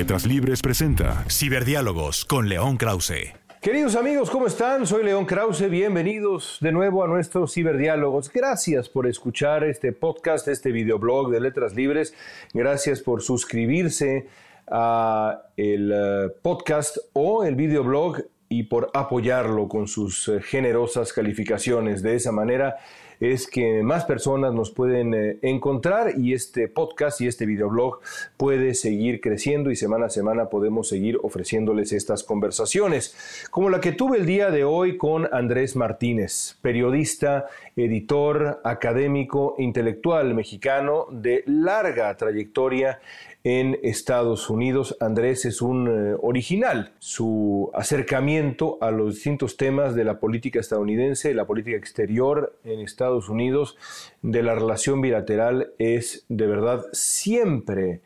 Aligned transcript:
Letras 0.00 0.24
Libres 0.24 0.62
presenta 0.62 1.26
Ciberdiálogos 1.28 2.24
con 2.24 2.48
León 2.48 2.78
Krause. 2.78 3.34
Queridos 3.60 3.96
amigos, 3.96 4.30
¿cómo 4.30 4.46
están? 4.46 4.86
Soy 4.86 5.04
León 5.04 5.26
Krause, 5.26 5.68
bienvenidos 5.68 6.56
de 6.62 6.72
nuevo 6.72 7.04
a 7.04 7.06
nuestros 7.06 7.52
ciberdiálogos. 7.52 8.32
Gracias 8.32 8.88
por 8.88 9.06
escuchar 9.06 9.62
este 9.62 9.92
podcast, 9.92 10.48
este 10.48 10.72
videoblog 10.72 11.30
de 11.30 11.40
Letras 11.40 11.74
Libres. 11.74 12.14
Gracias 12.54 13.02
por 13.02 13.20
suscribirse 13.20 14.26
a 14.70 15.42
el 15.58 15.92
eh, 15.94 16.30
podcast 16.40 16.96
o 17.12 17.44
el 17.44 17.54
videoblog 17.54 18.22
y 18.48 18.62
por 18.62 18.90
apoyarlo 18.94 19.68
con 19.68 19.86
sus 19.86 20.28
eh, 20.28 20.40
generosas 20.40 21.12
calificaciones. 21.12 22.02
De 22.02 22.14
esa 22.14 22.32
manera 22.32 22.78
es 23.20 23.46
que 23.46 23.82
más 23.82 24.06
personas 24.06 24.54
nos 24.54 24.70
pueden 24.70 25.14
eh, 25.14 25.38
encontrar 25.42 26.18
y 26.18 26.32
este 26.32 26.68
podcast 26.68 27.20
y 27.20 27.26
este 27.26 27.44
videoblog 27.46 28.00
puede 28.36 28.74
seguir 28.74 29.20
creciendo 29.20 29.70
y 29.70 29.76
semana 29.76 30.06
a 30.06 30.10
semana 30.10 30.48
podemos 30.48 30.88
seguir 30.88 31.18
ofreciéndoles 31.22 31.92
estas 31.92 32.24
conversaciones, 32.24 33.14
como 33.50 33.68
la 33.68 33.80
que 33.80 33.92
tuve 33.92 34.18
el 34.18 34.26
día 34.26 34.50
de 34.50 34.64
hoy 34.64 34.96
con 34.96 35.28
Andrés 35.32 35.76
Martínez, 35.76 36.56
periodista, 36.62 37.46
editor, 37.76 38.60
académico, 38.64 39.54
intelectual 39.58 40.34
mexicano 40.34 41.06
de 41.10 41.44
larga 41.46 42.16
trayectoria 42.16 43.00
en 43.44 43.78
Estados 43.82 44.50
Unidos. 44.50 44.96
Andrés 45.00 45.44
es 45.44 45.62
un 45.62 45.88
eh, 45.88 46.16
original. 46.20 46.92
Su 46.98 47.70
acercamiento 47.74 48.78
a 48.80 48.90
los 48.90 49.14
distintos 49.14 49.56
temas 49.56 49.94
de 49.94 50.04
la 50.04 50.20
política 50.20 50.60
estadounidense, 50.60 51.34
la 51.34 51.46
política 51.46 51.76
exterior 51.76 52.54
en 52.64 52.80
Estados 52.80 53.28
Unidos, 53.28 53.76
de 54.22 54.42
la 54.42 54.54
relación 54.54 55.00
bilateral, 55.00 55.72
es 55.78 56.24
de 56.28 56.46
verdad 56.46 56.84
siempre 56.92 58.00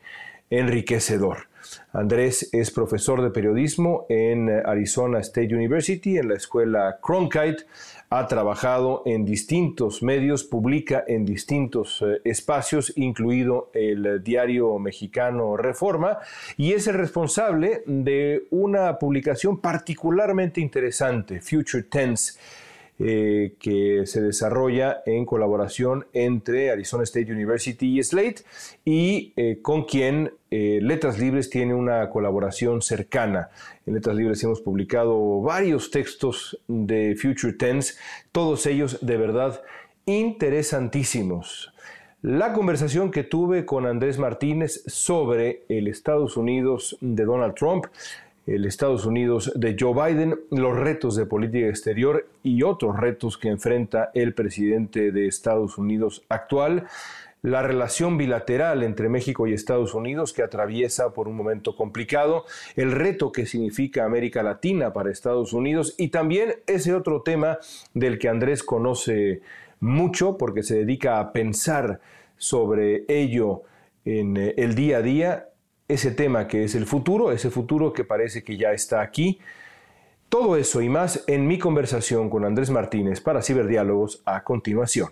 enriquecedor. 0.49 1.47
Andrés 1.93 2.49
es 2.51 2.71
profesor 2.71 3.21
de 3.21 3.29
periodismo 3.29 4.05
en 4.09 4.49
Arizona 4.49 5.19
State 5.19 5.55
University, 5.55 6.17
en 6.17 6.29
la 6.29 6.35
escuela 6.35 6.99
Cronkite. 7.01 7.65
Ha 8.09 8.27
trabajado 8.27 9.01
en 9.05 9.25
distintos 9.25 10.03
medios, 10.03 10.43
publica 10.43 11.03
en 11.07 11.25
distintos 11.25 12.01
eh, 12.01 12.21
espacios, 12.23 12.93
incluido 12.95 13.71
el 13.73 14.23
diario 14.23 14.77
mexicano 14.77 15.57
Reforma, 15.57 16.19
y 16.55 16.73
es 16.73 16.87
el 16.87 16.95
responsable 16.95 17.83
de 17.87 18.45
una 18.51 18.99
publicación 18.99 19.59
particularmente 19.59 20.61
interesante, 20.61 21.41
Future 21.41 21.83
Tense 21.83 22.39
eh, 22.97 23.55
que 23.59 24.03
se 24.05 24.21
desarrolla 24.21 25.01
en 25.05 25.25
colaboración 25.25 26.07
entre 26.13 26.71
Arizona 26.71 27.03
State 27.03 27.29
University 27.29 27.99
y 27.99 28.01
Slate 28.01 28.43
y 28.85 29.33
eh, 29.35 29.59
con 29.61 29.83
quien 29.83 30.31
eh, 30.49 30.79
Letras 30.81 31.19
Libres 31.19 31.49
tiene 31.49 31.73
una 31.73 32.09
colaboración 32.09 32.81
cercana. 32.81 33.49
En 33.85 33.95
Letras 33.95 34.15
Libres 34.15 34.41
hemos 34.45 34.61
publicado 34.61 35.41
varios 35.41 35.91
textos 35.91 36.57
de 36.69 37.17
Future 37.21 37.51
Tense, 37.51 37.95
todos 38.31 38.65
ellos 38.65 38.99
de 39.01 39.17
verdad 39.17 39.61
interesantísimos. 40.05 41.73
La 42.21 42.53
conversación 42.53 43.11
que 43.11 43.23
tuve 43.23 43.65
con 43.65 43.85
Andrés 43.85 44.17
Martínez 44.17 44.83
sobre 44.87 45.63
el 45.67 45.87
Estados 45.87 46.37
Unidos 46.37 46.97
de 47.01 47.25
Donald 47.25 47.55
Trump 47.55 47.85
el 48.45 48.65
Estados 48.65 49.05
Unidos 49.05 49.51
de 49.55 49.75
Joe 49.79 49.93
Biden, 49.93 50.39
los 50.51 50.77
retos 50.77 51.15
de 51.15 51.25
política 51.25 51.67
exterior 51.67 52.27
y 52.43 52.63
otros 52.63 52.97
retos 52.97 53.37
que 53.37 53.49
enfrenta 53.49 54.11
el 54.13 54.33
presidente 54.33 55.11
de 55.11 55.27
Estados 55.27 55.77
Unidos 55.77 56.23
actual, 56.29 56.87
la 57.41 57.61
relación 57.61 58.17
bilateral 58.17 58.81
entre 58.81 59.07
México 59.07 59.45
y 59.45 59.53
Estados 59.53 59.93
Unidos 59.93 60.33
que 60.33 60.41
atraviesa 60.41 61.13
por 61.13 61.27
un 61.27 61.35
momento 61.35 61.75
complicado, 61.75 62.45
el 62.75 62.91
reto 62.91 63.31
que 63.31 63.45
significa 63.45 64.05
América 64.05 64.41
Latina 64.41 64.93
para 64.93 65.11
Estados 65.11 65.53
Unidos. 65.53 65.93
Y 65.97 66.07
también 66.09 66.55
ese 66.65 66.95
otro 66.95 67.21
tema 67.21 67.59
del 67.93 68.17
que 68.17 68.29
Andrés 68.29 68.63
conoce 68.63 69.41
mucho 69.79 70.37
porque 70.37 70.63
se 70.63 70.77
dedica 70.77 71.19
a 71.19 71.31
pensar 71.33 71.99
sobre 72.37 73.05
ello 73.07 73.61
en 74.05 74.37
eh, 74.37 74.53
el 74.57 74.73
día 74.73 74.97
a 74.97 75.01
día 75.01 75.49
ese 75.87 76.11
tema 76.11 76.47
que 76.47 76.63
es 76.63 76.75
el 76.75 76.85
futuro, 76.85 77.31
ese 77.31 77.49
futuro 77.49 77.93
que 77.93 78.03
parece 78.03 78.43
que 78.43 78.57
ya 78.57 78.71
está 78.71 79.01
aquí. 79.01 79.39
Todo 80.29 80.57
eso 80.57 80.81
y 80.81 80.89
más 80.89 81.23
en 81.27 81.47
mi 81.47 81.59
conversación 81.59 82.29
con 82.29 82.45
Andrés 82.45 82.69
Martínez 82.71 83.21
para 83.21 83.41
Ciberdiálogos 83.41 84.21
a 84.25 84.43
continuación. 84.43 85.09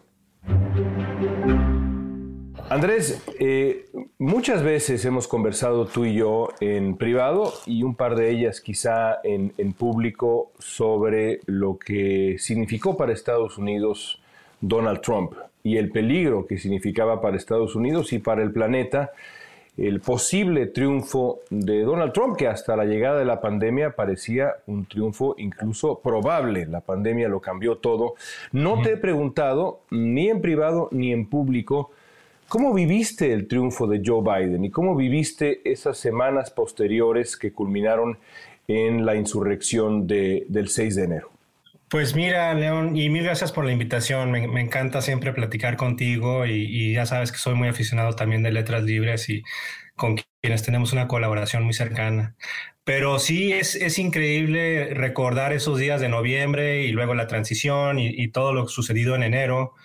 Andrés, 2.69 3.23
eh, 3.39 3.85
muchas 4.17 4.63
veces 4.63 5.06
hemos 5.06 5.28
conversado 5.28 5.85
tú 5.85 6.06
y 6.06 6.16
yo 6.16 6.50
en 6.59 6.97
privado 6.97 7.53
y 7.67 7.84
un 7.84 7.95
par 7.95 8.16
de 8.16 8.31
ellas 8.31 8.61
quizá 8.61 9.19
en, 9.23 9.53
en 9.57 9.73
público 9.73 10.51
sobre 10.57 11.41
lo 11.45 11.78
que 11.78 12.38
significó 12.40 12.97
para 12.97 13.13
Estados 13.13 13.57
Unidos 13.57 14.22
Donald 14.59 15.01
Trump 15.01 15.34
y 15.61 15.78
el 15.78 15.91
peligro 15.91 16.47
que 16.47 16.57
significaba 16.57 17.22
para 17.22 17.38
Estados 17.38 17.75
Unidos 17.75 18.11
y 18.11 18.19
para 18.19 18.41
el 18.41 18.51
planeta 18.51 19.11
el 19.78 20.01
posible 20.01 20.67
triunfo 20.67 21.39
de 21.50 21.81
Donald 21.81 22.13
Trump, 22.13 22.38
que 22.38 22.47
hasta 22.47 22.75
la 22.75 22.85
llegada 22.85 23.17
de 23.17 23.25
la 23.25 23.41
pandemia 23.41 23.95
parecía 23.95 24.56
un 24.67 24.85
triunfo 24.85 25.35
incluso 25.38 26.00
probable. 26.00 26.67
La 26.67 26.81
pandemia 26.81 27.28
lo 27.28 27.41
cambió 27.41 27.78
todo. 27.78 28.13
No 28.51 28.81
te 28.81 28.94
he 28.94 28.97
preguntado, 28.97 29.81
ni 29.89 30.29
en 30.29 30.41
privado 30.41 30.89
ni 30.91 31.11
en 31.11 31.28
público, 31.28 31.91
¿cómo 32.47 32.73
viviste 32.73 33.34
el 33.34 33.47
triunfo 33.47 33.88
de 33.88 34.01
Joe 34.06 34.22
Biden 34.22 34.63
y 34.63 34.69
cómo 34.69 34.95
viviste 34.95 35.61
esas 35.69 35.97
semanas 35.97 36.51
posteriores 36.51 37.35
que 37.35 37.51
culminaron 37.51 38.19
en 38.67 39.05
la 39.05 39.16
insurrección 39.16 40.05
del 40.05 40.67
6 40.69 40.95
de 40.95 41.03
enero? 41.03 41.32
Pues 41.93 42.15
mira, 42.15 42.51
León, 42.55 42.97
y 42.97 43.11
mil 43.11 43.23
gracias 43.23 43.51
por 43.51 43.65
la 43.65 43.71
invitación. 43.71 44.31
Me, 44.31 44.61
encanta 44.61 44.99
siempre 45.03 45.31
platicar 45.31 45.77
contigo 45.77 46.43
y, 46.47 46.91
ya 46.93 47.05
sabes 47.05 47.31
que 47.31 47.37
soy 47.37 47.53
muy 47.53 47.67
aficionado 47.67 48.13
también 48.15 48.41
de 48.41 48.51
letras 48.51 48.81
libres 48.81 49.29
y 49.29 49.43
con 49.95 50.15
quienes 50.41 50.63
tenemos 50.63 50.91
una 50.91 51.07
colaboración 51.07 51.61
muy 51.61 51.75
cercana. 51.75 52.35
Pero 52.83 53.19
sí 53.19 53.53
es, 53.53 53.75
es 53.75 53.99
increíble 53.99 54.95
recordar 54.95 55.53
esos 55.53 55.77
días 55.77 56.01
de 56.01 56.09
noviembre 56.09 56.81
y 56.81 56.91
luego 56.93 57.13
la 57.13 57.27
transición 57.27 57.99
y, 57.99 58.27
todo 58.29 58.53
lo 58.53 58.67
sucedido 58.67 59.13
en 59.15 59.21
enero. 59.21 59.75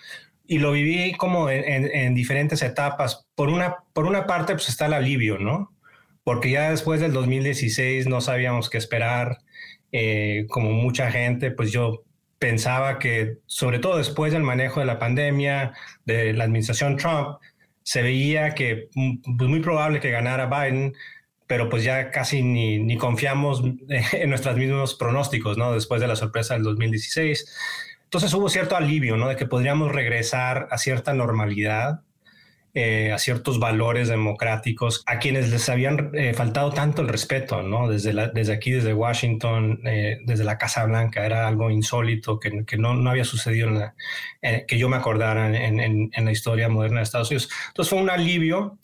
Y 0.47 0.57
lo 0.57 0.71
viví 0.71 1.13
como 1.13 1.51
en, 1.51 2.15
diferentes 2.15 2.63
etapas. 2.63 3.27
Por 3.35 3.49
una, 3.49 3.83
por 3.93 4.07
una 4.07 4.25
parte, 4.25 4.53
pues 4.53 4.67
está 4.69 4.87
el 4.87 4.93
alivio, 4.93 5.37
¿no? 5.37 5.75
Porque 6.23 6.49
ya 6.49 6.71
después 6.71 7.01
del 7.01 7.13
2016 7.13 8.07
no 8.07 8.19
sabíamos 8.19 8.71
qué 8.71 8.79
esperar 8.79 9.37
eh, 9.91 10.45
como 10.49 10.71
mucha 10.71 11.11
gente, 11.11 11.51
pues 11.51 11.71
yo 11.71 12.03
pensaba 12.39 12.99
que, 12.99 13.39
sobre 13.45 13.79
todo 13.79 13.97
después 13.97 14.33
del 14.33 14.43
manejo 14.43 14.79
de 14.79 14.85
la 14.85 14.99
pandemia, 14.99 15.73
de 16.05 16.33
la 16.33 16.45
administración 16.45 16.97
Trump, 16.97 17.37
se 17.83 18.01
veía 18.01 18.55
que 18.55 18.89
mm, 18.95 19.37
pues 19.37 19.49
muy 19.49 19.59
probable 19.59 19.99
que 19.99 20.11
ganara 20.11 20.45
Biden, 20.45 20.93
pero 21.47 21.69
pues 21.69 21.83
ya 21.83 22.11
casi 22.11 22.43
ni, 22.43 22.79
ni 22.79 22.97
confiamos 22.97 23.63
en 24.13 24.29
nuestros 24.29 24.55
mismos 24.55 24.95
pronósticos, 24.95 25.57
¿no? 25.57 25.73
Después 25.73 25.99
de 26.01 26.07
la 26.07 26.15
sorpresa 26.15 26.53
del 26.53 26.63
2016. 26.63 27.57
Entonces 28.03 28.33
hubo 28.33 28.49
cierto 28.49 28.75
alivio, 28.75 29.17
¿no? 29.17 29.27
De 29.27 29.35
que 29.35 29.45
podríamos 29.45 29.91
regresar 29.91 30.67
a 30.71 30.77
cierta 30.77 31.13
normalidad 31.13 32.01
eh, 32.75 33.11
a 33.11 33.17
ciertos 33.17 33.59
valores 33.59 34.09
democráticos 34.09 35.03
a 35.07 35.17
quienes 35.17 35.49
les 35.49 35.67
habían 35.69 36.11
eh, 36.13 36.33
faltado 36.35 36.71
tanto 36.71 37.01
el 37.01 37.07
respeto, 37.07 37.63
¿no? 37.63 37.89
Desde, 37.89 38.13
desde 38.33 38.53
aquí, 38.53 38.71
desde 38.71 38.93
Washington, 38.93 39.81
eh, 39.85 40.19
desde 40.25 40.43
la 40.43 40.57
Casa 40.59 40.85
Blanca, 40.85 41.25
era 41.25 41.47
algo 41.47 41.71
insólito 41.71 42.39
que, 42.39 42.65
que 42.65 42.77
no, 42.77 42.93
no, 42.93 43.09
había 43.09 43.25
sucedido, 43.25 43.69
en 43.69 43.79
la, 43.79 43.95
que 44.67 44.77
yo 44.77 44.87
me 44.87 44.97
acordara 44.97 45.47
en, 45.47 46.11
la 46.15 46.31
historia 46.31 46.69
moderna 46.69 46.97
de 46.97 47.03
Estados 47.03 47.31
Unidos. 47.31 47.49
Entonces 47.69 47.89
fue 47.89 47.99
un 47.99 48.09
alivio 48.11 48.77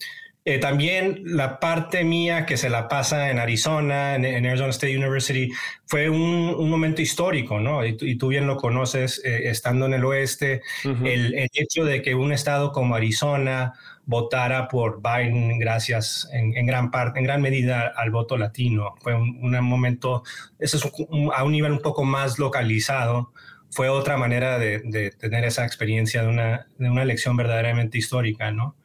Eh, 0.48 0.58
también 0.58 1.22
la 1.24 1.58
parte 1.58 2.04
mía 2.04 2.46
que 2.46 2.56
se 2.56 2.70
la 2.70 2.86
pasa 2.86 3.30
en 3.32 3.40
Arizona, 3.40 4.14
en, 4.14 4.46
Arizona 4.46 4.70
State 4.70 4.96
University, 4.96 5.50
fue 5.86 6.08
un, 6.08 6.70
momento 6.70 7.02
histórico, 7.02 7.58
¿no? 7.58 7.84
Y, 7.84 8.16
tú 8.16 8.28
bien 8.28 8.46
lo 8.46 8.56
conoces, 8.56 9.20
eh, 9.24 9.50
estando 9.50 9.86
en 9.86 9.94
el 9.94 10.04
oeste, 10.04 10.62
el, 10.84 11.34
hecho 11.52 11.84
de 11.84 12.00
que 12.00 12.14
un 12.14 12.32
estado 12.32 12.70
como 12.70 12.94
Arizona 12.94 13.72
votara 14.04 14.68
por 14.68 15.02
Biden 15.02 15.58
gracias 15.58 16.28
en, 16.32 16.64
gran 16.64 16.92
parte, 16.92 17.18
en 17.18 17.24
gran 17.24 17.42
medida 17.42 17.92
al 17.96 18.12
voto 18.12 18.36
latino. 18.36 18.94
Fue 19.02 19.16
un, 19.16 19.50
momento, 19.64 20.22
eso 20.60 20.76
es 20.76 20.84
a 21.34 21.42
un 21.42 21.52
nivel 21.52 21.72
un 21.72 21.82
poco 21.82 22.04
más 22.04 22.38
localizado, 22.38 23.32
fue 23.68 23.88
otra 23.88 24.16
manera 24.16 24.60
de, 24.60 25.10
tener 25.18 25.44
esa 25.44 25.66
experiencia 25.66 26.22
de 26.22 26.28
una, 26.28 26.68
de 26.78 26.88
una 26.88 27.02
elección 27.02 27.36
verdaderamente 27.36 27.98
histórica, 27.98 28.52
¿no? 28.52 28.76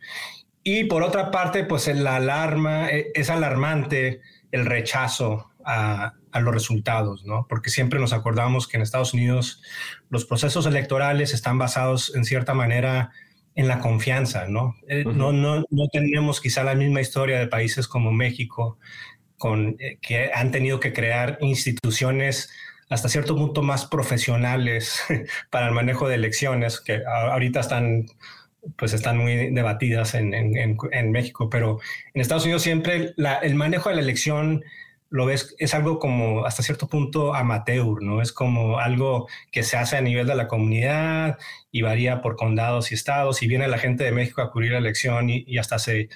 Y 0.64 0.86
por 0.86 1.04
otra 1.04 1.32
parte, 1.32 1.64
pues 1.64 1.88
la 1.88 2.18
alarma, 2.18 2.90
e, 2.90 3.12
es 3.16 3.30
alarmante 3.30 4.22
el 4.52 4.66
rechazo 4.66 5.52
a, 5.66 6.14
los 6.40 6.54
resultados, 6.54 7.26
¿no? 7.26 7.46
Porque 7.50 7.70
siempre 7.70 8.00
nos 8.00 8.14
acordamos 8.14 8.68
que 8.68 8.78
en 8.78 8.84
Estados 8.84 9.14
Unidos 9.14 9.62
los 10.10 10.24
procesos 10.24 10.66
electorales 10.66 11.34
están 11.34 11.58
basados 11.58 12.16
en 12.16 12.24
cierta 12.24 12.54
manera 12.54 13.12
en 13.54 13.68
la 13.68 13.80
confianza, 13.80 14.48
¿no? 14.48 14.76
Eh, 14.88 15.04
no, 15.04 15.34
no, 15.34 15.66
no 15.70 15.88
tenemos 15.92 16.40
quizá 16.40 16.64
la 16.64 16.74
misma 16.74 17.02
historia 17.02 17.38
de 17.38 17.48
países 17.48 17.86
como 17.86 18.14
México, 18.14 18.80
con, 19.38 19.76
eh, 19.80 19.98
que 20.02 20.32
han 20.34 20.52
tenido 20.52 20.80
que 20.80 20.94
crear 20.94 21.38
instituciones 21.42 22.50
hasta 22.90 23.10
cierto 23.10 23.36
punto 23.36 23.62
más 23.62 23.86
profesionales 23.86 25.02
para 25.50 25.68
el 25.68 25.74
manejo 25.74 26.08
de 26.08 26.16
elecciones, 26.16 26.80
que 26.80 27.02
ahorita 27.06 27.60
están 27.60 28.06
pues 28.78 28.94
están 28.94 29.18
muy 29.18 29.52
debatidas 29.52 30.14
en, 30.14 30.34
en, 30.34 31.12
México, 31.12 31.50
pero 31.50 31.80
en 32.14 32.22
Estados 32.22 32.44
Unidos 32.44 32.62
siempre 32.62 33.14
el 33.16 33.56
manejo 33.56 33.90
de 33.90 33.96
la 33.96 34.02
elección 34.02 34.64
lo 35.12 35.26
ves, 35.26 35.56
es 35.60 35.74
algo 35.74 36.00
como 36.00 36.46
hasta 36.46 36.64
cierto 36.64 36.88
punto 36.88 37.36
amateur, 37.36 38.02
¿no? 38.02 38.22
Es 38.22 38.32
como 38.32 38.80
algo 38.80 39.28
que 39.52 39.62
se 39.62 39.76
hace 39.76 39.98
a 39.98 40.02
nivel 40.02 40.26
de 40.26 40.36
la 40.36 40.48
comunidad 40.48 41.38
y 41.70 41.82
varía 41.82 42.22
por 42.22 42.38
condados 42.38 42.92
y 42.92 42.96
estados 42.96 43.44
y 43.44 43.48
viene 43.48 43.68
la 43.68 43.78
gente 43.78 44.06
de 44.06 44.14
México 44.14 44.42
a 44.42 44.52
cubrir 44.52 44.72
la 44.72 44.78
elección 44.78 45.30
y, 45.30 45.44
y 45.46 45.58
hasta 45.58 45.80
se, 45.80 46.08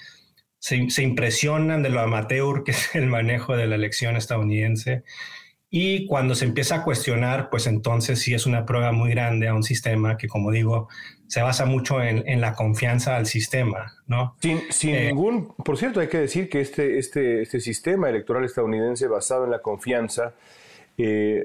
se, 0.60 0.90
se, 0.90 1.04
impresionan 1.04 1.84
de 1.84 1.90
lo 1.90 2.00
amateur 2.00 2.64
que 2.64 2.72
es 2.72 2.96
el 2.96 3.08
manejo 3.08 3.58
de 3.58 3.68
la 3.68 3.76
elección 3.76 4.16
estadounidense. 4.16 5.04
Y 5.70 6.06
cuando 6.08 6.36
se 6.36 6.46
empieza 6.46 6.76
a 6.76 6.84
cuestionar, 6.84 7.50
pues 7.50 7.68
entonces 7.68 8.20
sí 8.20 8.34
es 8.34 8.46
una 8.46 8.66
prueba 8.66 8.94
muy 8.94 9.12
grande 9.12 9.50
a 9.50 9.54
un 9.54 9.64
sistema 9.64 10.16
que, 10.16 10.30
como 10.30 10.52
digo, 10.52 10.88
se 11.28 11.42
basa 11.42 11.66
mucho 11.66 12.02
en, 12.02 12.40
la 12.42 12.54
confianza 12.54 13.16
al 13.16 13.26
sistema, 13.26 13.94
¿no? 14.08 14.36
Sin, 14.40 14.62
sin 14.70 14.96
eh, 14.96 15.08
ningún, 15.08 15.54
por 15.56 15.78
cierto, 15.78 16.00
hay 16.00 16.08
que 16.08 16.20
decir 16.20 16.50
que 16.50 16.62
este, 16.62 16.98
este, 17.00 17.42
este 17.42 17.60
sistema 17.60 18.10
electoral 18.10 18.44
estadounidense 18.46 19.08
basado 19.08 19.46
en 19.46 19.52
la 19.52 19.60
confianza 19.60 20.34
eh, 20.98 21.44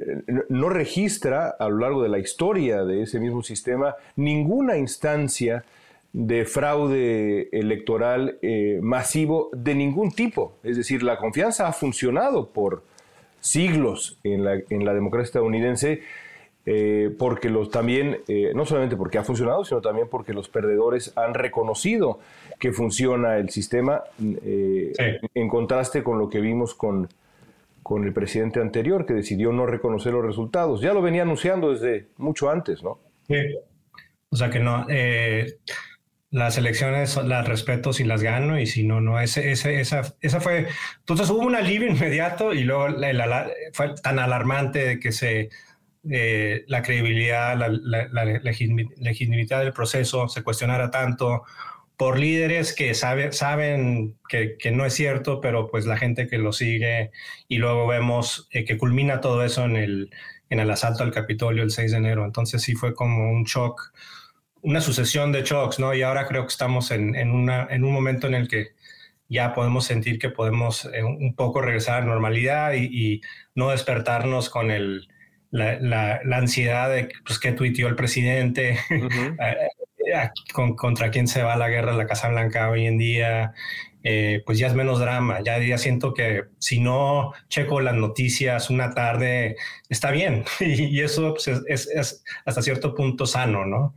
no 0.48 0.68
registra 0.68 1.48
a 1.58 1.68
lo 1.68 1.78
largo 1.78 2.02
de 2.02 2.08
la 2.08 2.18
historia 2.18 2.84
de 2.84 3.02
ese 3.02 3.18
mismo 3.18 3.42
sistema 3.42 3.96
ninguna 4.14 4.76
instancia 4.76 5.64
de 6.12 6.44
fraude 6.44 7.48
electoral 7.50 8.38
eh, 8.42 8.78
masivo 8.82 9.50
de 9.52 9.74
ningún 9.74 10.12
tipo. 10.12 10.58
Es 10.62 10.76
decir, 10.76 11.02
la 11.02 11.16
confianza 11.16 11.66
ha 11.66 11.72
funcionado 11.72 12.50
por 12.50 12.84
siglos 13.40 14.18
en 14.22 14.44
la, 14.44 14.60
en 14.68 14.84
la 14.84 14.94
democracia 14.94 15.26
estadounidense, 15.26 16.02
eh, 16.72 17.10
porque 17.18 17.50
los 17.50 17.68
también, 17.68 18.18
eh, 18.28 18.52
no 18.54 18.64
solamente 18.64 18.94
porque 18.94 19.18
ha 19.18 19.24
funcionado, 19.24 19.64
sino 19.64 19.80
también 19.80 20.06
porque 20.08 20.32
los 20.32 20.48
perdedores 20.48 21.12
han 21.16 21.34
reconocido 21.34 22.20
que 22.60 22.72
funciona 22.72 23.38
el 23.38 23.50
sistema, 23.50 24.04
eh, 24.22 24.92
en 25.34 25.48
contraste 25.48 26.04
con 26.04 26.20
lo 26.20 26.30
que 26.30 26.40
vimos 26.40 26.76
con, 26.76 27.08
con 27.82 28.04
el 28.04 28.12
presidente 28.12 28.60
anterior, 28.60 29.04
que 29.04 29.14
decidió 29.14 29.50
no 29.50 29.66
reconocer 29.66 30.12
los 30.12 30.24
resultados. 30.24 30.80
Ya 30.80 30.94
lo 30.94 31.02
venía 31.02 31.22
anunciando 31.22 31.72
desde 31.72 32.06
mucho 32.18 32.48
antes, 32.48 32.84
¿no? 32.84 33.00
Sí. 33.26 33.34
O 34.30 34.36
sea 34.36 34.48
que 34.50 34.60
no, 34.60 34.86
las 36.30 36.56
elecciones 36.56 37.16
las 37.16 37.48
respeto 37.48 37.92
si 37.92 38.04
las 38.04 38.22
gano 38.22 38.60
y 38.60 38.66
si 38.66 38.84
no, 38.84 39.00
no, 39.00 39.18
ese, 39.18 39.50
ese, 39.50 39.80
esa, 39.80 40.14
esa 40.20 40.40
fue, 40.40 40.68
entonces 41.00 41.28
hubo 41.30 41.40
un 41.40 41.56
alivio 41.56 41.88
inmediato 41.88 42.52
y 42.52 42.62
luego 42.62 42.94
fue 43.72 43.94
tan 44.00 44.20
alarmante 44.20 44.86
de 44.86 45.00
que 45.00 45.10
se, 45.10 45.50
eh, 46.08 46.64
la 46.68 46.82
credibilidad, 46.82 47.56
la, 47.56 47.68
la, 47.68 48.24
legitimidad 48.24 49.60
del 49.60 49.72
proceso 49.72 50.28
se 50.28 50.42
cuestionara 50.42 50.90
tanto 50.90 51.42
por 51.96 52.18
líderes 52.18 52.74
que 52.74 52.94
sabe, 52.94 53.32
saben 53.32 54.16
que, 54.28 54.56
que, 54.58 54.70
no 54.70 54.86
es 54.86 54.94
cierto, 54.94 55.40
pero 55.40 55.70
pues 55.70 55.84
la 55.84 55.98
gente 55.98 56.28
que 56.28 56.38
lo 56.38 56.52
sigue 56.52 57.10
y 57.48 57.58
luego 57.58 57.86
vemos 57.86 58.48
eh, 58.52 58.64
que 58.64 58.78
culmina 58.78 59.20
todo 59.20 59.44
eso 59.44 59.64
en 59.66 59.76
el, 59.76 60.10
en 60.48 60.60
el 60.60 60.70
asalto 60.70 61.02
al 61.02 61.12
Capitolio 61.12 61.62
el 61.62 61.70
6 61.70 61.92
de 61.92 61.98
enero. 61.98 62.24
Entonces 62.24 62.62
sí 62.62 62.74
fue 62.74 62.94
como 62.94 63.30
un 63.30 63.44
shock 63.44 63.92
una 64.62 64.80
sucesión 64.80 65.32
de 65.32 65.42
shocks, 65.42 65.78
¿no? 65.78 65.94
Y 65.94 66.02
ahora 66.02 66.26
creo 66.26 66.42
que 66.42 66.50
estamos 66.50 66.90
en, 66.90 67.14
en, 67.14 67.30
una, 67.30 67.66
en 67.70 67.84
un 67.84 67.92
momento 67.92 68.26
en 68.26 68.34
el 68.34 68.48
que 68.48 68.74
ya 69.28 69.54
podemos 69.54 69.84
sentir 69.86 70.18
que 70.18 70.28
podemos 70.28 70.86
eh, 70.92 71.02
un 71.04 71.34
poco 71.34 71.60
regresar 71.62 71.96
a 71.96 72.00
la 72.00 72.06
normalidad 72.06 72.74
y, 72.74 73.22
no 73.54 73.70
despertarnos 73.70 74.48
con 74.48 74.70
el, 74.70 75.08
la, 75.50 75.78
la, 76.24 76.36
ansiedad 76.36 76.90
de 76.90 77.08
pues, 77.24 77.38
que 77.38 77.52
tuiteó 77.52 77.88
el 77.88 77.96
presidente, 77.96 78.78
eh, 78.90 80.30
contra 80.76 81.10
quién 81.10 81.26
se 81.28 81.42
va 81.42 81.56
la 81.56 81.68
guerra 81.68 81.92
en 81.92 81.98
la 81.98 82.06
Casa 82.06 82.28
Blanca 82.28 82.70
hoy 82.70 82.86
en 82.86 82.98
día. 82.98 83.52
Eh, 84.02 84.42
pues 84.46 84.58
ya 84.58 84.66
es 84.66 84.74
menos 84.74 84.98
drama, 84.98 85.40
ya, 85.44 85.58
ya 85.58 85.76
siento 85.76 86.14
que 86.14 86.44
si 86.58 86.80
no 86.80 87.34
checo 87.50 87.82
las 87.82 87.94
noticias 87.94 88.70
una 88.70 88.94
tarde, 88.94 89.56
está 89.90 90.10
bien, 90.10 90.44
y, 90.60 91.00
eso 91.02 91.34
pues, 91.34 91.48
es, 91.48 91.86
es, 91.94 92.24
hasta 92.46 92.62
cierto 92.62 92.94
punto 92.94 93.26
sano, 93.26 93.66
¿no? 93.66 93.94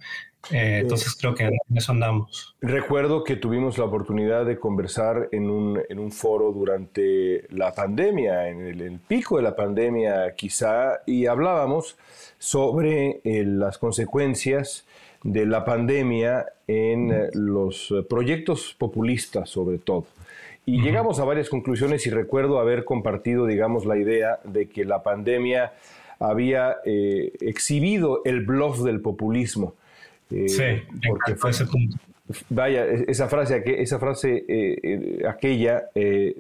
Eh, 0.52 0.80
entonces 0.82 1.16
creo 1.16 1.34
que 1.36 1.46
en 1.46 1.78
eso 1.78 1.92
andamos. 1.94 2.56
Recuerdo 2.62 3.24
que 3.24 3.38
tuvimos 3.38 3.78
la 3.78 3.86
oportunidad 3.86 4.46
de 4.46 4.60
conversar 4.60 5.30
en 5.32 5.50
un, 5.50 5.80
en 5.88 6.00
un 6.00 6.12
foro 6.12 6.52
durante 6.52 7.46
la 7.50 7.74
pandemia, 7.74 8.50
en 8.50 8.62
el, 8.62 9.00
pico 9.00 9.38
de 9.38 9.44
la 9.44 9.56
pandemia 9.56 10.36
quizá, 10.36 11.02
y 11.06 11.28
hablábamos 11.28 11.98
sobre 12.40 13.22
eh, 13.24 13.44
las 13.46 13.78
consecuencias 13.78 14.86
de 15.24 15.46
la 15.46 15.64
pandemia 15.64 16.46
en 16.68 17.12
eh, 17.12 17.30
los 17.34 17.94
proyectos 18.10 18.76
populistas 18.78 19.50
sobre 19.50 19.78
todo. 19.78 20.06
Y 20.66 20.82
llegamos 20.82 21.20
a 21.20 21.26
varias 21.26 21.50
conclusiones 21.50 22.06
y 22.08 22.10
recuerdo 22.10 22.60
haber 22.60 22.86
compartido, 22.86 23.46
digamos, 23.46 23.86
la 23.86 23.98
idea 23.98 24.40
de 24.46 24.70
que 24.70 24.86
la 24.86 25.04
pandemia 25.04 25.74
había 26.20 26.78
exhibido 26.86 28.22
el 28.24 28.46
bluff 28.46 28.80
del 28.80 29.02
populismo 29.02 29.74
eh, 30.34 30.50
sí, 30.50 30.64
porque 31.08 31.36
fue 31.36 31.52
ese 31.52 31.66
punto. 31.66 31.98
Vaya, 32.50 32.86
esa 32.86 33.28
frase, 33.28 33.62
esa 33.66 34.00
frase 34.00 34.46
eh, 34.48 34.80
eh, 34.82 35.24
aquella, 35.28 35.84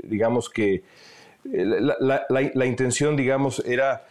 digamos 0.03 0.49
que 0.49 0.81
la, 1.43 2.65
intención, 2.65 3.15
digamos, 3.15 3.63
era 3.65 4.05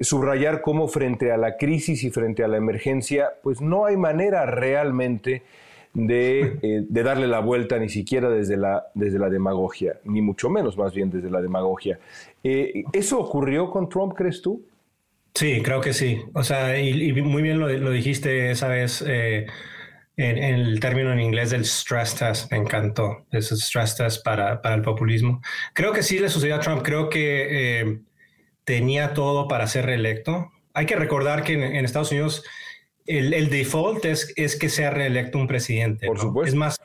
subrayar 0.00 0.62
cómo 0.62 0.88
frente 0.88 1.30
a 1.30 1.36
la 1.36 1.56
crisis 1.56 2.02
y 2.04 2.10
frente 2.10 2.42
a 2.42 2.48
la 2.48 2.56
emergencia, 2.56 3.34
pues 3.42 3.60
no 3.60 3.84
hay 3.84 3.96
manera 3.96 4.46
realmente 4.46 5.42
de, 5.92 6.86
de, 6.88 7.02
darle 7.02 7.28
la 7.28 7.40
vuelta 7.40 7.78
ni 7.78 7.90
siquiera 7.90 8.30
desde 8.30 8.56
la, 8.56 8.86
desde 8.94 9.18
la 9.18 9.28
demagogia, 9.28 10.00
ni 10.04 10.22
mucho 10.22 10.48
menos 10.48 10.78
más 10.78 10.94
bien 10.94 11.10
desde 11.10 11.30
la 11.30 11.42
demagogia. 11.42 11.98
¿Eso 12.42 13.20
ocurrió 13.20 13.70
con 13.70 13.90
Trump, 13.90 14.14
crees 14.14 14.40
tú? 14.40 14.62
Sí, 15.34 15.62
creo 15.62 15.80
que 15.80 15.92
sí. 15.92 16.22
O 16.34 16.42
sea, 16.42 16.78
y, 16.78 17.12
muy 17.12 17.42
bien 17.42 17.58
lo, 17.60 17.90
dijiste 17.90 18.50
esa 18.50 18.68
vez 18.68 19.02
eh, 19.06 19.46
en, 20.16 20.38
el 20.38 20.80
término 20.80 21.12
en 21.12 21.20
inglés 21.20 21.50
del 21.50 21.64
stress 21.64 22.16
test. 22.16 22.50
Me 22.50 22.58
encantó 22.58 23.26
ese 23.30 23.56
stress 23.56 23.96
test 23.96 24.24
para, 24.24 24.60
para 24.60 24.74
el 24.74 24.82
populismo. 24.82 25.40
Creo 25.72 25.92
que 25.92 26.02
sí 26.02 26.18
le 26.18 26.28
sucedió 26.28 26.56
a 26.56 26.60
Trump. 26.60 26.82
Creo 26.82 27.08
que 27.08 27.80
eh, 27.80 28.00
tenía 28.64 29.14
todo 29.14 29.48
para 29.48 29.66
ser 29.66 29.86
reelecto. 29.86 30.50
Hay 30.74 30.86
que 30.86 30.96
recordar 30.96 31.42
que 31.42 31.54
en, 31.54 31.84
Estados 31.84 32.10
Unidos 32.10 32.44
el, 33.06 33.50
default 33.50 34.04
es, 34.04 34.32
es, 34.36 34.56
que 34.56 34.68
sea 34.68 34.90
reelecto 34.90 35.38
un 35.38 35.46
presidente. 35.46 36.06
Por 36.06 36.18
supuesto. 36.18 36.48
Es 36.48 36.54
más 36.54 36.76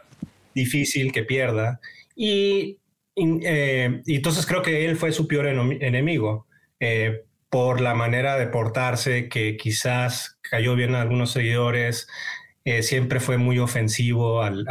difícil 0.54 1.12
que 1.12 1.24
pierda. 1.24 1.80
Y, 2.16 2.78
eh, 3.16 4.02
y, 4.06 4.16
entonces 4.16 4.46
creo 4.46 4.62
que 4.62 4.86
él 4.86 4.96
fue 4.96 5.12
su 5.12 5.28
peor 5.28 5.48
enemigo 5.48 6.48
por 7.56 7.80
la 7.80 7.94
manera 7.94 8.38
de 8.38 8.48
portarse 8.48 9.30
que 9.30 9.56
quizás 9.56 10.38
cayó 10.42 10.76
bien 10.76 10.94
a 10.94 11.00
algunos 11.00 11.32
seguidores, 11.32 12.10
eh, 12.66 12.84
siempre 12.84 13.22
fue 13.22 13.38
muy 13.38 13.60
ofensivo 13.60 14.42
al, 14.42 14.66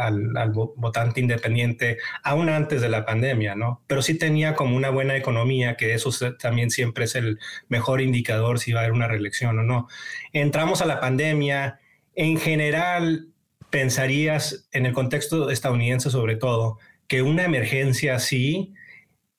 votante 0.53 1.19
independiente, 1.19 1.97
aún 2.21 2.47
antes 2.47 2.83
de 2.83 2.89
la 2.89 3.03
pandemia, 3.03 3.55
¿no? 3.55 3.81
Pero 3.87 4.03
sí 4.03 4.19
tenía 4.19 4.53
como 4.53 4.75
una 4.75 4.91
buena 4.91 5.17
economía, 5.17 5.77
que 5.77 5.95
eso 5.95 6.11
también 6.37 6.69
siempre 6.69 7.05
es 7.05 7.15
el 7.15 7.39
mejor 7.69 8.01
indicador 8.01 8.59
si 8.59 8.71
va 8.71 8.81
a 8.81 8.83
haber 8.83 8.93
una 8.93 9.07
reelección 9.07 9.57
o 9.57 9.63
no. 9.63 9.87
Entramos 10.31 10.83
a 10.83 10.85
la 10.85 10.99
pandemia, 10.99 11.79
en 12.13 12.37
general, 12.37 13.29
pensarías, 13.71 14.69
en 14.71 14.85
el 14.85 14.93
contexto 14.93 15.49
estadounidense 15.49 16.11
sobre 16.11 16.35
todo, 16.35 16.77
que 17.07 17.23
una 17.23 17.45
emergencia 17.45 18.13
así 18.13 18.75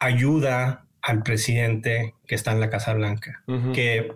ayuda 0.00 0.85
al 1.06 1.22
presidente 1.22 2.14
que 2.26 2.34
está 2.34 2.50
en 2.50 2.58
la 2.58 2.68
Casa 2.68 2.92
Blanca, 2.92 3.44
que 3.72 4.10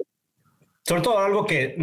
sobre 0.84 1.02
todo 1.02 1.20
algo 1.20 1.46
que 1.46 1.76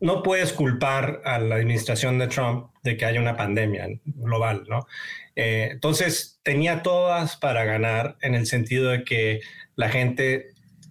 no 0.00 0.22
puedes 0.22 0.52
culpar 0.52 1.22
a 1.24 1.40
la 1.40 1.56
administración 1.56 2.18
de 2.20 2.28
Trump 2.28 2.70
de 2.84 2.96
que 2.96 3.04
haya 3.04 3.20
una 3.20 3.36
pandemia 3.36 3.88
global, 4.04 4.64
¿no? 4.68 4.86
Eh, 5.34 5.70
entonces 5.72 6.38
tenía 6.44 6.84
todas 6.84 7.36
para 7.36 7.64
ganar 7.64 8.16
en 8.20 8.36
el 8.36 8.46
sentido 8.46 8.90
de 8.90 9.02
que 9.02 9.40
la 9.74 9.88
gente 9.88 10.50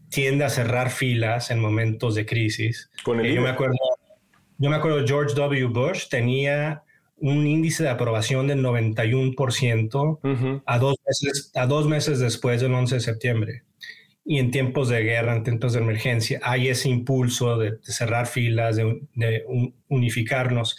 tiende 0.10 0.44
a 0.44 0.50
cerrar 0.50 0.90
filas 0.90 1.50
en 1.50 1.60
momentos 1.60 2.16
de 2.16 2.26
crisis. 2.26 2.92
Eh, 3.24 3.34
yo 3.34 3.42
me 3.42 3.50
acuerdo, 3.50 3.78
yo 4.58 4.70
me 4.70 4.76
acuerdo 4.76 5.08
George 5.08 5.34
W. 5.34 5.68
Bush 5.68 6.10
tenía 6.10 6.83
un 7.24 7.48
índice 7.48 7.84
de 7.84 7.90
aprobación 7.90 8.48
del 8.48 8.62
91% 8.62 10.62
a, 10.66 10.78
dos 10.78 10.98
meses, 11.08 11.52
a 11.56 11.66
dos 11.68 11.88
meses 11.88 12.20
después 12.20 12.60
del 12.60 12.74
11 12.74 12.96
de 12.96 13.02
septiembre. 13.02 13.64
Y 14.26 14.40
en 14.40 14.52
tiempos 14.52 14.90
de 14.90 15.04
guerra, 15.04 15.34
en 15.34 15.44
tiempos 15.44 15.72
de 15.72 15.80
emergencia, 15.80 16.42
hay 16.44 16.68
ese 16.68 16.90
impulso 16.90 17.58
de, 17.58 17.78
cerrar 17.82 18.28
filas, 18.28 18.76
de, 18.76 19.46
unificarnos. 19.88 20.76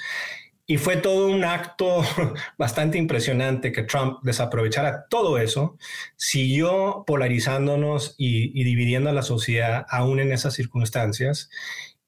Y 0.66 0.76
fue 0.76 0.98
todo 0.98 1.28
un 1.28 1.44
acto 1.44 2.02
bastante 2.58 2.98
impresionante 2.98 3.72
que 3.72 3.84
Trump 3.84 4.18
desaprovechara 4.22 5.06
todo 5.08 5.38
eso, 5.38 5.78
siguió 6.16 7.04
polarizándonos 7.06 8.16
y, 8.18 8.60
y 8.60 8.64
dividiendo 8.64 9.08
a 9.08 9.14
la 9.14 9.22
sociedad 9.22 9.86
aún 9.88 10.20
en 10.20 10.30
esas 10.30 10.52
circunstancias. 10.52 11.48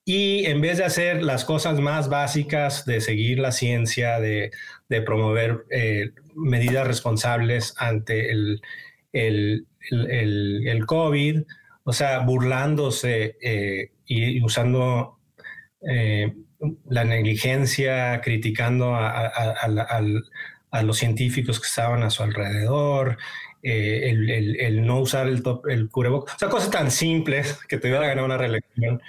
Y 0.09 0.47
en 0.47 0.61
vez 0.61 0.79
de 0.79 0.85
hacer 0.85 1.25
las 1.25 1.45
cosas 1.45 1.81
más 1.81 2.09
básicas 2.09 2.87
de 2.87 3.01
seguir 3.01 3.41
la 3.41 3.51
ciencia, 3.51 4.21
de, 4.21 4.53
de 4.89 5.03
promover 5.03 5.65
eh, 5.69 6.13
medidas 6.37 6.87
responsables 6.87 7.75
ante 7.77 8.31
el, 8.31 8.63
el, 9.13 9.67
el, 9.91 10.69
el, 10.69 10.87
COVID, 10.87 11.43
o 11.83 11.93
sea, 11.93 12.21
burlándose 12.21 13.37
eh, 13.43 13.91
y, 14.07 14.41
usando 14.45 15.19
eh, 15.91 16.33
la 16.89 17.03
negligencia, 17.03 18.21
criticando 18.21 18.95
a, 18.95 19.27
a, 20.71 20.83
los 20.85 20.99
científicos 20.99 21.59
que 21.59 21.67
estaban 21.67 22.05
a 22.05 22.11
su 22.11 22.23
alrededor, 22.23 23.19
el, 23.61 24.31
el, 24.61 24.87
no 24.87 25.01
usar 25.01 25.27
el, 25.27 25.43
top, 25.43 25.67
el 25.67 25.89
cubrebocas, 25.89 26.37
o 26.37 26.39
sea, 26.39 26.49
cosas 26.49 26.71
tan 26.71 26.93
simples 26.93 27.59
que 27.67 27.79
te 27.79 27.89
iban 27.89 28.05
a 28.05 28.07
ganar 28.07 28.25
una 28.25 28.37
reelección 28.37 29.03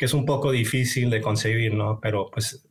que 0.00 0.06
es 0.06 0.14
un 0.14 0.24
poco 0.24 0.50
difícil 0.50 1.10
de 1.10 1.20
concebir, 1.20 1.74
¿no? 1.74 2.00
Pero 2.00 2.30
pues 2.32 2.66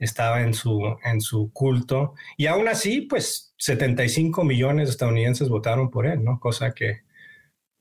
estaba 0.00 0.42
en 0.42 0.52
su, 0.52 0.82
en 1.04 1.20
su 1.20 1.52
culto. 1.52 2.14
Y 2.36 2.46
aún 2.46 2.66
así, 2.66 3.02
pues 3.02 3.54
75 3.56 4.42
millones 4.42 4.88
de 4.88 4.90
estadounidenses 4.90 5.48
votaron 5.48 5.92
por 5.92 6.06
él, 6.08 6.24
¿no? 6.24 6.40
Cosa 6.40 6.72
que, 6.72 7.02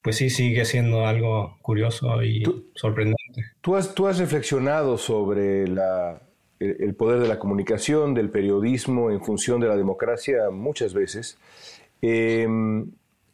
pues 0.03 0.17
sí, 0.17 0.29
sigue 0.29 0.65
siendo 0.65 1.08
algo 1.08 1.58
curioso 1.63 2.22
y 2.22 2.43
sorprendente. 2.75 3.46
Tú 3.62 3.75
has, 3.75 3.96
tú 3.96 4.05
has 4.05 4.20
reflexionado 4.20 5.00
sobre 5.00 5.67
la, 5.67 6.22
el, 6.60 6.93
poder 6.93 7.22
de 7.22 7.27
la 7.27 7.39
comunicación, 7.39 8.13
del 8.13 8.29
periodismo 8.29 9.10
en 9.10 9.25
función 9.25 9.60
de 9.60 9.67
la 9.67 9.77
democracia 9.77 10.51
muchas 10.51 10.93
veces. 10.93 11.39
Em, 12.03 12.91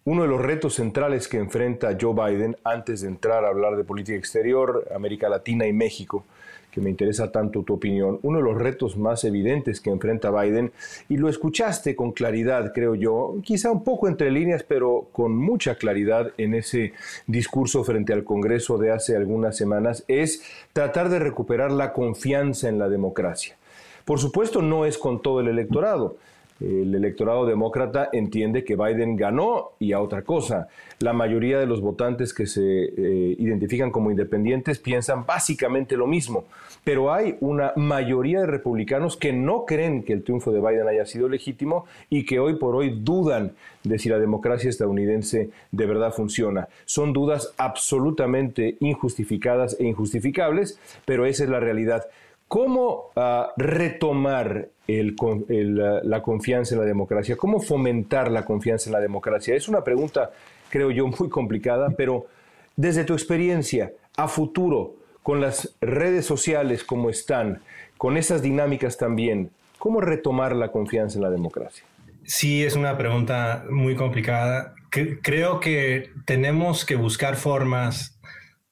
uno 0.07 0.21
de 0.21 0.29
los 0.29 0.41
retos 0.41 0.75
centrales 0.75 1.27
que 1.27 1.35
enfrenta 1.35 1.97
Joe 1.99 2.13
Biden 2.13 2.55
antes 2.63 3.01
de 3.01 3.09
entrar 3.09 3.43
a 3.43 3.49
hablar 3.49 3.75
de 3.75 3.83
política 3.83 4.17
exterior, 4.17 4.87
América 4.95 5.27
Latina 5.27 5.67
y 5.67 5.73
México, 5.73 6.23
que 6.71 6.79
me 6.79 6.89
interesa 6.89 7.29
tanto 7.29 7.63
tu 7.63 7.73
opinión, 7.73 8.17
uno 8.21 8.37
de 8.37 8.43
los 8.45 8.57
retos 8.57 8.95
más 8.95 9.25
evidentes 9.25 9.81
que 9.81 9.89
enfrenta 9.89 10.31
Biden, 10.31 10.71
y 11.09 11.17
lo 11.17 11.27
escuchaste 11.27 11.93
con 11.97 12.13
claridad, 12.13 12.71
creo 12.73 12.95
yo, 12.95 13.35
quizá 13.43 13.69
un 13.69 13.83
poco 13.83 14.07
entre 14.07 14.31
líneas, 14.31 14.63
pero 14.63 15.09
con 15.11 15.35
mucha 15.35 15.75
claridad 15.75 16.31
en 16.37 16.53
ese 16.53 16.93
discurso 17.25 17.83
frente 17.83 18.13
al 18.13 18.23
Congreso 18.23 18.77
de 18.77 18.91
hace 18.91 19.17
algunas 19.17 19.57
semanas, 19.57 20.05
es 20.07 20.41
tratar 20.71 21.09
de 21.09 21.19
recuperar 21.19 21.73
la 21.73 21.91
confianza 21.91 22.69
en 22.69 22.79
la 22.79 22.87
democracia. 22.87 23.57
Por 24.05 24.19
supuesto, 24.19 24.61
no 24.61 24.85
es 24.85 24.97
con 24.97 25.21
todo 25.21 25.41
el 25.41 25.49
electorado 25.49 26.15
el 26.59 26.95
electorado 26.95 27.45
demócrata 27.45 28.09
entiende 28.11 28.63
que 28.63 28.75
Biden 28.75 29.15
ganó 29.15 29.71
y 29.79 29.93
a 29.93 30.01
otra 30.01 30.23
cosa. 30.23 30.67
La 30.99 31.13
mayoría 31.13 31.59
de 31.59 31.67
los 31.67 31.81
votantes 31.81 32.33
que 32.33 32.47
se 32.47 32.61
eh, 32.61 33.35
identifican 33.37 33.91
como 33.91 34.09
independientes 34.09 34.79
piensan 34.79 35.25
básicamente 35.25 35.95
lo 35.95 36.07
mismo, 36.07 36.45
pero 36.83 37.13
hay 37.13 37.37
una 37.41 37.73
mayoría 37.75 38.41
de 38.41 38.47
republicanos 38.47 39.17
que 39.17 39.33
no 39.33 39.65
creen 39.65 40.03
que 40.03 40.13
el 40.13 40.23
triunfo 40.23 40.51
de 40.51 40.59
Biden 40.59 40.87
haya 40.87 41.05
sido 41.05 41.29
legítimo 41.29 41.85
y 42.09 42.25
que 42.25 42.39
hoy 42.39 42.55
por 42.55 42.75
hoy 42.75 42.99
dudan 43.01 43.51
de 43.83 43.99
si 43.99 44.09
la 44.09 44.19
democracia 44.19 44.69
estadounidense 44.69 45.51
de 45.71 45.85
verdad 45.85 46.11
funciona. 46.11 46.67
Son 46.85 47.13
dudas 47.13 47.53
absolutamente 47.57 48.77
injustificadas 48.79 49.77
e 49.79 49.85
injustificables, 49.85 50.79
pero 51.05 51.25
esa 51.25 51.43
es 51.43 51.49
la 51.49 51.59
realidad. 51.59 52.05
¿Cómo 52.47 53.11
ah, 53.15 53.51
retomar 53.57 54.69
la 54.87 56.21
confianza 56.21 56.75
en 56.75 56.81
la 56.81 56.87
democracia? 56.87 57.35
¿Cómo 57.35 57.59
fomentar 57.59 58.31
la 58.31 58.45
confianza 58.45 58.89
en 58.89 58.93
la 58.93 58.99
democracia? 58.99 59.55
Es 59.55 59.67
una 59.67 59.83
pregunta, 59.83 60.31
creo 60.69 60.91
yo, 60.91 61.07
muy 61.07 61.29
complicada, 61.29 61.89
pero 61.97 62.27
desde 62.75 63.03
tu 63.03 63.13
experiencia 63.13 63.91
a 64.15 64.27
futuro, 64.27 64.95
con 65.23 65.41
las 65.41 65.75
redes 65.81 66.25
sociales 66.25 66.85
como 66.85 67.09
están, 67.09 67.61
con 67.97 68.15
esas 68.15 68.41
dinámicas 68.41 68.97
también, 68.97 69.51
¿cómo 69.77 69.99
retomar 69.99 70.55
la 70.55 70.71
confianza 70.71 71.17
en 71.17 71.23
la 71.23 71.29
democracia? 71.29 71.83
Sí, 72.23 72.63
es 72.63 72.75
una 72.75 72.97
pregunta 72.97 73.65
muy 73.69 73.95
complicada. 73.95 74.73
Creo 74.89 75.59
que 75.59 76.11
tenemos 76.25 76.85
que 76.85 76.95
buscar 76.95 77.35
formas 77.35 78.17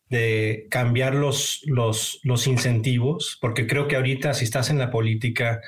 de 0.10 0.68
cambiar 0.70 1.16
los, 1.16 1.62
los, 1.66 2.20
los, 2.24 2.48
incentivos, 2.48 3.38
porque 3.42 3.68
creo 3.68 3.88
que 3.88 3.96
ahorita 3.96 4.34
si 4.34 4.46
estás 4.46 4.70
en 4.70 4.78
la 4.78 4.92
política 4.92 5.62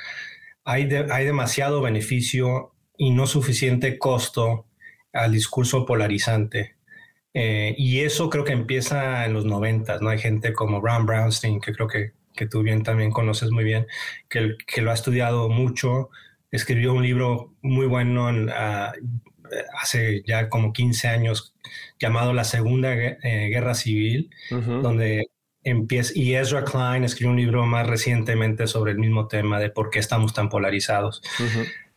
hay, 0.68 0.90
hay 1.10 1.26
demasiado 1.26 1.82
beneficio 1.82 2.74
y 2.98 3.12
no 3.12 3.26
suficiente 3.26 3.98
costo 3.98 4.66
al 5.14 5.32
discurso 5.32 5.86
polarizante. 5.86 6.76
Eh, 7.34 7.74
y 7.78 8.02
eso 8.02 8.30
creo 8.30 8.44
que 8.44 8.52
empieza 8.52 9.26
en 9.26 9.34
los 9.34 9.46
noventas, 9.46 10.02
¿no? 10.02 10.10
Hay 10.10 10.20
gente 10.20 10.52
como 10.52 10.82
Ron 10.82 11.06
Brownstein, 11.06 11.62
que 11.62 11.72
creo 11.72 11.88
que, 11.88 12.12
que 12.36 12.48
tú 12.48 12.64
bien 12.64 12.84
también 12.84 13.12
conoces 13.12 13.50
muy 13.50 13.64
bien, 13.64 13.88
que, 14.28 14.58
que 14.68 14.82
lo 14.82 14.92
ha 14.92 14.94
estudiado 14.94 15.48
mucho, 15.48 16.10
escribió 16.52 16.94
un 16.94 17.04
libro 17.04 17.54
muy 17.62 17.86
bueno 17.86 18.28
en, 18.28 18.50
uh, 18.50 18.92
hace 19.82 20.22
ya 20.28 20.50
como 20.50 20.74
15 20.74 21.08
años 21.08 21.56
llamado 21.98 22.34
La 22.34 22.44
Segunda 22.44 22.94
eh, 22.94 23.48
Guerra 23.50 23.74
Civil, 23.74 24.32
donde 24.50 25.30
empieza, 25.70 26.14
y 26.16 26.36
Ezra 26.36 26.64
Klein 26.64 27.04
escribió 27.04 27.32
un 27.32 27.38
libro 27.38 27.66
más 27.66 27.88
recientemente 27.88 28.68
sobre 28.68 28.92
el 28.92 29.00
mismo 29.00 29.28
tema 29.28 29.60
de 29.60 29.70
por 29.70 29.90
qué 29.90 30.00
estamos 30.00 30.34
tan 30.34 30.50
polarizados. 30.50 31.22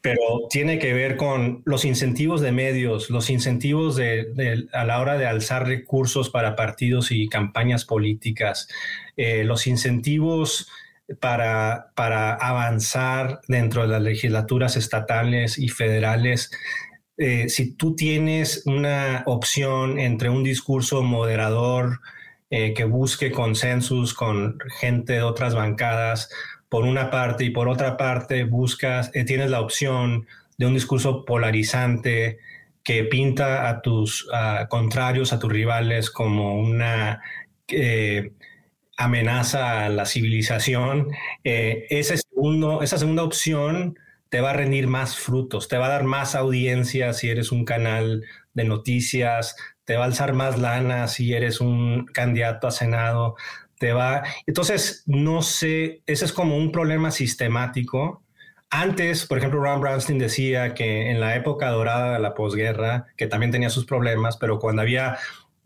Pero 0.00 0.20
tiene 0.48 0.78
que 0.78 0.94
ver 0.94 1.16
con 1.16 1.62
los 1.66 1.84
incentivos 1.84 2.40
de 2.40 2.52
medios, 2.52 3.10
los 3.10 3.28
incentivos 3.28 3.96
de, 3.96 4.66
a 4.72 4.84
la 4.84 5.00
hora 5.00 5.18
de 5.18 5.26
alzar 5.26 5.66
recursos 5.66 6.30
para 6.30 6.56
partidos 6.56 7.12
y 7.12 7.28
campañas 7.28 7.84
políticas, 7.84 8.68
eh, 9.16 9.44
los 9.44 9.66
incentivos 9.66 10.68
para, 11.20 11.92
para 11.94 12.34
avanzar 12.34 13.40
dentro 13.48 13.82
de 13.82 13.88
las 13.88 14.02
legislaturas 14.02 14.76
estatales 14.76 15.58
y 15.58 15.68
federales 15.68 16.50
eh, 17.22 17.50
si 17.50 17.74
tú 17.74 17.94
tienes 17.94 18.62
una 18.64 19.24
opción 19.26 19.98
entre 19.98 20.30
un 20.30 20.42
discurso 20.42 21.02
moderador 21.02 22.00
eh, 22.50 22.74
que 22.74 22.84
busque 22.84 23.30
consensus 23.30 24.14
con 24.14 24.58
gente 24.80 25.14
de 25.14 25.22
otras 25.22 25.54
bancadas, 25.54 26.30
por 26.68 26.84
una 26.84 27.10
parte, 27.10 27.44
y 27.44 27.50
por 27.50 27.68
otra 27.68 27.96
parte 27.96 28.44
buscas, 28.44 29.10
eh, 29.14 29.24
tienes 29.24 29.50
la 29.50 29.60
opción 29.60 30.26
de 30.58 30.66
un 30.66 30.74
discurso 30.74 31.24
polarizante 31.24 32.38
que 32.82 33.04
pinta 33.04 33.68
a 33.68 33.82
tus 33.82 34.28
contrarios, 34.68 35.32
a 35.32 35.38
tus 35.38 35.52
rivales 35.52 36.10
como 36.10 36.58
una 36.58 37.20
amenaza 38.96 39.84
a 39.84 39.88
la 39.90 40.06
civilización. 40.06 41.08
esa 41.44 42.16
segunda 42.16 43.22
opción 43.22 43.96
te 44.30 44.40
va 44.40 44.50
a 44.50 44.54
rendir 44.54 44.86
más 44.86 45.16
frutos, 45.16 45.68
te 45.68 45.76
va 45.76 45.86
a 45.86 45.90
dar 45.90 46.04
más 46.04 46.34
audiencia 46.34 47.12
si 47.12 47.28
eres 47.28 47.52
un 47.52 47.64
canal 47.64 48.24
de 48.54 48.64
noticias, 48.64 49.56
te 49.90 49.96
va 49.96 50.04
a 50.04 50.06
alzar 50.06 50.34
más 50.34 50.56
lana 50.56 51.08
si 51.08 51.34
eres 51.34 51.60
un 51.60 52.06
candidato 52.12 52.68
a 52.68 52.70
Senado, 52.70 53.34
te 53.76 53.92
va... 53.92 54.22
Entonces, 54.46 55.02
no 55.06 55.42
sé, 55.42 56.02
ese 56.06 56.26
es 56.26 56.32
como 56.32 56.56
un 56.56 56.70
problema 56.70 57.10
sistemático. 57.10 58.22
Antes, 58.70 59.26
por 59.26 59.38
ejemplo, 59.38 59.58
Ron 59.58 59.80
Brownstein 59.80 60.20
decía 60.20 60.74
que 60.74 61.10
en 61.10 61.18
la 61.18 61.34
época 61.34 61.70
dorada 61.70 62.12
de 62.12 62.20
la 62.20 62.34
posguerra, 62.34 63.06
que 63.16 63.26
también 63.26 63.50
tenía 63.50 63.68
sus 63.68 63.84
problemas, 63.84 64.36
pero 64.36 64.60
cuando 64.60 64.82
había 64.82 65.18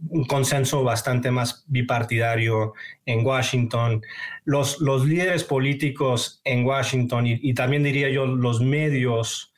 un 0.08 0.24
consenso 0.24 0.82
bastante 0.82 1.30
más 1.30 1.62
bipartidario 1.66 2.72
en 3.04 3.26
Washington. 3.26 4.00
Los, 4.46 4.80
los 4.80 5.04
líderes 5.04 5.44
políticos 5.44 6.40
en 6.44 6.64
Washington 6.64 7.26
y, 7.26 7.52
también 7.52 7.82
diría 7.82 8.08
yo 8.08 8.24
los 8.24 8.62
medios 8.62 9.53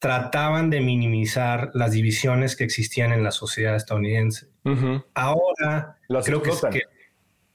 trataban 0.00 0.70
de 0.70 0.80
minimizar 0.80 1.70
las 1.74 1.92
divisiones 1.92 2.56
que 2.56 2.64
existían 2.64 3.12
en 3.12 3.22
la 3.22 3.30
sociedad 3.30 3.76
estadounidense. 3.76 4.46
Ahora, 5.14 5.98
creo 6.24 6.42
que, 6.42 6.50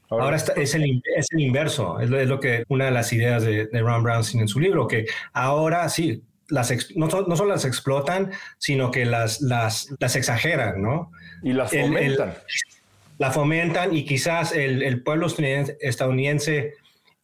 ahora, 0.09 0.37
es, 0.37 0.49
el, 0.75 1.01
es, 1.15 1.31
el, 1.31 1.39
inverso, 1.39 1.99
es 1.99 2.09
lo, 2.09 2.39
que 2.39 2.63
una 2.69 2.85
de 2.85 2.91
las 2.91 3.11
ideas 3.11 3.43
de, 3.43 3.67
Ron 3.73 4.03
Brownstein 4.03 4.41
en 4.41 4.47
su 4.47 4.59
libro, 4.59 4.87
que 4.87 5.07
ahora 5.33 5.89
sí, 5.89 6.23
las 6.47 6.71
no, 6.95 7.07
no, 7.07 7.35
solo 7.35 7.49
las 7.49 7.65
explotan, 7.65 8.31
sino 8.59 8.91
que 8.91 9.05
las, 9.05 9.41
las, 9.41 9.91
las 9.99 10.15
exageran, 10.15 10.83
¿no? 10.83 11.11
Y 11.41 11.51
las 11.53 11.71
fomentan. 11.71 12.35
la 13.17 13.31
fomentan 13.31 13.95
y 13.95 14.05
quizás 14.05 14.53
el, 14.53 14.83
el 14.83 15.01
pueblo 15.01 15.25
estadounidense 15.79 16.75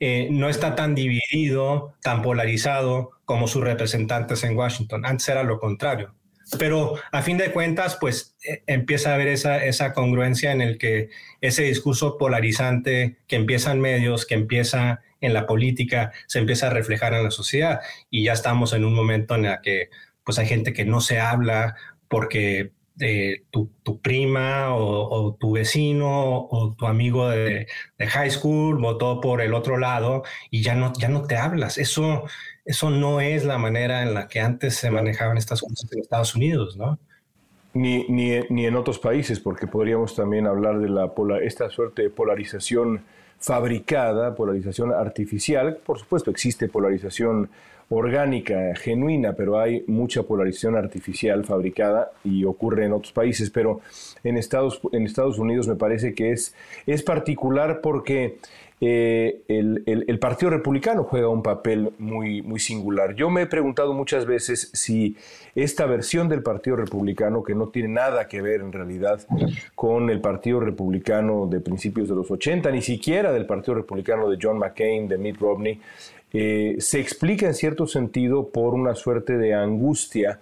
eh, 0.03 0.29
no 0.31 0.49
está 0.49 0.73
tan 0.73 0.95
dividido, 0.95 1.93
tan 2.01 2.23
polarizado 2.23 3.11
como 3.23 3.47
sus 3.47 3.63
representantes 3.63 4.43
en 4.43 4.57
Washington. 4.57 5.05
Antes 5.05 5.29
era 5.29 5.43
lo 5.43 5.59
contrario. 5.59 6.15
Pero 6.57 6.95
a 7.11 7.21
fin 7.21 7.37
de 7.37 7.51
cuentas, 7.51 7.97
pues 8.01 8.35
eh, 8.43 8.63
empieza 8.65 9.11
a 9.11 9.13
haber 9.13 9.27
esa, 9.27 9.63
esa 9.63 9.93
congruencia 9.93 10.51
en 10.51 10.61
el 10.61 10.79
que 10.79 11.09
ese 11.39 11.61
discurso 11.61 12.17
polarizante 12.17 13.17
que 13.27 13.35
empieza 13.35 13.71
en 13.71 13.79
medios, 13.79 14.25
que 14.25 14.33
empieza 14.33 15.01
en 15.21 15.35
la 15.35 15.45
política, 15.45 16.11
se 16.25 16.39
empieza 16.39 16.67
a 16.67 16.71
reflejar 16.71 17.13
en 17.13 17.23
la 17.23 17.31
sociedad. 17.31 17.81
Y 18.09 18.23
ya 18.23 18.33
estamos 18.33 18.73
en 18.73 18.85
un 18.85 18.95
momento 18.95 19.35
en 19.35 19.45
el 19.45 19.61
que 19.61 19.89
pues 20.23 20.39
hay 20.39 20.47
gente 20.47 20.73
que 20.73 20.83
no 20.83 20.99
se 20.99 21.19
habla 21.19 21.75
porque 22.07 22.71
tu, 23.49 24.01
prima 24.01 24.75
o, 24.75 25.35
tu 25.39 25.53
vecino 25.53 26.47
o 26.49 26.75
tu 26.77 26.85
amigo 26.85 27.29
de, 27.29 27.67
high 27.99 28.29
school 28.29 28.77
votó 28.79 29.19
por 29.21 29.41
el 29.41 29.53
otro 29.53 29.77
lado 29.77 30.23
y 30.49 30.61
ya 30.61 30.75
no, 30.75 30.93
ya 30.97 31.09
no 31.09 31.23
te 31.23 31.35
hablas. 31.35 31.77
Eso, 31.77 32.25
eso 32.65 32.89
no 32.89 33.21
es 33.21 33.43
la 33.45 33.57
manera 33.57 34.03
en 34.03 34.13
la 34.13 34.27
que 34.27 34.39
antes 34.39 34.75
se 34.75 34.91
manejaban 34.91 35.37
estas 35.37 35.61
cosas 35.61 35.91
en 35.91 35.99
Estados 35.99 36.35
Unidos, 36.35 36.77
¿no? 36.77 36.99
Ni, 37.73 38.05
ni, 38.09 38.39
ni 38.49 38.65
en 38.65 38.75
otros 38.75 38.99
países, 38.99 39.39
porque 39.39 39.65
podríamos 39.65 40.13
también 40.15 40.45
hablar 40.45 40.79
de 40.79 40.89
la 40.89 41.09
esta 41.41 41.69
suerte 41.69 42.03
de 42.03 42.09
polarización 42.09 43.03
fabricada, 43.39 44.35
polarización 44.35 44.93
artificial. 44.93 45.79
Por 45.83 45.97
supuesto, 45.97 46.29
existe 46.29 46.67
polarización 46.67 47.49
orgánica, 47.91 48.73
genuina, 48.75 49.33
pero 49.33 49.59
hay 49.59 49.83
mucha 49.85 50.23
polarización 50.23 50.77
artificial 50.77 51.43
fabricada 51.43 52.11
y 52.23 52.45
ocurre 52.45 52.85
en 52.85 52.93
otros 52.93 53.11
países, 53.11 53.49
pero 53.49 53.81
en 54.23 54.37
Estados, 54.37 54.79
en 54.93 55.05
Estados 55.05 55.37
Unidos 55.37 55.67
me 55.67 55.75
parece 55.75 56.13
que 56.13 56.31
es, 56.31 56.53
particular 57.03 57.81
porque 57.81 58.37
eh, 58.79 59.41
el, 59.49 60.19
Partido 60.19 60.51
Republicano 60.51 61.03
juega 61.03 61.27
un 61.27 61.43
papel 61.43 61.91
muy, 61.99 62.41
muy 62.41 62.59
singular. 62.59 63.13
Yo 63.15 63.29
me 63.29 63.41
he 63.41 63.47
preguntado 63.47 63.93
muchas 63.93 64.25
veces 64.25 64.69
si 64.73 65.17
esta 65.53 65.85
versión 65.85 66.29
del 66.29 66.43
Partido 66.43 66.77
Republicano, 66.77 67.43
que 67.43 67.55
no 67.55 67.67
tiene 67.67 67.89
nada 67.89 68.27
que 68.27 68.41
ver 68.41 68.61
en 68.61 68.71
realidad 68.71 69.19
con 69.75 70.09
el 70.09 70.21
Partido 70.21 70.61
Republicano 70.61 71.47
de 71.47 71.59
principios 71.59 72.07
de 72.07 72.15
los 72.15 72.31
80, 72.31 72.71
ni 72.71 72.81
siquiera 72.81 73.33
del 73.33 73.45
Partido 73.45 73.75
Republicano 73.75 74.29
de 74.29 74.37
John 74.41 74.59
McCain, 74.59 75.09
de 75.09 75.17
Mitt 75.17 75.37
Romney, 75.37 75.81
eh, 76.33 76.75
se 76.79 76.99
explica 76.99 77.47
en 77.47 77.53
cierto 77.53 77.87
sentido 77.87 78.49
por 78.49 78.73
una 78.73 78.95
suerte 78.95 79.37
de 79.37 79.53
angustia 79.53 80.39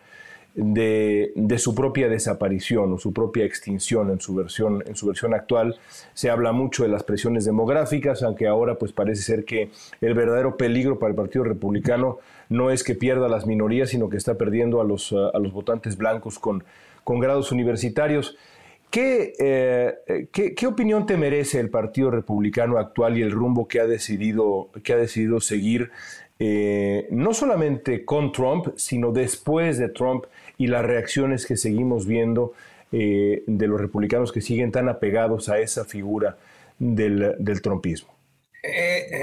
de, 0.55 1.57
su 1.57 1.73
propia 1.75 2.09
desaparición 2.09 2.93
o 2.93 2.97
su 2.97 3.13
propia 3.13 3.45
extinción 3.45 4.09
en 4.11 4.19
su, 4.19 4.35
versión, 4.35 4.83
en 4.85 4.95
su 4.95 5.07
versión 5.07 5.33
actual. 5.33 5.77
Se 6.13 6.29
habla 6.29 6.51
mucho 6.51 6.83
de 6.83 6.89
las 6.89 7.03
presiones 7.03 7.45
demográficas, 7.45 8.23
aunque 8.23 8.47
ahora 8.47 8.75
pues 8.75 8.91
parece 8.91 9.23
ser 9.23 9.45
que 9.45 9.71
el 10.01 10.13
verdadero 10.13 10.57
peligro 10.57 10.99
para 10.99 11.11
el 11.11 11.15
Partido 11.15 11.43
Republicano 11.43 12.19
no 12.49 12.71
es 12.71 12.83
que 12.83 12.95
pierda 12.95 13.29
las 13.29 13.45
minorías, 13.45 13.89
sino 13.89 14.09
que 14.09 14.17
está 14.17 14.35
perdiendo 14.35 14.81
a 14.81 14.83
los, 14.83 15.13
a 15.13 15.37
los 15.39 15.53
votantes 15.53 15.97
blancos 15.97 16.39
con, 16.39 16.63
con 17.03 17.19
grados 17.19 17.51
universitarios. 17.51 18.37
Eh, 18.91 20.27
¿Qué, 20.31 20.55
qué, 20.55 20.67
opinión 20.67 21.05
te 21.05 21.15
merece 21.15 21.59
el 21.59 21.69
Partido 21.69 22.09
Republicano 22.09 22.77
actual 22.77 23.17
y 23.17 23.21
el 23.21 23.31
rumbo 23.31 23.67
que 23.67 23.79
ha 23.79 23.85
decidido, 23.85 24.69
que 24.83 24.93
ha 24.93 24.97
decidido 24.97 25.39
seguir, 25.41 25.91
eh, 26.39 27.07
no 27.11 27.33
solamente 27.33 28.03
con 28.03 28.31
Trump, 28.31 28.69
sino 28.77 29.11
después 29.11 29.77
de 29.77 29.89
Trump 29.89 30.25
y 30.57 30.67
las 30.67 30.83
reacciones 30.85 31.45
que 31.45 31.55
seguimos 31.55 32.07
viendo 32.07 32.53
eh, 32.91 33.43
de 33.45 33.67
los 33.67 33.79
republicanos 33.79 34.31
que 34.31 34.41
siguen 34.41 34.71
tan 34.71 34.89
apegados 34.89 35.49
a 35.49 35.59
esa 35.59 35.85
figura 35.85 36.37
del, 36.79 37.35
del 37.37 37.61
trumpismo? 37.61 38.17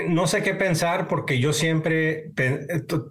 no 0.08 0.26
sé 0.26 0.42
qué 0.42 0.54
pensar 0.54 1.08
porque 1.08 1.38
yo 1.38 1.52
siempre, 1.52 2.30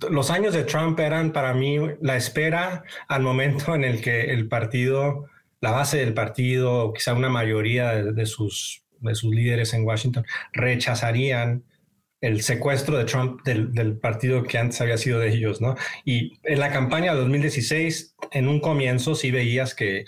los 0.10 0.32
años 0.32 0.56
de 0.56 0.64
Trump 0.64 1.00
eran 1.00 1.32
para 1.32 1.54
mí 1.54 1.78
la 2.02 2.18
espera 2.18 2.84
al 3.08 3.22
momento 3.22 3.76
en 3.76 3.84
el 3.84 4.02
que 4.02 4.34
el 4.34 4.48
partido 4.48 5.28
la 5.66 5.72
base 5.72 5.98
del 5.98 6.14
partido, 6.14 6.94
quizá 6.94 7.16
una 7.16 7.28
mayoría 7.28 7.96
de, 7.96 8.26
sus, 8.28 8.84
de 9.00 9.16
sus 9.16 9.34
líderes 9.34 9.74
en 9.74 9.84
Washington, 9.84 10.24
rechazarían 10.54 11.64
el 12.22 12.44
secuestro 12.44 13.00
de 13.00 13.06
Trump 13.06 13.42
del, 13.44 13.98
partido 13.98 14.44
que 14.44 14.60
antes 14.60 14.80
había 14.80 15.00
sido 15.00 15.20
de 15.20 15.30
ellos, 15.30 15.62
¿no? 15.62 15.76
Y 16.06 16.40
en 16.44 16.60
la 16.60 16.72
campaña 16.72 17.16
de 17.16 17.22
2016, 17.22 18.16
en 18.32 18.48
un 18.48 18.60
comienzo 18.60 19.16
sí 19.16 19.32
veías 19.32 19.74
que 19.74 20.06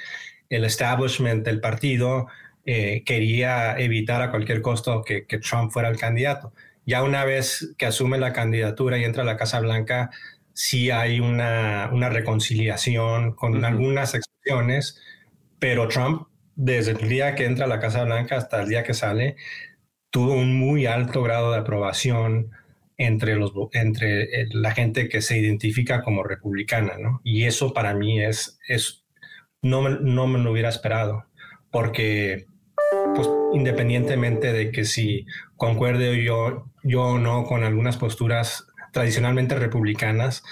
el 0.50 0.64
establishment 0.64 1.44
del 1.44 1.60
partido 1.60 2.28
eh, 2.64 3.02
quería 3.04 3.80
evitar 3.80 4.22
a 4.22 4.30
cualquier 4.30 4.62
costo 4.62 5.04
que, 5.04 5.26
Trump 5.40 5.72
fuera 5.72 5.90
el 5.90 5.98
candidato. 5.98 6.54
Ya 6.86 7.02
una 7.02 7.26
vez 7.26 7.74
que 7.80 7.88
asume 7.88 8.20
la 8.20 8.32
candidatura 8.32 9.00
y 9.00 9.06
entra 9.06 9.24
a 9.24 9.26
la 9.26 9.38
Casa 9.38 9.60
Blanca, 9.60 10.12
sí 10.54 10.92
hay 10.92 11.20
una, 11.20 11.90
reconciliación 12.10 13.34
con 13.34 13.66
algunas 13.66 14.14
excepciones, 14.14 15.02
pero 15.60 15.88
Trump, 15.88 16.28
desde 16.56 16.92
el 16.92 17.10
día 17.10 17.36
que 17.36 17.46
entra 17.46 17.66
a 17.66 17.70
la 17.70 17.80
Casa 17.80 18.04
Blanca 18.04 18.38
hasta 18.38 18.62
el 18.62 18.70
día 18.70 18.84
que 18.84 18.94
sale, 18.94 19.36
tuvo 20.10 20.34
un 20.34 20.58
muy 20.58 20.86
alto 20.86 21.22
grado 21.22 21.52
de 21.52 21.60
aprobación 21.60 22.52
entre, 22.98 23.36
los, 23.36 23.52
entre 23.74 24.24
eh, 24.24 24.48
la 24.52 24.72
gente 24.72 25.08
que 25.10 25.22
se 25.22 25.38
identifica 25.38 26.02
como 26.02 26.24
republicana, 26.24 26.98
¿no? 27.00 27.22
Y 27.24 27.44
eso 27.46 27.74
para 27.74 27.94
mí 27.94 28.22
es, 28.22 28.60
es 28.68 29.06
no, 29.62 29.88
no 29.90 30.28
me 30.28 30.40
lo 30.40 30.52
hubiera 30.52 30.70
esperado, 30.70 31.26
porque 31.72 32.48
pues, 33.16 33.30
independientemente 33.54 34.52
de 34.52 34.72
que 34.72 34.86
si 34.86 35.26
concuerde 35.56 36.24
yo, 36.24 36.66
yo 36.84 37.04
o 37.04 37.20
no 37.20 37.44
con 37.44 37.64
algunas 37.64 37.98
posturas 37.98 38.66
tradicionalmente 38.92 39.56
republicanas, 39.56 40.44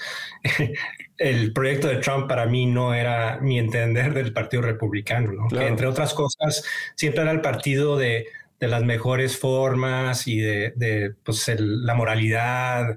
el 1.18 1.52
proyecto 1.52 1.88
de 1.88 1.96
Trump 1.96 2.28
para 2.28 2.46
mí 2.46 2.66
no 2.66 2.94
era 2.94 3.38
mi 3.40 3.58
entender 3.58 4.14
del 4.14 4.32
Partido 4.32 4.62
Republicano, 4.62 5.48
que 5.48 5.66
entre 5.66 5.86
otras 5.86 6.14
cosas 6.14 6.64
siempre 6.94 7.22
era 7.22 7.30
el 7.30 7.40
partido 7.40 7.96
de, 7.96 8.26
las 8.58 8.82
mejores 8.84 9.38
formas 9.38 10.26
y 10.26 10.38
de, 10.38 11.14
pues, 11.22 11.46
la 11.58 11.94
moralidad, 11.94 12.96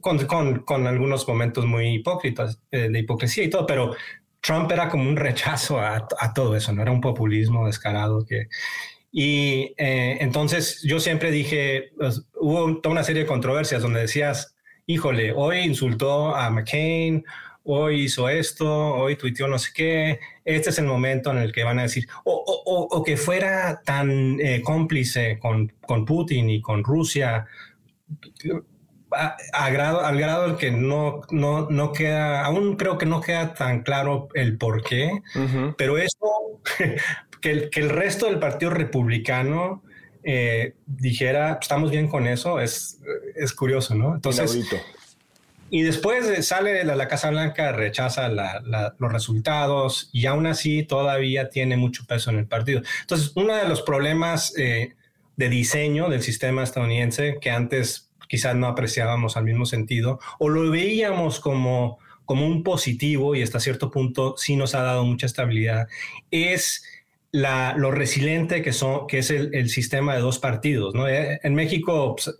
con, 0.00 0.86
algunos 0.86 1.26
momentos 1.26 1.66
muy 1.66 1.94
hipócritas, 1.94 2.60
eh, 2.70 2.88
de 2.88 2.98
hipocresía 2.98 3.44
y 3.44 3.50
todo, 3.50 3.66
pero 3.66 3.94
Trump 4.40 4.70
era 4.70 4.88
como 4.88 5.08
un 5.08 5.16
rechazo 5.16 5.80
a, 5.80 6.06
todo 6.34 6.56
eso, 6.56 6.72
no 6.72 6.82
era 6.82 6.92
un 6.92 7.00
populismo 7.00 7.66
descarado 7.66 8.24
que... 8.24 8.48
Y 9.10 9.74
eh, 9.78 10.18
entonces 10.20 10.82
yo 10.82 11.00
siempre 11.00 11.30
dije, 11.30 11.92
pues, 11.96 12.26
hubo 12.34 12.78
toda 12.80 12.92
una 12.92 13.04
serie 13.04 13.22
de 13.22 13.28
controversias 13.28 13.80
donde 13.80 14.00
decías, 14.00 14.54
híjole, 14.86 15.32
hoy 15.34 15.60
insultó 15.60 16.36
a 16.36 16.50
McCain, 16.50 17.24
hoy 17.68 18.04
hizo 18.04 18.28
esto, 18.28 18.94
hoy 18.94 19.16
tuiteó 19.16 19.46
no 19.46 19.58
sé 19.58 19.70
qué, 19.74 20.20
este 20.44 20.70
es 20.70 20.78
el 20.78 20.86
momento 20.86 21.30
en 21.30 21.38
el 21.38 21.52
que 21.52 21.64
van 21.64 21.78
a 21.78 21.82
decir, 21.82 22.08
o, 22.24 23.02
que 23.04 23.16
fuera 23.16 23.82
tan 23.84 24.40
eh, 24.40 24.62
cómplice 24.62 25.38
con, 25.38 25.72
con, 25.82 26.04
Putin 26.04 26.50
y 26.50 26.60
con 26.60 26.82
Rusia, 26.82 27.46
a, 29.10 29.70
grado, 29.70 30.04
al 30.04 30.18
grado 30.18 30.56
que 30.56 30.70
no, 30.70 31.20
no, 31.30 31.68
no 31.68 31.92
queda, 31.92 32.44
aún 32.44 32.76
creo 32.76 32.96
que 32.96 33.06
no 33.06 33.20
queda 33.20 33.54
tan 33.54 33.82
claro 33.82 34.28
el 34.34 34.56
por 34.56 34.82
qué, 34.82 35.22
pero 35.76 35.98
eso, 35.98 36.60
que 37.40 37.50
el, 37.50 37.70
que 37.70 37.80
el 37.80 37.90
resto 37.90 38.26
del 38.26 38.38
Partido 38.38 38.70
Republicano 38.70 39.82
eh, 40.22 40.74
dijera, 40.86 41.58
estamos 41.60 41.90
bien 41.90 42.08
con 42.08 42.26
eso, 42.26 42.60
es, 42.60 43.00
es 43.34 43.52
curioso, 43.52 43.94
¿no? 43.94 44.14
Entonces... 44.14 44.58
Y 45.70 45.82
después 45.82 46.46
sale 46.46 46.72
de 46.72 46.84
la, 46.84 47.08
Casa 47.08 47.30
Blanca, 47.30 47.72
rechaza 47.72 48.28
los 48.28 49.12
resultados 49.12 50.08
y 50.12 50.26
aún 50.26 50.46
así 50.46 50.82
todavía 50.82 51.50
tiene 51.50 51.76
mucho 51.76 52.04
peso 52.06 52.30
en 52.30 52.38
el 52.38 52.46
partido. 52.46 52.82
Entonces, 53.02 53.32
uno 53.34 53.54
de 53.54 53.68
los 53.68 53.82
problemas 53.82 54.56
eh, 54.56 54.94
de 55.36 55.48
diseño 55.48 56.08
del 56.08 56.22
sistema 56.22 56.62
estadounidense 56.62 57.38
que 57.40 57.50
antes 57.50 58.10
quizás 58.28 58.56
no 58.56 58.66
apreciábamos 58.66 59.36
al 59.36 59.44
mismo 59.44 59.66
sentido 59.66 60.20
o 60.38 60.48
lo 60.48 60.70
veíamos 60.70 61.40
como, 61.40 61.98
como 62.24 62.46
un 62.46 62.62
positivo 62.62 63.34
y 63.34 63.42
hasta 63.42 63.60
cierto 63.60 63.90
punto 63.90 64.34
sí 64.36 64.56
nos 64.56 64.74
ha 64.74 64.82
dado 64.82 65.04
mucha 65.04 65.26
estabilidad, 65.26 65.88
es 66.30 66.84
la, 67.30 67.74
lo 67.76 67.90
resiliente 67.90 68.62
que, 68.62 68.72
son, 68.72 69.06
que 69.06 69.18
es 69.18 69.30
el, 69.30 69.68
sistema 69.68 70.14
de 70.14 70.20
dos 70.20 70.38
partidos. 70.38 70.94
¿no? 70.94 71.08
Eh, 71.08 71.40
en 71.42 71.54
México, 71.54 72.16
pues, 72.16 72.36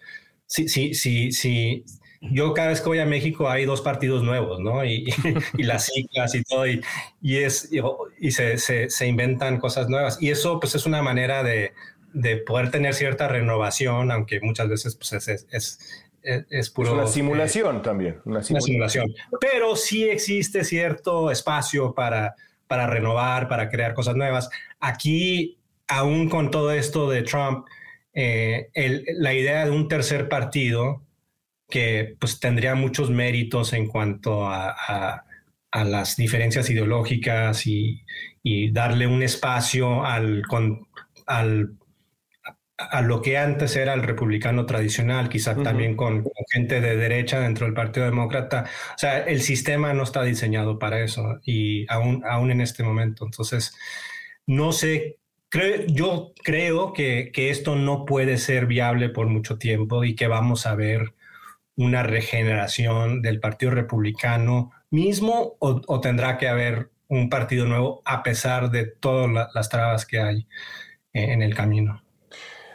sí, 0.46 0.94
sí, 0.94 1.32
sí 1.32 1.84
yo 2.20 2.52
cada 2.52 2.68
vez 2.68 2.80
que 2.80 2.88
voy 2.88 2.98
a 2.98 3.06
México 3.06 3.48
hay 3.48 3.64
dos 3.64 3.80
partidos 3.80 4.22
nuevos, 4.22 4.60
¿no? 4.60 4.84
Y, 4.84 5.06
las 5.54 5.86
siglas 5.86 6.34
y 6.34 6.42
todo, 6.42 6.66
y, 6.66 6.82
es, 7.22 7.70
y, 8.18 8.30
se, 8.32 8.58
se, 8.58 9.06
inventan 9.06 9.58
cosas 9.58 9.88
nuevas. 9.88 10.18
Y 10.20 10.30
eso 10.30 10.58
pues 10.60 10.74
es 10.74 10.86
una 10.86 11.02
manera 11.02 11.42
de, 11.42 11.72
de 12.12 12.36
poder 12.38 12.70
tener 12.70 12.94
cierta 12.94 13.28
renovación, 13.28 14.10
aunque 14.10 14.40
muchas 14.40 14.68
veces 14.68 14.96
pues, 14.96 15.12
es, 15.12 15.46
es, 15.50 15.78
es, 16.22 16.70
puro... 16.70 16.94
una 16.94 17.06
simulación 17.06 17.82
también. 17.82 18.20
Una 18.24 18.42
simulación. 18.42 19.06
Pero 19.40 19.76
sí 19.76 20.08
existe 20.08 20.64
cierto 20.64 21.30
espacio 21.30 21.94
para, 21.94 22.34
para 22.66 22.86
renovar, 22.86 23.48
para 23.48 23.68
crear 23.68 23.94
cosas 23.94 24.16
nuevas. 24.16 24.50
Aquí, 24.80 25.58
aún 25.86 26.28
con 26.28 26.50
todo 26.50 26.72
esto 26.72 27.08
de 27.08 27.22
Trump, 27.22 27.66
eh, 28.12 28.70
la 29.14 29.32
idea 29.32 29.64
de 29.64 29.70
un 29.70 29.86
tercer 29.86 30.28
partido 30.28 31.02
que 31.68 32.16
pues 32.18 32.40
tendría 32.40 32.74
muchos 32.74 33.10
méritos 33.10 33.72
en 33.72 33.86
cuanto 33.86 34.46
a, 34.46 35.24
a, 35.72 35.84
las 35.84 36.16
diferencias 36.16 36.68
ideológicas 36.70 37.66
y, 37.66 38.04
y, 38.42 38.70
darle 38.72 39.06
un 39.06 39.22
espacio 39.22 40.04
al, 40.04 40.42
al 41.26 41.78
a 42.78 43.02
lo 43.02 43.20
que 43.20 43.36
antes 43.36 43.74
era 43.74 43.92
el 43.92 44.04
republicano 44.04 44.64
tradicional, 44.64 45.28
quizá 45.28 45.60
también 45.62 45.96
con, 45.96 46.24
gente 46.52 46.80
de 46.80 46.96
derecha 46.96 47.40
dentro 47.40 47.66
del 47.66 47.74
Partido 47.74 48.06
Demócrata. 48.06 48.66
O 48.94 48.98
sea, 48.98 49.18
el 49.18 49.42
sistema 49.42 49.92
no 49.92 50.04
está 50.04 50.22
diseñado 50.22 50.78
para 50.78 51.02
eso 51.02 51.40
y 51.44 51.86
aún, 51.92 52.22
aún 52.24 52.52
en 52.52 52.60
este 52.60 52.84
momento. 52.84 53.24
Entonces, 53.24 53.74
no 54.46 54.70
sé, 54.70 55.16
creo, 55.48 55.86
yo 55.88 56.32
creo 56.44 56.92
que, 56.92 57.32
que, 57.32 57.50
esto 57.50 57.74
no 57.74 58.04
puede 58.04 58.38
ser 58.38 58.66
viable 58.66 59.08
por 59.08 59.26
mucho 59.26 59.58
tiempo 59.58 60.04
y 60.04 60.14
que 60.14 60.28
vamos 60.28 60.64
a 60.66 60.76
ver 60.76 61.14
una 61.78 62.02
regeneración 62.02 63.22
del 63.22 63.40
Partido 63.40 63.72
Republicano 63.72 64.72
mismo 64.90 65.54
o, 65.60 66.00
tendrá 66.00 66.36
que 66.36 66.48
haber 66.48 66.90
un 67.08 67.30
partido 67.30 67.64
nuevo 67.64 68.02
a 68.04 68.22
pesar 68.22 68.70
de 68.70 68.84
todas 68.84 69.48
las 69.54 69.68
trabas 69.70 70.04
que 70.04 70.20
hay 70.20 70.46
en 71.14 71.40
el 71.40 71.54
camino. 71.54 72.02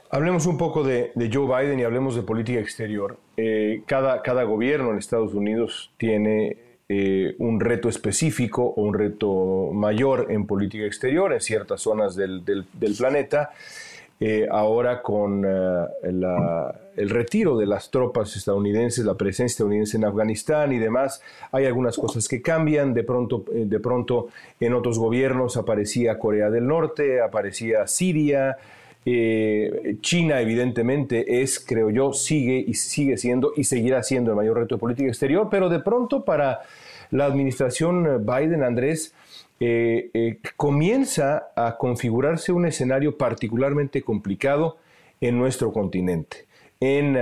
Hablemos 0.10 0.46
un 0.46 0.58
poco 0.58 0.84
de, 0.84 1.12
Joe 1.32 1.63
Biden 1.63 1.80
y 1.80 1.84
hablemos 1.84 2.16
de 2.16 2.24
política 2.24 2.60
exterior. 2.60 3.20
Eh, 3.38 3.84
cada, 3.86 4.22
cada 4.22 4.44
gobierno 4.44 4.92
en 4.92 4.98
Estados 4.98 5.34
Unidos 5.34 5.92
tiene 5.98 6.58
eh, 6.89 7.36
un 7.39 7.60
reto 7.60 7.89
específico 7.89 8.62
o 8.63 8.84
un 8.84 8.94
reto 8.94 9.72
mayor 9.74 10.28
en 10.30 10.46
política 10.46 10.86
exterior 10.86 11.34
en 11.34 11.42
ciertas 11.42 11.82
zonas 11.82 12.16
del, 12.16 12.44
planeta. 12.98 13.52
Eh, 14.19 14.47
ahora 14.49 15.02
con 15.02 15.43
el 15.43 17.10
retiro 17.10 17.58
de 17.58 17.65
las 17.65 17.91
tropas 17.91 18.36
estadounidenses, 18.36 19.04
la 19.04 19.15
presencia 19.15 19.54
estadounidense 19.54 19.97
en 19.97 20.06
Afganistán 20.06 20.71
y 20.71 20.80
demás, 20.80 21.21
hay 21.52 21.65
algunas 21.65 21.97
cosas 21.97 22.28
que 22.28 22.41
cambian. 22.41 22.93
De 22.93 23.04
pronto, 23.04 23.43
de 23.52 23.80
pronto 23.80 24.30
en 24.60 24.73
otros 24.73 24.97
gobiernos 24.97 25.58
aparecía 25.58 26.17
Corea 26.19 26.49
del 26.49 26.67
Norte, 26.67 27.21
aparecía 27.21 27.88
Siria. 27.88 28.58
Eh, 29.06 29.97
China, 29.99 30.39
evidentemente, 30.39 31.41
es, 31.41 31.60
creo 31.60 31.89
yo, 31.89 32.13
sigue 32.13 32.63
y 32.65 32.73
sigue 32.76 33.17
siendo 33.17 33.52
y 33.56 33.65
seguirá 33.65 34.02
siendo 34.02 34.32
el 34.32 34.38
mayor 34.38 34.58
reto 34.58 34.76
de 34.76 34.80
política 34.80 35.10
exterior, 35.10 35.49
pero 35.52 35.67
de 35.67 35.80
pronto 35.80 36.23
para 36.23 36.62
la 37.12 37.26
administración 37.26 38.26
Biden, 38.26 38.63
Andrés, 38.63 39.13
eh, 39.60 40.10
eh, 40.13 40.39
comienza 40.58 41.52
a 41.56 41.78
configurarse 41.78 42.52
un 42.52 42.66
escenario 42.66 43.18
particularmente 43.18 44.02
complicado 44.02 44.78
en 45.22 45.38
nuestro 45.38 45.72
continente, 45.72 46.48
en 46.82 47.18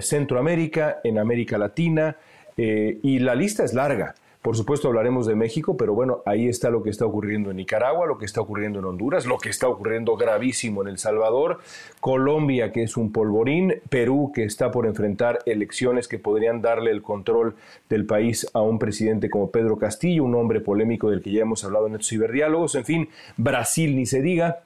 Centroamérica, 0.00 1.00
en 1.04 1.18
América 1.18 1.58
Latina, 1.58 2.16
y 2.56 3.18
la 3.18 3.34
lista 3.34 3.62
es 3.64 3.74
larga. 3.74 4.14
Por 4.44 4.58
supuesto 4.58 4.88
hablaremos 4.88 5.26
de 5.26 5.34
México, 5.34 5.74
pero 5.74 5.94
bueno, 5.94 6.20
ahí 6.26 6.48
está 6.48 6.68
lo 6.68 6.82
que 6.82 6.90
está 6.90 7.06
ocurriendo 7.06 7.50
en 7.50 7.56
Nicaragua, 7.56 8.06
lo 8.06 8.18
que 8.18 8.26
está 8.26 8.42
ocurriendo 8.42 8.78
en 8.78 8.84
Honduras, 8.84 9.24
lo 9.24 9.38
que 9.38 9.48
está 9.48 9.68
ocurriendo 9.68 10.18
gravísimo 10.18 10.82
en 10.82 10.88
El 10.88 10.98
Salvador, 10.98 11.60
Colombia, 11.98 12.70
que 12.70 12.82
es 12.82 12.98
un 12.98 13.10
polvorín, 13.10 13.76
Perú, 13.88 14.32
que 14.34 14.44
está 14.44 14.70
por 14.70 14.84
enfrentar 14.84 15.38
elecciones 15.46 16.08
que 16.08 16.18
podrían 16.18 16.60
darle 16.60 16.90
el 16.90 17.00
control 17.00 17.54
del 17.88 18.04
país 18.04 18.46
a 18.52 18.60
un 18.60 18.78
presidente 18.78 19.30
como 19.30 19.50
Pedro 19.50 19.78
Castillo, 19.78 20.24
un 20.24 20.34
hombre 20.34 20.60
polémico 20.60 21.08
del 21.08 21.22
que 21.22 21.32
ya 21.32 21.40
hemos 21.40 21.64
hablado 21.64 21.86
en 21.86 21.94
estos 21.94 22.08
ciberdiálogos, 22.08 22.74
en 22.74 22.84
fin, 22.84 23.08
Brasil 23.38 23.96
ni 23.96 24.04
se 24.04 24.20
diga. 24.20 24.58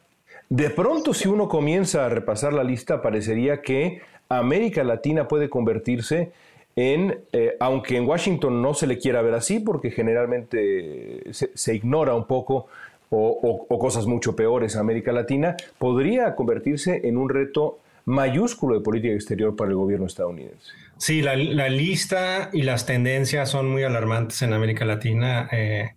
De 0.48 0.70
pronto, 0.70 1.14
si 1.14 1.28
uno 1.28 1.48
comienza 1.48 2.04
a 2.04 2.08
repasar 2.08 2.52
la 2.52 2.64
lista, 2.64 3.00
parecería 3.00 3.62
que 3.62 4.00
América 4.28 4.82
Latina 4.82 5.28
puede 5.28 5.48
convertirse 5.48 6.18
en, 6.22 6.32
eh, 6.80 7.56
aunque 7.58 7.96
en 7.96 8.06
Washington 8.06 8.62
no 8.62 8.74
se 8.74 8.86
le 8.86 8.98
quiera 8.98 9.22
ver 9.22 9.34
así, 9.34 9.58
porque 9.58 9.90
generalmente 9.90 11.22
se, 11.32 11.74
ignora 11.74 12.14
un 12.14 12.26
poco 12.26 12.68
o, 13.10 13.66
cosas 13.78 14.06
mucho 14.06 14.36
peores 14.36 14.74
en 14.74 14.82
América 14.82 15.12
Latina, 15.12 15.56
podría 15.78 16.34
convertirse 16.36 17.00
en 17.04 17.16
un 17.16 17.28
reto 17.30 17.80
mayúsculo 18.04 18.76
de 18.76 18.80
política 18.82 19.14
exterior 19.14 19.56
para 19.56 19.70
el 19.70 19.76
gobierno 19.76 20.06
estadounidense. 20.06 20.72
Sí, 20.98 21.20
la, 21.22 21.36
lista 21.36 22.50
y 22.52 22.62
las 22.62 22.86
tendencias 22.86 23.50
son 23.50 23.70
muy 23.70 23.82
alarmantes 23.82 24.42
en 24.42 24.52
América 24.52 24.84
Latina. 24.84 25.48
Eh, 25.52 25.90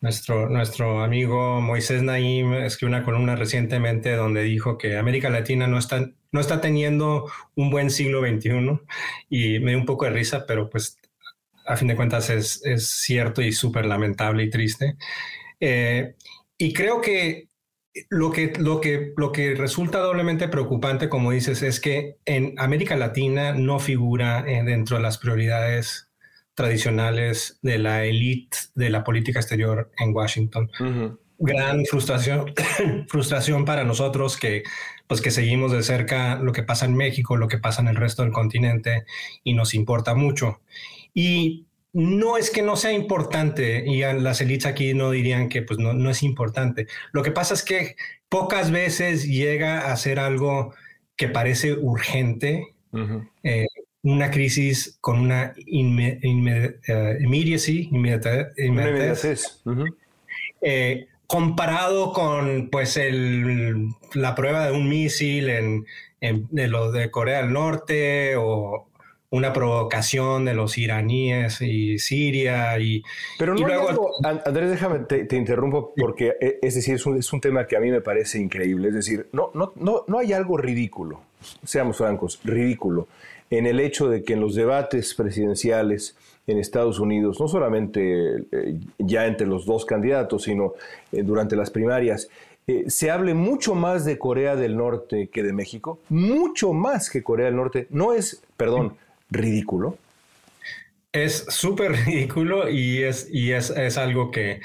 nuestro, 0.00 0.48
nuestro 0.48 1.02
amigo 1.02 1.60
Moisés 1.60 2.02
Naim 2.02 2.52
escribió 2.54 2.96
una 2.96 3.04
columna 3.04 3.36
recientemente 3.36 4.14
donde 4.14 4.42
dijo 4.42 4.76
que 4.76 4.96
América 4.96 5.30
Latina 5.30 5.66
no 5.66 5.78
está 5.78 6.10
no 6.36 6.40
está 6.42 6.60
teniendo 6.60 7.24
un 7.54 7.70
buen 7.70 7.90
siglo 7.90 8.20
XXI 8.20 8.78
y 9.30 9.58
me 9.58 9.70
dio 9.70 9.78
un 9.78 9.86
poco 9.86 10.04
de 10.04 10.10
risa, 10.10 10.44
pero 10.46 10.68
pues 10.68 10.98
a 11.66 11.76
fin 11.76 11.88
de 11.88 11.96
cuentas 11.96 12.28
es, 12.30 12.60
cierto 12.86 13.40
y 13.40 13.52
súper 13.52 13.86
lamentable 13.86 14.44
y 14.44 14.50
triste. 14.50 14.96
Eh, 15.58 16.14
y 16.58 16.74
creo 16.74 17.00
que 17.00 17.48
lo 18.10 18.30
que, 18.30 18.52
lo, 18.58 18.82
que, 18.82 19.14
lo 19.16 19.32
que 19.32 19.54
resulta 19.54 20.00
doblemente 20.00 20.48
preocupante, 20.48 21.08
como 21.08 21.30
dices, 21.30 21.62
es 21.62 21.80
que 21.80 22.18
en 22.26 22.54
América 22.58 22.96
Latina 22.96 23.54
no 23.54 23.78
figura 23.78 24.44
eh, 24.46 24.62
dentro 24.62 24.98
de 24.98 25.02
las 25.02 25.16
prioridades 25.16 26.10
tradicionales 26.54 27.58
de 27.62 27.78
la 27.78 28.04
élite 28.04 28.58
de 28.74 28.90
la 28.90 29.04
política 29.04 29.40
exterior 29.40 29.90
en 29.98 30.14
Washington. 30.14 30.70
Gran 31.38 31.84
frustración, 31.86 32.52
frustración 33.08 33.64
para 33.64 33.84
nosotros 33.84 34.36
que 34.36 34.62
pues 35.06 35.20
que 35.20 35.30
seguimos 35.30 35.72
de 35.72 35.82
cerca 35.82 36.36
lo 36.36 36.52
que 36.52 36.62
pasa 36.62 36.86
en 36.86 36.94
México, 36.94 37.36
lo 37.36 37.48
que 37.48 37.58
pasa 37.58 37.82
en 37.82 37.88
el 37.88 37.96
resto 37.96 38.22
del 38.22 38.32
continente 38.32 39.04
y 39.44 39.54
nos 39.54 39.74
importa 39.74 40.14
mucho. 40.14 40.60
Y 41.14 41.66
no 41.92 42.36
es 42.36 42.50
que 42.50 42.62
no 42.62 42.76
sea 42.76 42.92
importante 42.92 43.84
y 43.86 44.00
las 44.00 44.40
élites 44.40 44.66
aquí 44.66 44.92
no 44.92 45.10
dirían 45.10 45.48
que 45.48 45.62
pues 45.62 45.78
no, 45.78 45.94
no 45.94 46.10
es 46.10 46.22
importante. 46.22 46.86
Lo 47.12 47.22
que 47.22 47.30
pasa 47.30 47.54
es 47.54 47.62
que 47.62 47.96
pocas 48.28 48.70
veces 48.70 49.26
llega 49.26 49.90
a 49.90 49.96
ser 49.96 50.18
algo 50.18 50.74
que 51.16 51.28
parece 51.28 51.72
urgente, 51.72 52.74
eh, 53.42 53.66
una 54.02 54.30
crisis 54.30 54.98
con 55.00 55.20
una 55.20 55.54
inme, 55.66 56.20
eh, 56.22 57.18
immediacy, 57.20 57.88
inmediatez, 57.90 59.62
comparado 61.26 62.12
con 62.12 62.68
pues 62.70 62.96
el, 62.96 63.88
la 64.14 64.34
prueba 64.34 64.66
de 64.66 64.72
un 64.72 64.88
misil 64.88 65.50
en, 65.50 65.86
de 66.20 66.68
lo 66.68 66.92
de 66.92 67.10
Corea 67.10 67.42
del 67.42 67.52
Norte 67.52 68.36
o 68.36 68.86
una 69.30 69.52
provocación 69.52 70.44
de 70.44 70.54
los 70.54 70.78
iraníes 70.78 71.60
y 71.60 71.98
Siria 71.98 72.78
y 72.78 73.02
pero 73.38 73.54
no 73.54 73.66
luego, 73.66 74.12
Andrés 74.22 74.70
déjame 74.70 75.00
te, 75.00 75.36
interrumpo 75.36 75.92
porque 75.96 76.34
eh, 76.40 76.58
es 76.62 76.76
decir 76.76 76.94
es 76.94 77.06
un, 77.06 77.18
es 77.18 77.32
un, 77.32 77.40
tema 77.40 77.66
que 77.66 77.76
a 77.76 77.80
mí 77.80 77.90
me 77.90 78.00
parece 78.00 78.38
increíble. 78.38 78.88
Es 78.88 78.94
decir 78.94 79.28
no 79.32 79.50
no 79.52 79.72
no 79.74 80.04
no 80.06 80.18
hay 80.18 80.32
algo 80.32 80.56
ridículo 80.56 81.20
seamos 81.64 81.98
francos 81.98 82.40
ridículo 82.44 83.08
en 83.50 83.66
el 83.66 83.80
hecho 83.80 84.08
de 84.08 84.22
que 84.22 84.34
en 84.34 84.40
los 84.40 84.54
debates 84.54 85.14
presidenciales 85.14 86.16
en 86.46 86.58
Estados 86.58 87.00
Unidos, 87.00 87.40
no 87.40 87.48
solamente 87.48 88.36
eh, 88.52 88.78
ya 88.98 89.26
entre 89.26 89.46
los 89.46 89.66
dos 89.66 89.84
candidatos, 89.84 90.44
sino 90.44 90.74
eh, 91.12 91.22
durante 91.22 91.56
las 91.56 91.70
primarias, 91.70 92.28
eh, 92.66 92.84
se 92.88 93.10
hable 93.10 93.34
mucho 93.34 93.74
más 93.74 94.04
de 94.04 94.18
Corea 94.18 94.56
del 94.56 94.76
Norte 94.76 95.28
que 95.28 95.42
de 95.42 95.52
México, 95.52 96.00
mucho 96.08 96.72
más 96.72 97.10
que 97.10 97.22
Corea 97.22 97.46
del 97.46 97.56
Norte. 97.56 97.86
¿No 97.90 98.12
es, 98.12 98.42
perdón, 98.56 98.96
ridículo? 99.30 99.98
Es 101.12 101.46
súper 101.48 101.92
ridículo 102.06 102.68
y, 102.68 103.02
es, 103.02 103.28
y 103.32 103.52
es, 103.52 103.70
es, 103.70 103.98
algo 103.98 104.30
que, 104.30 104.60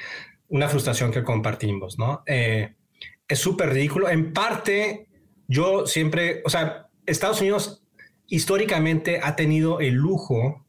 una 0.50 0.68
frustración 0.68 1.12
que 1.12 1.24
compartimos, 1.24 1.98
¿no? 1.98 2.24
es 2.26 3.40
súper 3.40 3.70
ridículo. 3.70 4.10
En 4.10 4.34
parte, 4.34 5.08
yo 5.48 5.88
siempre, 5.88 6.42
o 6.44 6.50
sea, 6.50 6.88
Estados 7.06 7.40
Unidos 7.40 7.82
históricamente 8.28 9.22
ha 9.24 9.36
tenido 9.36 9.80
el 9.80 9.94
lujo 9.94 10.66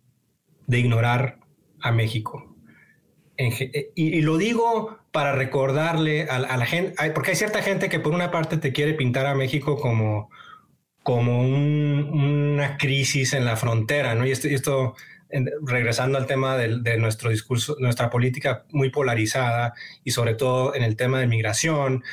de 0.66 0.78
ignorar 0.78 1.38
a 1.80 1.92
México. 1.92 2.56
Eh, 3.36 3.90
y, 3.94 4.20
lo 4.20 4.36
digo 4.36 4.98
para 5.10 5.32
recordarle 5.32 6.24
a, 6.24 6.38
la 6.38 6.66
gente, 6.66 6.94
porque 7.12 7.30
hay 7.30 7.36
cierta 7.36 7.62
gente 7.62 7.88
que 7.88 7.98
por 7.98 8.12
una 8.12 8.30
parte 8.30 8.56
te 8.58 8.72
quiere 8.72 8.94
pintar 8.94 9.26
a 9.26 9.34
México 9.34 9.76
como 9.80 10.30
como 11.02 11.42
una 11.42 12.76
crisis 12.78 13.32
en 13.32 13.44
la 13.44 13.56
frontera, 13.56 14.14
¿no? 14.14 14.26
Y 14.26 14.30
esto, 14.30 14.94
regresando 15.62 16.18
al 16.18 16.26
tema 16.26 16.56
de, 16.56 16.96
nuestro 16.98 17.30
discurso, 17.30 17.76
nuestra 17.80 18.10
política 18.10 18.64
muy 18.70 18.90
polarizada 18.90 19.74
y 20.04 20.12
sobre 20.12 20.34
todo 20.34 20.74
en 20.74 20.82
el 20.82 20.96
tema 20.96 21.18
de 21.20 21.26
migración, 21.26 22.04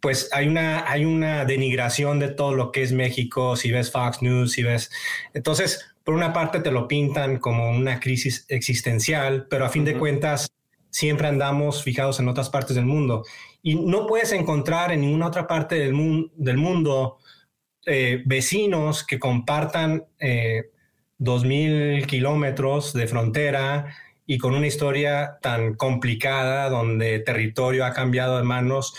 pues 0.00 0.30
hay 0.32 0.46
una, 0.46 0.90
hay 0.90 1.04
una 1.04 1.44
denigración 1.44 2.20
de 2.20 2.28
todo 2.28 2.54
lo 2.54 2.70
que 2.72 2.82
es 2.82 2.92
México, 2.92 3.56
si 3.56 3.72
ves 3.72 3.90
Fox 3.90 4.22
News, 4.22 4.52
si 4.52 4.62
ves... 4.62 4.90
Entonces, 5.34 5.92
por 6.08 6.14
una 6.14 6.32
parte 6.32 6.60
te 6.60 6.70
lo 6.70 6.88
pintan 6.88 7.36
como 7.36 7.68
una 7.68 8.00
crisis 8.00 8.46
existencial, 8.48 9.46
pero 9.50 9.66
a 9.66 9.68
fin 9.68 9.84
de 9.84 9.98
cuentas 9.98 10.50
siempre 10.88 11.28
andamos 11.28 11.82
fijados 11.82 12.18
en 12.18 12.28
otras 12.28 12.48
partes 12.48 12.76
del 12.76 12.86
mundo. 12.86 13.26
Y 13.62 13.74
no 13.74 14.06
puedes 14.06 14.32
encontrar 14.32 14.90
en 14.90 15.02
ninguna 15.02 15.26
otra 15.26 15.46
parte 15.46 15.74
del, 15.74 16.30
del 16.34 16.56
mundo 16.56 17.18
eh, 17.84 18.22
vecinos 18.24 19.04
que 19.04 19.18
compartan 19.18 20.06
eh, 20.18 20.70
2.000 21.18 22.06
kilómetros 22.06 22.94
de 22.94 23.06
frontera 23.06 23.94
y 24.24 24.38
con 24.38 24.54
una 24.54 24.66
historia 24.66 25.36
tan 25.42 25.74
complicada 25.74 26.70
donde 26.70 27.18
territorio 27.18 27.84
ha 27.84 27.92
cambiado 27.92 28.38
de 28.38 28.44
manos, 28.44 28.94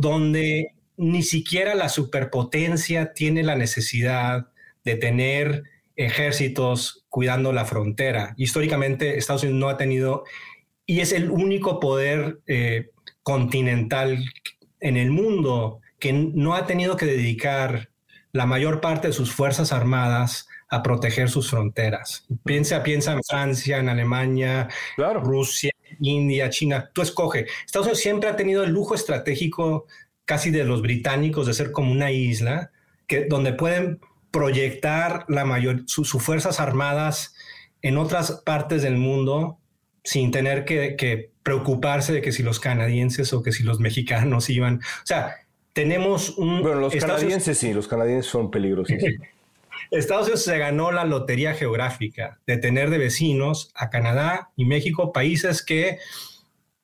donde 0.00 0.72
ni 0.96 1.22
siquiera 1.22 1.74
la 1.74 1.90
superpotencia 1.90 3.12
tiene 3.12 3.42
la 3.42 3.54
necesidad 3.54 4.46
de 4.82 4.96
tener 4.96 5.73
ejércitos 5.96 7.04
cuidando 7.08 7.52
la 7.52 7.64
frontera. 7.64 8.34
Históricamente 8.36 9.18
Estados 9.18 9.42
Unidos 9.42 9.60
no 9.60 9.68
ha 9.68 9.76
tenido, 9.76 10.24
y 10.86 11.00
es 11.00 11.12
el 11.12 11.30
único 11.30 11.80
poder 11.80 12.40
eh, 12.46 12.90
continental 13.22 14.24
en 14.80 14.96
el 14.96 15.10
mundo 15.10 15.80
que 15.98 16.12
no 16.12 16.54
ha 16.54 16.66
tenido 16.66 16.96
que 16.96 17.06
dedicar 17.06 17.90
la 18.32 18.46
mayor 18.46 18.80
parte 18.80 19.08
de 19.08 19.12
sus 19.12 19.32
fuerzas 19.32 19.72
armadas 19.72 20.48
a 20.68 20.82
proteger 20.82 21.30
sus 21.30 21.50
fronteras. 21.50 22.26
Piensa, 22.44 22.82
piensa 22.82 23.12
en 23.12 23.22
Francia, 23.22 23.78
en 23.78 23.88
Alemania, 23.88 24.68
Rusia, 24.96 25.70
India, 26.00 26.50
China. 26.50 26.90
Tú 26.92 27.02
escoge. 27.02 27.46
Estados 27.64 27.86
Unidos 27.86 28.00
siempre 28.00 28.28
ha 28.28 28.36
tenido 28.36 28.64
el 28.64 28.72
lujo 28.72 28.94
estratégico 28.94 29.86
casi 30.24 30.50
de 30.50 30.64
los 30.64 30.82
británicos 30.82 31.46
de 31.46 31.54
ser 31.54 31.70
como 31.70 31.92
una 31.92 32.10
isla 32.10 32.72
que, 33.06 33.26
donde 33.26 33.52
pueden 33.52 34.00
proyectar 34.34 35.24
la 35.28 35.44
mayor, 35.44 35.84
sus 35.86 36.10
fuerzas 36.10 36.58
armadas 36.58 37.36
en 37.82 37.96
otras 37.96 38.42
partes 38.44 38.82
del 38.82 38.96
mundo 38.96 39.60
sin 40.02 40.32
tener 40.32 40.64
que, 40.64 41.30
preocuparse 41.44 42.12
de 42.12 42.20
que 42.20 42.32
si 42.32 42.42
los 42.42 42.58
canadienses 42.58 43.32
o 43.32 43.42
que 43.42 43.52
si 43.52 43.62
los 43.62 43.78
mexicanos 43.78 44.50
iban. 44.50 44.76
O 44.78 45.06
sea, 45.06 45.36
tenemos 45.72 46.30
un... 46.38 46.62
Bueno, 46.62 46.80
los 46.80 46.96
canadienses 46.96 47.58
sí, 47.58 47.72
los 47.72 47.86
canadienses 47.86 48.28
son 48.28 48.50
peligrosos. 48.50 48.96
Estados 49.92 50.24
Unidos 50.24 50.42
se 50.42 50.58
ganó 50.58 50.90
la 50.90 51.04
lotería 51.04 51.54
geográfica 51.54 52.40
de 52.46 52.56
tener 52.56 52.90
de 52.90 52.98
vecinos 52.98 53.70
a 53.76 53.88
Canadá 53.88 54.50
y 54.56 54.64
México, 54.64 55.12
países 55.12 55.62
que 55.62 55.98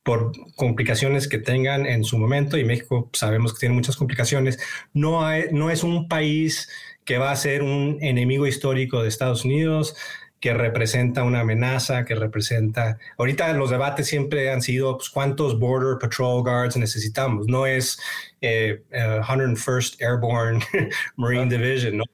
por 0.05 0.33
complicaciones 0.55 1.27
que 1.27 1.39
tengan 1.39 1.87
en 1.87 2.05
su 2.05 2.17
momento, 2.17 2.59
y 2.59 2.65
México 2.65 3.11
sabemos 3.13 3.55
que 3.55 3.61
tiene 3.61 3.75
muchas 3.75 3.97
complicaciones, 3.97 4.59
no, 4.93 5.23
no 5.51 5.71
es 5.71 5.83
un 5.83 6.09
país 6.09 6.69
que 7.05 7.19
va 7.19 7.31
a 7.31 7.37
ser 7.37 7.63
un 7.63 7.99
enemigo 8.01 8.47
histórico 8.47 9.03
de 9.03 9.09
Estados 9.09 9.45
Unidos, 9.45 9.97
que 10.41 10.55
representa 10.55 11.23
una 11.23 11.41
amenaza, 11.41 12.05
que 12.05 12.15
representa... 12.15 12.99
Ahorita 13.19 13.53
los 13.53 13.71
debates 13.71 14.07
siempre 14.07 14.51
han 14.51 14.63
sido 14.63 14.97
pues, 14.97 15.11
cuántos 15.11 15.59
Border 15.59 15.99
Patrol 15.99 16.43
Guards 16.43 16.77
necesitamos, 16.79 17.47
no 17.47 17.67
es 17.67 18.01
101st 18.41 19.97
eh, 20.01 20.05
Airborne 20.07 20.61
Marine 21.17 21.47
Division, 21.47 21.99
¿no? 21.99 22.05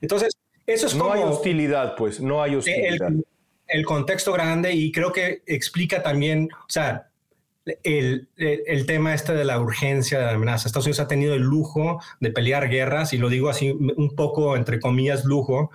Entonces, 0.00 0.32
eso 0.64 0.86
es 0.86 0.94
no 0.94 1.08
como... 1.08 1.16
No 1.16 1.22
hay 1.22 1.28
hostilidad, 1.28 1.96
pues, 1.96 2.20
no 2.20 2.40
hay 2.40 2.54
hostilidad. 2.54 3.10
El, 3.66 3.84
contexto 3.84 4.32
grande 4.32 4.72
y 4.72 4.92
creo 4.92 5.12
que 5.12 5.42
explica 5.44 6.00
también, 6.00 6.48
o 6.52 6.68
sea, 6.70 7.08
el, 7.82 8.28
el, 8.36 8.86
tema 8.86 9.12
este 9.12 9.34
de 9.34 9.44
la 9.44 9.60
urgencia 9.60 10.18
de 10.18 10.26
la 10.26 10.32
amenaza. 10.32 10.68
Estados 10.68 10.86
Unidos 10.86 11.00
ha 11.00 11.08
tenido 11.08 11.34
el 11.34 11.42
lujo 11.42 12.00
de 12.20 12.30
pelear 12.30 12.68
guerras, 12.68 13.12
y 13.12 13.18
lo 13.18 13.28
digo 13.28 13.48
así 13.48 13.70
un 13.70 14.14
poco 14.14 14.56
entre 14.56 14.78
comillas 14.80 15.24
lujo, 15.24 15.70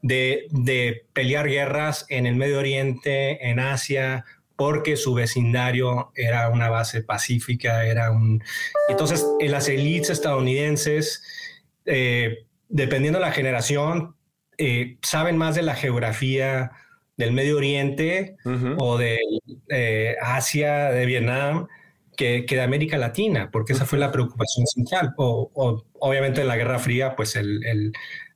de, 0.00 0.46
de 0.50 1.04
pelear 1.12 1.48
guerras 1.48 2.06
en 2.08 2.26
el 2.26 2.36
Medio 2.36 2.58
Oriente, 2.58 3.50
en 3.50 3.58
Asia, 3.58 4.24
porque 4.56 4.96
su 4.96 5.14
vecindario 5.14 6.12
era 6.14 6.48
una 6.48 6.68
base 6.70 7.02
pacífica, 7.02 7.86
era 7.86 8.10
un... 8.10 8.42
Entonces, 8.88 9.26
en 9.40 9.50
las 9.50 9.68
élites 9.68 10.10
estadounidenses, 10.10 11.22
eh, 11.86 12.46
dependiendo 12.68 13.18
de 13.18 13.26
la 13.26 13.32
generación, 13.32 14.16
eh, 14.56 14.98
saben 15.02 15.36
más 15.36 15.54
de 15.56 15.62
la 15.62 15.74
geografía 15.74 16.70
del 17.16 17.32
Medio 17.32 17.56
Oriente 17.56 18.36
o 18.78 18.98
de 18.98 19.18
eh, 19.68 20.16
Asia, 20.20 20.90
de 20.90 21.06
Vietnam, 21.06 21.68
que, 22.16 22.44
de 22.48 22.62
América 22.62 22.98
Latina, 22.98 23.50
porque 23.52 23.72
esa 23.72 23.86
fue 23.86 23.98
la 23.98 24.12
preocupación 24.12 24.66
central. 24.66 25.14
O, 25.16 25.84
obviamente 26.00 26.40
en 26.40 26.48
la 26.48 26.56
Guerra 26.56 26.78
Fría, 26.78 27.16
pues 27.16 27.36
el, 27.36 27.92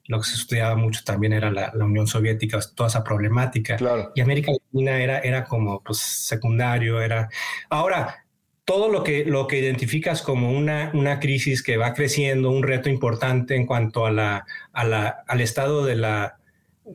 lo 0.07 0.21
que 0.21 0.29
se 0.29 0.37
estudiaba 0.37 0.77
mucho 0.77 1.03
también 1.05 1.33
era 1.33 1.51
la, 1.51 1.73
Unión 1.75 2.07
Soviética, 2.07 2.59
toda 2.75 2.89
esa 2.89 3.05
problemática. 3.05 3.77
Y 4.15 4.21
América 4.21 4.53
Latina 4.53 5.03
era, 5.03 5.19
era 5.19 5.45
como 5.45 5.83
pues, 5.83 5.99
secundario, 5.99 7.01
era... 7.01 7.29
Ahora, 7.69 8.25
todo 8.65 8.91
lo 8.91 9.03
que, 9.03 9.25
lo 9.25 9.47
que 9.47 9.59
identificas 9.59 10.21
como 10.21 10.53
una, 10.53 10.91
una 10.93 11.21
crisis 11.21 11.63
que 11.63 11.79
va 11.79 11.95
creciendo, 11.95 12.51
un 12.51 12.63
reto 12.63 12.91
importante 12.91 13.55
en 13.55 13.65
cuanto 13.65 14.05
a 14.05 14.11
la, 14.11 14.45
a 14.73 14.85
la 14.85 15.25
al 15.27 15.41
estado 15.41 15.87
de 15.87 15.97
la, 15.97 16.38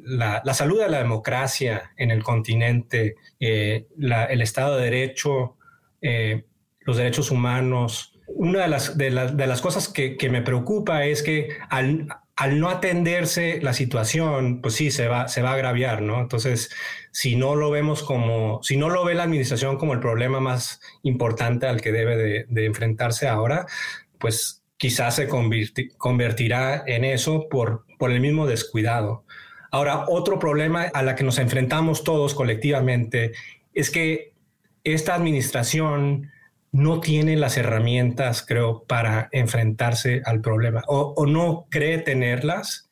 la, 0.03 0.41
la, 0.43 0.53
salud 0.53 0.79
de 0.79 0.89
la 0.89 0.99
democracia 0.99 1.91
en 1.97 2.11
el 2.11 2.23
continente, 2.23 3.15
eh, 3.39 3.87
el 3.99 4.41
Estado 4.41 4.77
de 4.77 4.85
Derecho, 4.85 5.57
eh, 6.01 6.45
los 6.81 6.97
derechos 6.97 7.31
humanos. 7.31 8.19
Una 8.27 8.63
de 8.63 8.67
las, 8.67 8.97
de, 8.97 9.09
de 9.09 9.47
las 9.47 9.61
cosas 9.61 9.87
que, 9.89 10.17
que, 10.17 10.29
me 10.29 10.41
preocupa 10.41 11.05
es 11.05 11.23
que 11.23 11.49
al, 11.69 12.07
al 12.35 12.59
no 12.59 12.69
atenderse 12.69 13.61
la 13.61 13.73
situación, 13.73 14.61
pues 14.61 14.75
sí, 14.75 14.91
se 14.91 15.07
va, 15.07 15.27
se 15.27 15.41
va 15.41 15.51
a 15.51 15.53
agraviar, 15.53 16.01
¿no? 16.01 16.19
Entonces, 16.19 16.71
si 17.11 17.35
no 17.35 17.55
lo 17.55 17.69
vemos 17.69 18.01
como, 18.01 18.61
si 18.63 18.75
no 18.75 18.89
lo 18.89 19.05
ve 19.05 19.13
la 19.13 19.23
administración 19.23 19.77
como 19.77 19.93
el 19.93 19.99
problema 19.99 20.39
más 20.39 20.81
importante 21.03 21.67
al 21.67 21.81
que 21.81 21.91
debe 21.91 22.45
de, 22.47 22.65
enfrentarse 22.65 23.27
ahora, 23.27 23.67
pues 24.19 24.63
quizás 24.77 25.15
se 25.15 25.27
convertirá 25.97 26.83
en 26.87 27.05
eso 27.05 27.47
por, 27.49 27.85
por 27.99 28.11
el 28.11 28.19
mismo 28.19 28.47
descuidado. 28.47 29.22
Ahora, 29.73 30.05
otro 30.07 30.37
problema 30.37 30.83
a 30.83 31.01
la 31.01 31.15
que 31.15 31.23
nos 31.23 31.39
enfrentamos 31.39 32.03
todos 32.03 32.35
colectivamente 32.35 33.31
es 33.73 33.89
que 33.89 34.33
esta 34.83 35.15
administración 35.15 36.31
no 36.71 36.99
tiene 36.99 37.35
las 37.37 37.57
herramientas, 37.57 38.45
creo, 38.47 38.83
para 38.83 39.29
enfrentarse 39.31 40.21
al 40.25 40.41
problema 40.41 40.83
o, 40.87 41.25
no 41.25 41.65
cree 41.71 41.97
tenerlas. 41.97 42.87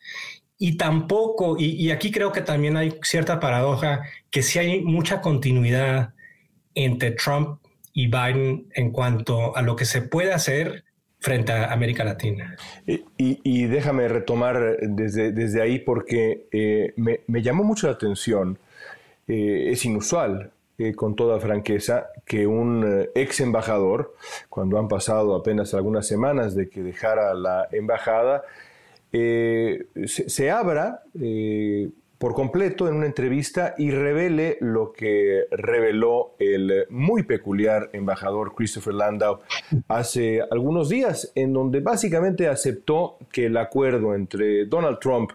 Y 0.58 0.78
tampoco, 0.78 1.56
y, 1.60 1.92
aquí 1.92 2.10
creo 2.10 2.32
que 2.32 2.42
también 2.42 2.76
hay 2.78 2.98
cierta 3.04 3.40
paradoja, 3.40 4.02
que 4.32 4.42
si 4.42 4.58
hay 4.58 4.82
mucha 4.82 5.22
continuidad 5.22 6.16
entre 6.74 7.12
Trump 7.12 7.60
y 7.94 8.08
Biden 8.08 8.70
en 8.74 8.90
cuanto 8.90 9.56
a 9.56 9.62
lo 9.62 9.76
que 9.76 9.86
se 9.86 10.02
puede 10.02 10.34
hacer 10.34 10.84
frente 11.22 11.52
a 11.52 11.72
América 11.72 12.04
Latina. 12.04 12.58
Y, 13.16 13.66
déjame 13.68 14.08
retomar 14.08 14.78
desde, 14.82 15.32
desde 15.32 15.62
ahí 15.62 15.78
porque 15.78 16.48
eh, 16.52 16.94
me, 16.98 17.42
llamó 17.44 17.64
mucho 17.64 17.88
la 17.88 17.94
atención, 17.94 18.58
eh, 19.28 19.70
es 19.72 19.86
inusual 19.86 20.52
eh, 20.80 20.96
con 20.96 21.16
toda 21.16 21.40
franqueza, 21.40 22.08
que 22.26 22.48
un 22.48 23.08
ex 23.14 23.40
embajador, 23.40 24.16
cuando 24.50 24.80
han 24.80 24.88
pasado 24.88 25.36
apenas 25.36 25.76
algunas 25.76 26.08
semanas 26.08 26.56
de 26.56 26.70
que 26.70 26.82
dejara 26.82 27.36
la 27.36 27.68
embajada, 27.72 28.44
se, 29.12 30.50
abra 30.50 31.04
por 32.22 32.36
completo 32.36 32.88
en 32.88 32.94
una 32.94 33.08
entrevista 33.08 33.74
y 33.80 33.90
revele 33.90 34.60
lo 34.62 34.94
que 34.94 35.46
reveló 35.50 36.36
el 36.38 36.86
muy 36.92 37.24
peculiar 37.24 37.90
embajador 37.94 38.54
Christopher 38.54 38.94
Landau 38.94 39.40
hace 39.88 40.40
algunos 40.52 40.88
días, 40.88 41.32
en 41.34 41.52
donde 41.52 41.80
básicamente 41.80 42.48
aceptó 42.48 43.18
que 43.32 43.48
el 43.48 43.58
acuerdo 43.58 44.14
entre 44.14 44.68
Donald 44.68 45.00
Trump 45.00 45.32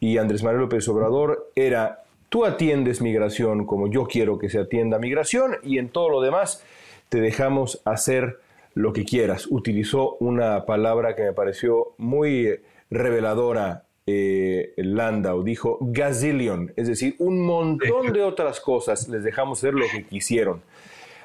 y 0.00 0.16
Andrés 0.16 0.42
Manuel 0.42 0.62
López 0.62 0.88
Obrador 0.88 1.50
era 1.54 2.04
Tú 2.30 2.46
atiendes 2.46 3.02
migración 3.02 3.66
como 3.66 3.88
yo 3.88 4.06
quiero 4.06 4.38
que 4.38 4.48
se 4.48 4.58
atienda 4.58 4.98
migración 4.98 5.56
y 5.62 5.76
en 5.76 5.90
todo 5.90 6.08
lo 6.08 6.22
demás 6.22 6.64
te 7.10 7.20
dejamos 7.20 7.82
hacer 7.84 8.40
lo 8.72 8.94
que 8.94 9.04
quieras. 9.04 9.46
Utilizó 9.50 10.16
una 10.20 10.64
palabra 10.64 11.16
que 11.16 11.22
me 11.22 11.32
pareció 11.34 11.92
muy 11.98 12.60
reveladora 12.90 13.83
eh, 14.06 14.72
Landau. 14.76 15.42
Dijo 15.42 15.78
gazillion, 15.80 16.72
es 16.76 16.88
decir, 16.88 17.16
un 17.18 17.44
montón 17.44 18.12
de 18.12 18.22
otras 18.22 18.60
cosas. 18.60 19.08
Les 19.08 19.24
dejamos 19.24 19.58
hacer 19.58 19.74
lo 19.74 19.86
que 19.90 20.04
quisieron. 20.04 20.62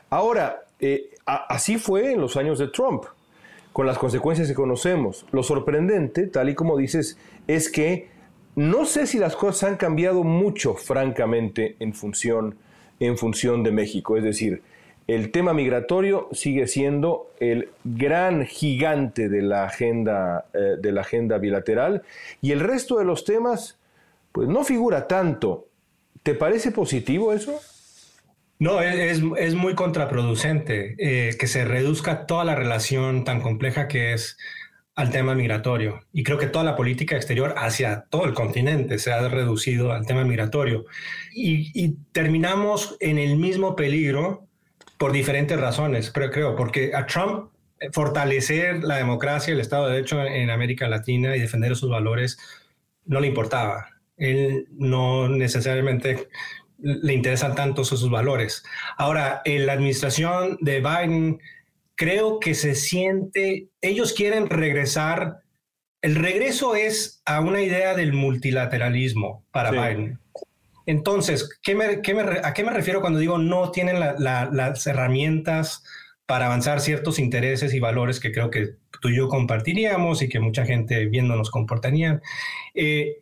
Ahora, 0.10 0.66
eh, 0.80 1.12
así 1.26 1.78
fue 1.78 2.14
en 2.14 2.22
los 2.22 2.38
años 2.38 2.60
de 2.60 2.68
Trump 2.68 3.04
con 3.74 3.86
las 3.86 3.98
consecuencias 3.98 4.48
que 4.48 4.54
conocemos. 4.54 5.26
Lo 5.32 5.44
sorprendente, 5.44 6.28
tal 6.28 6.50
y 6.50 6.56
como 6.56 6.78
dices, 6.78 7.18
es 7.48 7.72
que 7.72 8.08
no 8.56 8.86
sé 8.86 9.08
si 9.08 9.20
las 9.20 9.36
cosas 9.36 9.70
han 9.70 9.78
cambiado 9.78 10.24
mucho, 10.24 10.74
francamente, 10.74 11.76
en 11.80 11.94
función, 11.94 12.58
en 13.00 13.18
función 13.18 13.64
de 13.64 13.72
México. 13.72 14.18
Es 14.18 14.24
decir, 14.24 14.62
el 15.10 15.32
tema 15.32 15.54
migratorio 15.54 16.30
sigue 16.32 16.68
siendo 16.68 17.32
el 17.40 17.70
gran 17.84 18.46
gigante 18.46 19.28
de 19.28 19.42
la 19.42 19.64
agenda, 19.64 20.46
eh, 20.54 20.76
de 20.80 20.92
la 20.92 21.02
agenda 21.02 21.40
bilateral 21.40 22.04
y 22.42 22.52
el 22.52 22.60
resto 22.60 23.00
de 23.00 23.06
los 23.06 23.26
temas 23.26 23.80
pues 24.32 24.48
no 24.48 24.64
figura 24.64 25.08
tanto. 25.08 25.68
¿Te 26.22 26.36
parece 26.36 26.72
positivo 26.72 27.34
eso? 27.34 27.60
No, 28.60 28.82
es, 28.82 29.24
es 29.38 29.56
muy 29.56 29.74
contraproducente 29.74 30.96
eh, 31.00 31.36
que 31.40 31.48
se 31.48 31.66
reduzca 31.66 32.28
toda 32.28 32.46
la 32.46 32.54
relación 32.54 33.24
tan 33.24 33.42
compleja 33.42 33.88
que 33.88 34.14
es 34.14 34.38
al 34.94 35.10
tema 35.10 35.34
migratorio. 35.34 36.02
Y 36.14 36.24
creo 36.24 36.38
que 36.38 36.46
toda 36.46 36.66
la 36.66 36.76
política 36.76 37.16
exterior 37.16 37.56
hacia 37.58 38.02
todo 38.12 38.26
el 38.26 38.36
continente 38.36 39.00
se 39.00 39.12
ha 39.12 39.28
reducido 39.28 39.92
al 39.92 40.06
tema 40.06 40.24
migratorio. 40.24 40.86
Y, 41.34 41.72
y 41.74 41.96
terminamos 42.12 42.96
en 43.00 43.18
el 43.18 43.38
mismo 43.38 43.76
peligro 43.76 44.49
por 45.00 45.14
diferentes 45.14 45.60
razones, 45.60 46.12
pero 46.14 46.30
creo, 46.30 46.56
porque 46.56 46.92
a 46.94 47.08
Trump 47.08 47.52
eh, 47.80 47.90
fortalecer 47.92 48.84
la 48.84 48.98
democracia, 48.98 49.54
el 49.54 49.62
Estado 49.62 49.88
de 49.88 49.94
Derecho 49.94 50.22
en 50.22 50.50
América 50.50 50.90
Latina 50.90 51.36
y 51.36 51.40
defender 51.40 51.76
sus 51.76 51.90
valores 51.90 52.38
no 53.06 53.22
le 53.22 53.28
importaba. 53.28 53.88
Él 54.18 54.68
no 54.72 55.30
necesariamente 55.30 56.28
le 56.78 57.14
interesan 57.14 57.56
tanto 57.56 57.86
sus 57.86 58.10
valores. 58.10 58.64
Ahora, 58.98 59.42
en 59.46 59.66
la 59.66 59.74
administración 59.74 60.58
de 60.60 60.82
Biden, 60.82 61.40
creo 61.96 62.40
que 62.40 62.54
se 62.54 62.76
siente, 62.76 63.70
ellos 63.80 64.12
quieren 64.12 64.50
regresar, 64.50 65.40
el 66.02 66.16
regreso 66.16 66.76
es 66.76 67.22
a 67.26 67.40
una 67.40 67.62
idea 67.62 67.96
del 67.96 68.12
multilateralismo 68.12 69.46
para 69.52 69.72
Biden. 69.72 70.20
Entonces, 70.90 71.44
¿a 71.44 72.54
qué 72.54 72.64
me 72.64 72.72
refiero 72.72 73.00
cuando 73.00 73.20
digo 73.20 73.38
no 73.38 73.70
tienen 73.70 74.00
las 74.00 74.88
herramientas 74.88 75.84
para 76.26 76.48
avanzar 76.48 76.82
ciertos 76.82 77.20
intereses 77.20 77.76
y 77.76 77.80
valores 77.80 78.20
que 78.20 78.32
creo 78.32 78.50
que 78.50 78.70
tú 79.00 79.10
y 79.10 79.18
yo 79.18 79.28
compartiríamos 79.30 80.24
y 80.24 80.30
que 80.30 80.40
mucha 80.40 80.66
gente 80.66 81.06
viendo 81.06 81.36
nos? 81.36 81.52
Eh, 82.74 83.18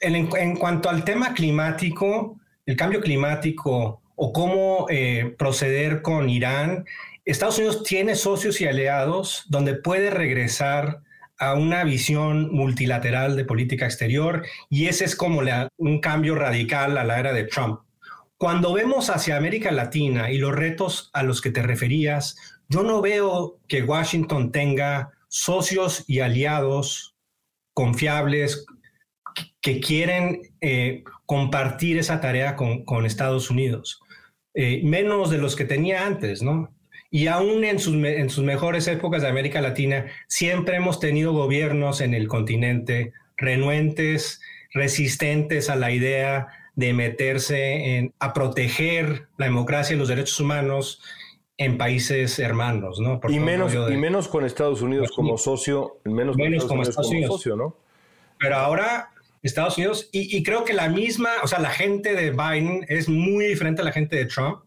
en, 0.00 0.56
cuanto 0.56 0.88
al 0.88 1.04
tema 1.04 1.34
climático, 1.34 2.40
el 2.64 2.74
cambio 2.74 3.02
climático 3.02 4.00
o 4.14 4.32
cómo 4.32 4.86
eh, 4.88 5.34
proceder 5.36 6.00
con 6.00 6.30
Irán, 6.30 6.86
Estados 7.26 7.58
Unidos 7.58 7.82
tiene 7.82 8.14
socios 8.14 8.62
y 8.62 8.66
aliados 8.66 9.44
donde 9.50 9.74
puede 9.74 10.08
regresar 10.08 11.02
a 11.38 11.54
una 11.54 11.84
visión 11.84 12.52
multilateral 12.52 13.36
de 13.36 13.44
política 13.44 13.84
exterior 13.84 14.46
y 14.70 14.86
ese 14.86 15.04
es 15.04 15.16
como 15.16 15.42
un 15.76 16.00
cambio 16.00 16.34
radical 16.34 16.96
a 16.98 17.04
la 17.04 17.18
era 17.18 17.32
de 17.32 17.44
Trump. 17.44 17.80
Cuando 18.38 18.72
vemos 18.74 19.08
hacia 19.08 19.36
América 19.36 19.70
Latina 19.70 20.30
y 20.30 20.38
los 20.38 20.54
retos 20.54 21.10
a 21.14 21.22
los 21.22 21.40
que 21.40 21.50
te 21.50 21.62
referías, 21.62 22.36
yo 22.68 22.82
no 22.82 23.00
veo 23.00 23.58
que 23.68 23.82
Washington 23.82 24.52
tenga 24.52 25.10
socios 25.28 26.04
y 26.06 26.20
aliados 26.20 27.14
confiables 27.72 28.66
que 29.60 29.80
quieren 29.80 30.42
eh, 30.60 31.04
compartir 31.26 31.98
esa 31.98 32.20
tarea 32.20 32.56
con, 32.56 33.06
Estados 33.06 33.50
Unidos, 33.50 34.00
eh, 34.54 34.80
menos 34.84 35.30
de 35.30 35.38
los 35.38 35.56
que 35.56 35.64
tenía 35.64 36.06
antes, 36.06 36.42
¿no? 36.42 36.75
Y 37.10 37.28
aún 37.28 37.64
en 37.64 37.78
sus, 37.78 37.94
en 37.94 38.30
sus 38.30 38.44
mejores 38.44 38.88
épocas 38.88 39.22
de 39.22 39.28
América 39.28 39.60
Latina, 39.60 40.06
siempre 40.26 40.76
hemos 40.76 41.00
tenido 41.00 41.32
gobiernos 41.32 42.00
en 42.00 42.14
el 42.14 42.28
continente 42.28 43.12
renuentes, 43.36 44.40
resistentes 44.72 45.70
a 45.70 45.76
la 45.76 45.90
idea 45.90 46.48
de 46.74 46.92
meterse 46.92 47.96
en, 47.96 48.12
a 48.18 48.32
proteger 48.32 49.28
la 49.38 49.46
democracia 49.46 49.94
y 49.94 49.98
los 49.98 50.08
derechos 50.08 50.38
humanos 50.40 51.02
en 51.58 51.78
países 51.78 52.38
hermanos, 52.38 53.00
¿no? 53.00 53.18
y, 53.28 53.40
menos, 53.40 53.72
y 53.74 53.96
menos 53.96 54.28
con 54.28 54.44
Estados 54.44 54.82
Unidos 54.82 55.10
como 55.16 55.38
socio, 55.38 55.98
menos, 56.04 56.36
menos 56.36 56.66
como 56.66 56.82
Estados 56.82 57.08
Unidos 57.08 57.28
como 57.28 57.38
socio, 57.38 57.56
¿no? 57.56 57.76
Pero 58.38 58.56
ahora 58.56 59.10
Estados 59.42 59.78
Unidos, 59.78 60.10
y, 60.12 60.36
y, 60.36 60.42
creo 60.42 60.64
que 60.64 60.74
la 60.74 60.88
misma, 60.88 61.30
o 61.42 61.46
sea, 61.46 61.58
la 61.60 61.70
gente 61.70 62.14
de 62.14 62.30
Biden 62.32 62.84
es 62.88 63.08
muy 63.08 63.46
diferente 63.46 63.80
a 63.80 63.84
la 63.84 63.92
gente 63.92 64.16
de 64.16 64.26
Trump, 64.26 64.65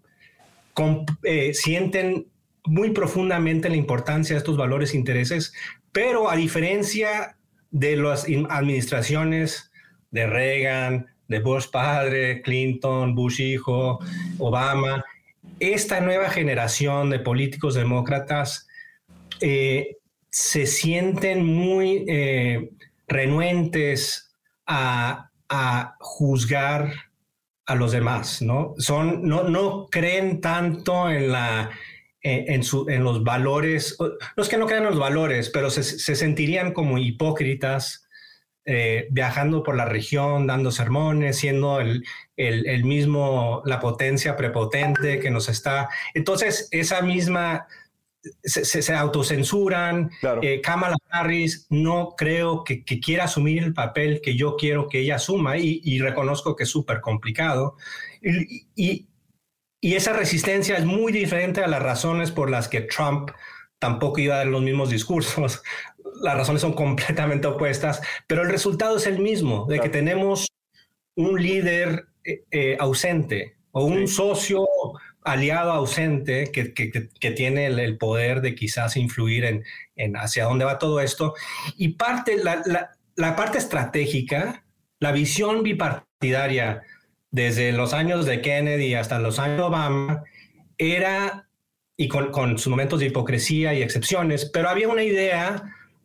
eh, 1.23 1.53
sienten 1.53 2.27
muy 2.65 2.91
profundamente 2.91 3.69
la 3.69 3.75
importancia 3.75 4.35
de 4.35 4.39
estos 4.39 4.57
valores 4.57 4.93
e 4.93 4.97
intereses, 4.97 5.53
pero 5.91 6.29
a 6.29 6.35
diferencia 6.35 7.37
de 7.71 7.97
las 7.97 8.25
administraciones 8.49 9.71
de 10.11 10.27
Reagan, 10.27 11.07
de 11.27 11.39
Bush 11.39 11.67
padre, 11.71 12.41
Clinton, 12.41 13.15
Bush 13.15 13.39
hijo, 13.39 13.99
Obama, 14.37 15.03
esta 15.59 15.99
nueva 15.99 16.29
generación 16.29 17.09
de 17.09 17.19
políticos 17.19 17.75
demócratas 17.75 18.67
eh, 19.41 19.97
se 20.29 20.65
sienten 20.65 21.45
muy 21.45 22.05
eh, 22.07 22.71
renuentes 23.07 24.31
a, 24.65 25.29
a 25.49 25.95
juzgar 25.99 27.08
a 27.69 27.75
los 27.75 27.91
demás, 27.91 28.41
¿no? 28.41 28.73
Son, 28.77 29.21
no, 29.21 29.43
no 29.43 29.87
creen 29.91 30.41
tanto 30.41 31.09
en 31.09 31.31
la, 31.31 31.69
en, 32.21 32.63
su, 32.63 32.89
en, 32.89 33.03
los 33.03 33.23
valores, 33.23 33.95
no 33.99 34.43
es 34.43 34.49
que 34.49 34.57
no 34.57 34.65
crean 34.65 34.83
en 34.83 34.89
los 34.89 34.99
valores, 34.99 35.51
pero 35.51 35.69
se, 35.69 35.83
se 35.83 36.15
sentirían 36.15 36.73
como 36.73 36.97
hipócritas 36.97 38.09
eh, 38.65 39.07
viajando 39.11 39.63
por 39.63 39.75
la 39.75 39.85
región, 39.85 40.47
dando 40.47 40.71
sermones, 40.71 41.37
siendo 41.37 41.79
el, 41.79 42.03
el, 42.37 42.67
el, 42.67 42.83
mismo, 42.83 43.61
la 43.65 43.79
potencia 43.79 44.35
prepotente 44.35 45.19
que 45.19 45.31
nos 45.31 45.47
está. 45.47 45.89
Entonces, 46.13 46.67
esa 46.71 47.01
misma 47.01 47.67
se, 48.43 48.93
autocensuran. 48.93 50.11
Eh, 50.41 50.61
Kamala 50.61 50.97
Harris 51.09 51.67
no 51.69 52.15
creo 52.17 52.63
que, 52.63 52.83
quiera 52.83 53.25
asumir 53.25 53.63
el 53.63 53.73
papel 53.73 54.21
que 54.21 54.35
yo 54.35 54.55
quiero 54.57 54.87
que 54.87 54.99
ella 54.99 55.15
asuma 55.15 55.57
y, 55.57 55.99
reconozco 55.99 56.55
que 56.55 56.63
es 56.63 56.69
súper 56.69 57.01
complicado. 57.01 57.75
Y, 58.75 59.07
esa 59.81 60.11
resistencia 60.13 60.75
es 60.75 60.85
muy 60.85 61.11
diferente 61.13 61.61
a 61.61 61.67
las 61.67 61.81
razones 61.81 62.31
por 62.31 62.49
las 62.49 62.67
que 62.67 62.81
Trump 62.81 63.31
tampoco 63.79 64.19
iba 64.19 64.35
a 64.35 64.39
dar 64.39 64.47
los 64.47 64.61
mismos 64.61 64.89
discursos. 64.89 65.61
Las 66.21 66.35
razones 66.35 66.61
son 66.61 66.73
completamente 66.73 67.47
opuestas, 67.47 68.01
pero 68.27 68.41
el 68.41 68.49
resultado 68.49 68.97
es 68.97 69.07
el 69.07 69.19
mismo, 69.19 69.67
de 69.67 69.79
que 69.79 69.87
tenemos 69.87 70.47
un 71.15 71.41
líder 71.41 72.07
eh, 72.25 72.43
eh, 72.51 72.77
ausente 72.77 73.55
o 73.71 73.85
un 73.85 74.07
socio 74.07 74.65
aliado 75.23 75.71
ausente 75.71 76.51
que, 76.51 77.31
tiene 77.31 77.65
el, 77.65 77.97
poder 77.97 78.41
de 78.41 78.55
quizás 78.55 78.97
influir 78.97 79.63
en, 79.95 80.17
hacia 80.17 80.45
dónde 80.45 80.65
va 80.65 80.79
todo 80.79 81.01
esto. 81.01 81.33
Y 81.77 81.89
parte, 81.89 82.37
la, 82.37 83.35
parte 83.35 83.57
estratégica, 83.57 84.63
la 84.99 85.11
visión 85.11 85.63
bipartidaria 85.63 86.83
desde 87.31 87.71
los 87.71 87.93
años 87.93 88.25
de 88.25 88.41
Kennedy 88.41 88.95
hasta 88.95 89.19
los 89.19 89.39
años 89.39 89.57
de 89.57 89.63
Obama, 89.63 90.23
era, 90.77 91.47
y 91.97 92.07
con, 92.07 92.57
sus 92.57 92.67
momentos 92.67 92.99
de 92.99 93.07
hipocresía 93.07 93.73
y 93.73 93.83
excepciones, 93.83 94.45
pero 94.45 94.69
había 94.69 94.87
una 94.87 95.03
idea 95.03 95.61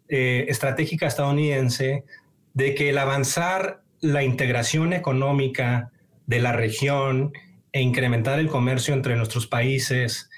eh, 0.08 0.46
estratégica 0.48 1.06
estadounidense 1.06 2.04
de 2.52 2.74
que 2.74 2.90
el 2.90 2.98
avanzar 2.98 3.82
la 4.00 4.22
integración 4.22 4.92
económica 4.92 5.92
de 6.26 6.40
la 6.40 6.52
región 6.52 7.32
e 7.74 7.82
incrementar 7.82 8.38
el 8.38 8.46
comercio 8.46 8.94
entre 8.94 9.16
nuestros 9.16 9.48
países, 9.48 10.30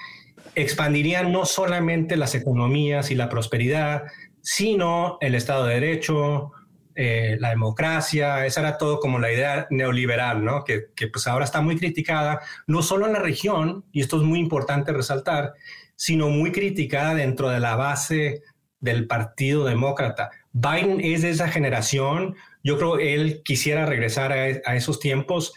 expandirían 0.55 1.31
no 1.31 1.45
solamente 1.45 2.17
las 2.17 2.35
economías 2.35 3.11
y 3.11 3.15
la 3.15 3.29
prosperidad, 3.29 4.05
sino 4.41 5.19
el 5.21 5.35
Estado 5.35 5.67
de 5.67 5.75
Derecho, 5.75 6.53
eh, 6.95 7.37
la 7.39 7.51
democracia, 7.51 8.47
esa 8.47 8.61
era 8.61 8.79
todo 8.79 9.01
como 9.01 9.19
la 9.19 9.31
idea 9.31 9.67
neoliberal, 9.69 10.43
¿no? 10.43 10.65
Que, 10.65 10.87
que, 10.97 11.09
pues 11.09 11.27
ahora 11.27 11.45
está 11.45 11.61
muy 11.61 11.77
criticada, 11.77 12.41
no 12.67 12.81
solo 12.81 13.07
en 13.07 13.13
la 13.13 13.19
región, 13.19 13.85
y 13.93 14.01
esto 14.01 14.17
es 14.17 14.23
muy 14.23 14.39
importante 14.39 14.95
resaltar, 14.95 15.53
sino 15.95 16.31
muy 16.31 16.53
criticada 16.53 17.15
dentro 17.15 17.51
de 17.51 17.61
la 17.61 17.77
base 17.77 18.45
del 18.81 19.07
Partido 19.07 19.67
Demócrata. 19.67 20.31
Biden 20.55 21.03
es 21.03 21.21
de 21.21 21.29
esa 21.29 21.49
generación, 21.49 22.35
yo 22.65 22.79
creo 22.79 22.99
él 22.99 23.43
quisiera 23.45 23.85
regresar 23.85 24.33
a 24.33 24.75
esos 24.75 25.01
tiempos 25.01 25.53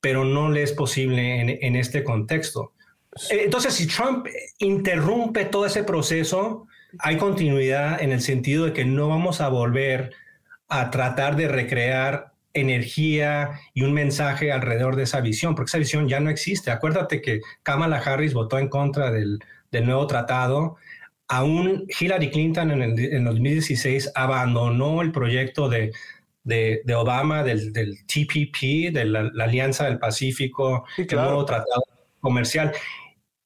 pero 0.00 0.24
no 0.24 0.50
le 0.50 0.62
es 0.62 0.72
posible 0.72 1.40
en, 1.60 1.76
este 1.76 2.04
contexto. 2.04 2.72
Entonces, 3.30 3.74
si 3.74 3.86
Trump 3.86 4.26
interrumpe 4.58 5.44
todo 5.44 5.66
ese 5.66 5.82
proceso, 5.82 6.66
hay 7.00 7.16
continuidad 7.16 8.00
en 8.00 8.12
el 8.12 8.20
sentido 8.20 8.66
de 8.66 8.72
que 8.72 8.84
no 8.84 9.08
vamos 9.08 9.40
a 9.40 9.48
volver 9.48 10.12
a 10.68 10.90
tratar 10.90 11.36
de 11.36 11.48
recrear 11.48 12.32
energía 12.54 13.60
y 13.74 13.82
un 13.82 13.92
mensaje 13.92 14.52
alrededor 14.52 14.96
de 14.96 15.04
esa 15.04 15.20
visión, 15.20 15.54
porque 15.54 15.70
esa 15.70 15.78
visión 15.78 16.08
ya 16.08 16.20
no 16.20 16.30
existe. 16.30 16.70
Acuérdate 16.70 17.20
que 17.20 17.40
Kamala 17.62 17.98
Harris 17.98 18.34
votó 18.34 18.58
en 18.58 18.68
contra 18.68 19.10
del, 19.10 19.40
nuevo 19.72 20.06
tratado. 20.06 20.76
aún 21.28 21.86
Hillary 22.00 22.30
Clinton 22.30 22.70
en 22.70 22.98
el, 22.98 23.24
2016 23.24 24.12
abandonó 24.14 25.02
el 25.02 25.12
proyecto 25.12 25.68
de, 25.68 25.92
de, 26.48 26.94
Obama, 26.94 27.44
del, 27.44 27.72
TPP, 28.06 28.92
de 28.92 29.04
la, 29.04 29.30
Alianza 29.44 29.84
del 29.84 29.98
Pacífico, 29.98 30.84
el 30.96 31.06
nuevo 31.16 31.44
tratado 31.44 31.82
comercial. 32.20 32.72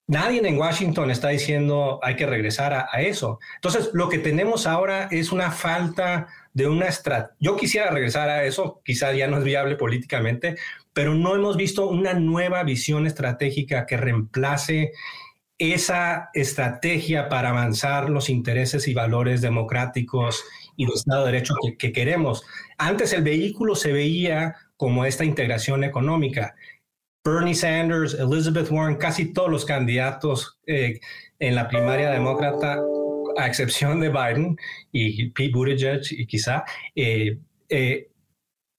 Nadie 0.07 0.47
en 0.47 0.59
Washington 0.59 1.11
está 1.11 1.29
diciendo 1.29 2.01
hay 2.03 2.17
que 2.17 2.27
regresar 2.27 2.73
a, 2.73 3.01
eso. 3.01 3.39
Entonces, 3.57 3.91
lo 3.93 4.09
que 4.09 4.19
tenemos 4.19 4.67
ahora 4.67 5.09
es 5.11 5.33
una 5.33 5.51
falta 5.51 6.29
de 6.53 6.69
una 6.69 6.87
estrategia. 6.87 7.37
Yo 7.41 7.57
quisiera 7.57 7.91
regresar 7.91 8.29
a 8.29 8.45
eso, 8.45 8.81
quizá 8.85 9.13
ya 9.13 9.27
no 9.27 9.39
es 9.39 9.45
viable 9.45 9.77
políticamente, 9.77 10.57
pero 10.93 11.15
no 11.15 11.35
hemos 11.35 11.57
visto 11.57 11.89
una 11.89 12.15
nueva 12.15 12.63
visión 12.63 13.07
estratégica 13.07 13.87
que 13.87 13.97
reemplace 13.97 14.93
esa 15.59 16.31
estrategia 16.35 17.29
para 17.29 17.51
avanzar 17.51 18.11
los 18.11 18.29
intereses 18.29 18.89
y 18.89 18.95
valores 18.95 19.41
democráticos 19.41 20.45
y 20.83 20.87
de 20.87 20.93
Estado 20.95 21.27
de 21.27 21.33
Derecho 21.33 21.55
que, 21.79 21.93
queremos. 21.93 22.43
Antes 22.79 23.13
el 23.13 23.23
vehículo 23.23 23.75
se 23.75 23.93
veía 23.93 24.55
como 24.77 25.05
esta 25.05 25.25
integración 25.25 25.85
económica. 25.85 26.55
Bernie 27.25 27.55
Sanders, 27.55 28.15
Elizabeth 28.15 28.71
Warren, 28.71 28.97
casi 28.97 29.33
todos 29.33 29.51
los 29.51 29.65
candidatos 29.65 30.59
eh, 30.67 30.99
en 31.39 31.55
la 31.55 31.69
primaria 31.69 32.11
demócrata, 32.11 32.81
a 33.37 33.47
excepción 33.47 34.01
de 34.01 34.11
Biden 34.11 34.57
y 34.91 35.31
Pete 35.31 35.53
Buttigieg 35.55 36.01
y 36.11 36.27
quizá, 36.27 36.65
eh, 36.95 37.39
eh, 37.69 38.09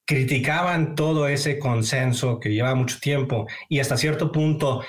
criticaban 0.05 0.95
todo 0.95 1.27
ese 1.27 1.57
consenso 1.57 2.39
que 2.39 2.49
lleva 2.49 2.75
mucho 2.75 2.99
tiempo 2.99 3.47
y 3.69 3.79
hasta 3.79 3.97
cierto 3.97 4.31
punto 4.31 4.83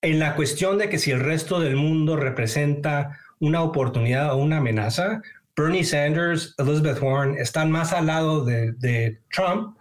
en 0.00 0.18
la 0.18 0.34
cuestión 0.34 0.78
de 0.78 0.88
que 0.88 0.98
si 0.98 1.10
el 1.10 1.20
resto 1.20 1.60
del 1.60 1.76
mundo 1.76 2.16
representa 2.16 3.18
una 3.40 3.62
oportunidad 3.62 4.32
o 4.32 4.36
una 4.36 4.58
amenaza, 4.58 5.22
Bernie 5.58 5.84
Sanders, 5.84 6.54
Elizabeth 6.56 7.02
Warren 7.02 7.36
están 7.36 7.70
más 7.70 7.92
al 7.92 8.06
lado 8.06 8.44
de, 8.44 9.18
Trump 9.32 9.76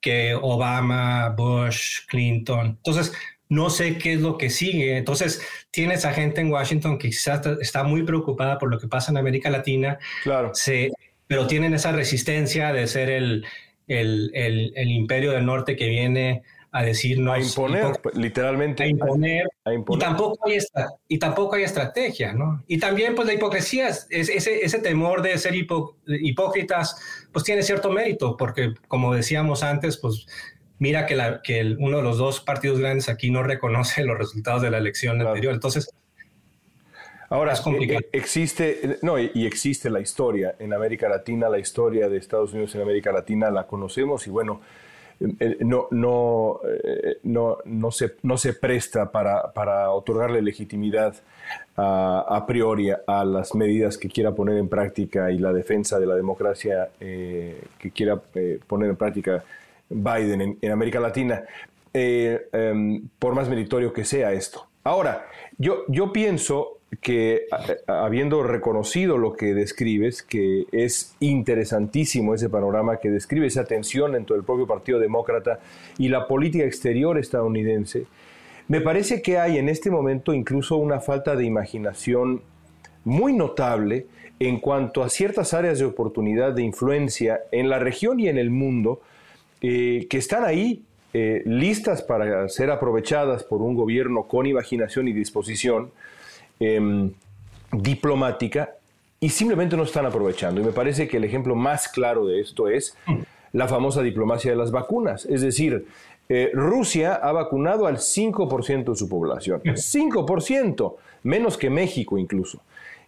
que 0.00 0.34
Obama, 0.34 1.28
Bush, 1.30 2.00
Clinton. 2.08 2.78
Entonces, 2.78 3.12
no 3.48 3.70
sé 3.70 3.98
qué 3.98 4.14
es 4.14 4.20
lo 4.20 4.36
que 4.36 4.50
sigue. 4.50 4.96
Entonces, 4.96 5.40
tienes 5.70 6.04
a 6.04 6.12
gente 6.12 6.40
en 6.40 6.50
Washington 6.50 6.98
que 6.98 7.10
quizás 7.10 7.46
está 7.60 7.84
muy 7.84 8.02
preocupada 8.02 8.58
por 8.58 8.68
lo 8.68 8.80
que 8.80 8.88
pasa 8.88 9.12
en 9.12 9.18
América 9.18 9.48
Latina, 9.48 9.98
claro. 10.24 10.50
pero 11.28 11.46
tienen 11.46 11.72
esa 11.72 11.92
resistencia 11.92 12.72
de 12.72 12.88
ser 12.88 13.08
el, 13.08 13.46
el 13.86 14.90
imperio 14.90 15.30
del 15.30 15.46
norte 15.46 15.76
que 15.76 15.88
viene 15.88 16.42
a 16.72 16.82
decirnos... 16.82 17.34
A 17.34 17.38
imponer, 17.38 18.00
literalmente. 18.14 18.82
A 18.82 18.86
imponer. 18.86 19.46
Y, 19.66 19.98
tampoco 19.98 20.38
hay 20.46 20.58
y 21.06 21.18
tampoco 21.18 21.54
hay 21.54 21.64
estrategia, 21.64 22.32
¿no? 22.32 22.64
Y 22.66 22.78
también, 22.78 23.14
pues, 23.14 23.28
la 23.28 23.34
hipocresía, 23.34 23.88
es, 23.88 24.08
ese, 24.10 24.64
ese 24.64 24.78
temor 24.78 25.20
de 25.20 25.36
ser 25.36 25.54
hipócritas, 25.54 26.96
pues 27.30 27.44
tiene 27.44 27.62
cierto 27.62 27.90
mérito, 27.90 28.38
porque, 28.38 28.72
como 28.88 29.14
decíamos 29.14 29.62
antes, 29.62 29.98
pues, 29.98 30.26
mira 30.78 31.04
que, 31.04 31.14
la, 31.14 31.42
que 31.42 31.76
uno 31.78 31.98
de 31.98 32.02
los 32.02 32.16
dos 32.16 32.40
partidos 32.40 32.80
grandes 32.80 33.10
aquí 33.10 33.30
no 33.30 33.42
reconoce 33.42 34.02
los 34.04 34.16
resultados 34.16 34.62
de 34.62 34.70
la 34.70 34.78
elección 34.78 35.20
anterior. 35.20 35.52
Entonces, 35.52 35.90
Ahora, 37.28 37.54
es 37.54 37.62
complicado. 37.62 38.00
Eh, 38.00 38.08
existe, 38.12 38.98
no, 39.00 39.18
y 39.18 39.46
existe 39.46 39.88
la 39.88 40.00
historia 40.00 40.54
en 40.58 40.74
América 40.74 41.08
Latina, 41.08 41.48
la 41.48 41.58
historia 41.58 42.10
de 42.10 42.18
Estados 42.18 42.52
Unidos 42.52 42.74
en 42.74 42.82
América 42.82 43.10
Latina 43.10 43.50
la 43.50 43.66
conocemos 43.66 44.26
y 44.26 44.30
bueno, 44.30 44.60
eh, 44.60 44.90
no, 45.60 45.88
no, 45.90 46.60
eh, 46.64 47.18
no, 47.24 47.58
no, 47.64 47.90
se, 47.90 48.16
no 48.22 48.36
se 48.36 48.54
presta 48.54 49.10
para, 49.10 49.52
para 49.52 49.90
otorgarle 49.90 50.42
legitimidad 50.42 51.14
a, 51.76 52.44
priori 52.46 52.90
a 52.90 53.24
las 53.24 53.54
medidas 53.54 53.98
que 53.98 54.08
quiera 54.08 54.32
poner 54.32 54.58
en 54.58 54.68
práctica 54.68 55.30
y 55.30 55.38
la 55.38 55.52
defensa 55.52 55.98
de 55.98 56.06
la 56.06 56.14
democracia 56.14 56.90
eh, 57.00 57.62
que 57.78 57.90
quiera 57.90 58.20
poner 58.66 58.90
en 58.90 58.96
práctica 58.96 59.44
Biden 59.88 60.58
en, 60.60 60.70
América 60.70 61.00
Latina, 61.00 61.42
em, 61.92 63.08
por 63.18 63.34
más 63.34 63.48
meritorio 63.48 63.92
que 63.92 64.04
sea 64.04 64.32
esto. 64.32 64.66
Ahora, 64.84 65.26
yo, 65.58 65.84
yo 65.88 66.12
pienso 66.12 66.78
que 67.00 67.46
habiendo 67.86 68.42
reconocido 68.42 69.16
lo 69.16 69.32
que 69.32 69.54
describes, 69.54 70.22
que 70.22 70.66
es 70.72 71.16
interesantísimo 71.20 72.34
ese 72.34 72.50
panorama 72.50 72.98
que 72.98 73.10
describe 73.10 73.46
esa 73.46 73.64
tensión 73.64 74.14
entre 74.14 74.36
el 74.36 74.44
propio 74.44 74.66
Partido 74.66 74.98
Demócrata 74.98 75.60
y 75.98 76.08
la 76.08 76.28
política 76.28 76.64
exterior 76.64 77.18
estadounidense, 77.18 78.06
me 78.68 78.80
parece 78.80 79.22
que 79.22 79.38
hay 79.38 79.58
en 79.58 79.68
este 79.68 79.90
momento 79.90 80.32
incluso 80.32 80.76
una 80.76 81.00
falta 81.00 81.34
de 81.34 81.44
imaginación 81.44 82.42
muy 83.04 83.32
notable 83.32 84.06
en 84.38 84.60
cuanto 84.60 85.02
a 85.02 85.08
ciertas 85.08 85.54
áreas 85.54 85.78
de 85.78 85.84
oportunidad 85.84 86.52
de 86.52 86.62
influencia 86.62 87.40
en 87.52 87.68
la 87.68 87.78
región 87.78 88.20
y 88.20 88.28
en 88.28 88.38
el 88.38 88.50
mundo 88.50 89.00
eh, 89.60 90.06
que 90.10 90.18
están 90.18 90.44
ahí 90.44 90.84
eh, 91.14 91.42
listas 91.44 92.02
para 92.02 92.48
ser 92.48 92.70
aprovechadas 92.70 93.44
por 93.44 93.62
un 93.62 93.74
gobierno 93.74 94.24
con 94.24 94.46
imaginación 94.46 95.08
y 95.08 95.12
disposición 95.12 95.90
Em, 96.60 97.12
diplomática 97.72 98.74
y 99.18 99.30
simplemente 99.30 99.76
no 99.76 99.84
están 99.84 100.06
aprovechando. 100.06 100.60
Y 100.60 100.64
me 100.64 100.72
parece 100.72 101.08
que 101.08 101.16
el 101.16 101.24
ejemplo 101.24 101.54
más 101.54 101.88
claro 101.88 102.26
de 102.26 102.40
esto 102.40 102.68
es 102.68 102.96
la 103.52 103.68
famosa 103.68 104.02
diplomacia 104.02 104.50
de 104.50 104.56
las 104.56 104.70
vacunas. 104.70 105.24
Es 105.26 105.40
decir, 105.40 105.86
eh, 106.28 106.50
Rusia 106.52 107.14
ha 107.14 107.32
vacunado 107.32 107.86
al 107.86 107.98
5% 107.98 108.92
de 108.92 108.96
su 108.96 109.08
población. 109.08 109.62
5%, 109.64 110.96
menos 111.22 111.56
que 111.56 111.70
México 111.70 112.18
incluso. 112.18 112.60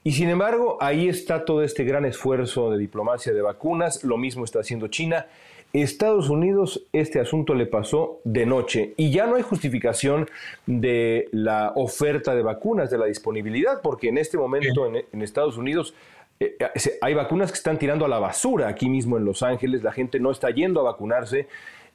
Y 0.07 0.13
sin 0.13 0.29
embargo, 0.29 0.77
ahí 0.81 1.09
está 1.09 1.47
todo 1.47 1.63
este 1.63 1.83
gran 1.83 2.05
esfuerzo 2.05 2.71
de 2.71 2.77
diplomacia 2.77 3.33
de 3.33 3.41
vacunas. 3.41 4.05
Lo 4.05 4.19
mismo 4.19 4.45
está 4.45 4.61
haciendo 4.61 4.89
China. 4.89 5.27
Estados 5.73 6.29
Unidos 6.29 6.87
este 6.93 7.21
asunto 7.21 7.55
le 7.55 7.67
pasó 7.67 8.21
de 8.23 8.45
noche 8.45 8.93
y 8.97 9.11
ya 9.11 9.27
no 9.27 9.35
hay 9.35 9.43
justificación 9.43 10.29
de 10.67 11.29
la 11.33 11.73
oferta 11.75 12.35
de 12.35 12.43
vacunas, 12.43 12.91
de 12.91 12.99
la 12.99 13.07
disponibilidad, 13.07 13.81
porque 13.83 14.09
en 14.09 14.19
este 14.19 14.37
momento 14.37 14.87
en, 14.87 15.23
Estados 15.23 15.57
Unidos 15.57 15.95
eh, 16.39 16.57
eh, 16.61 16.99
hay 17.01 17.15
vacunas 17.15 17.51
que 17.51 17.57
están 17.57 17.79
tirando 17.79 18.05
a 18.05 18.09
la 18.09 18.21
basura 18.21 18.69
aquí 18.69 18.89
mismo 18.89 19.17
en 19.17 19.25
Los 19.25 19.43
Ángeles, 19.43 19.83
la 19.83 19.91
gente 19.91 20.21
no 20.21 20.31
está 20.31 20.51
yendo 20.51 20.79
a 20.81 20.85
vacunarse, 20.85 21.49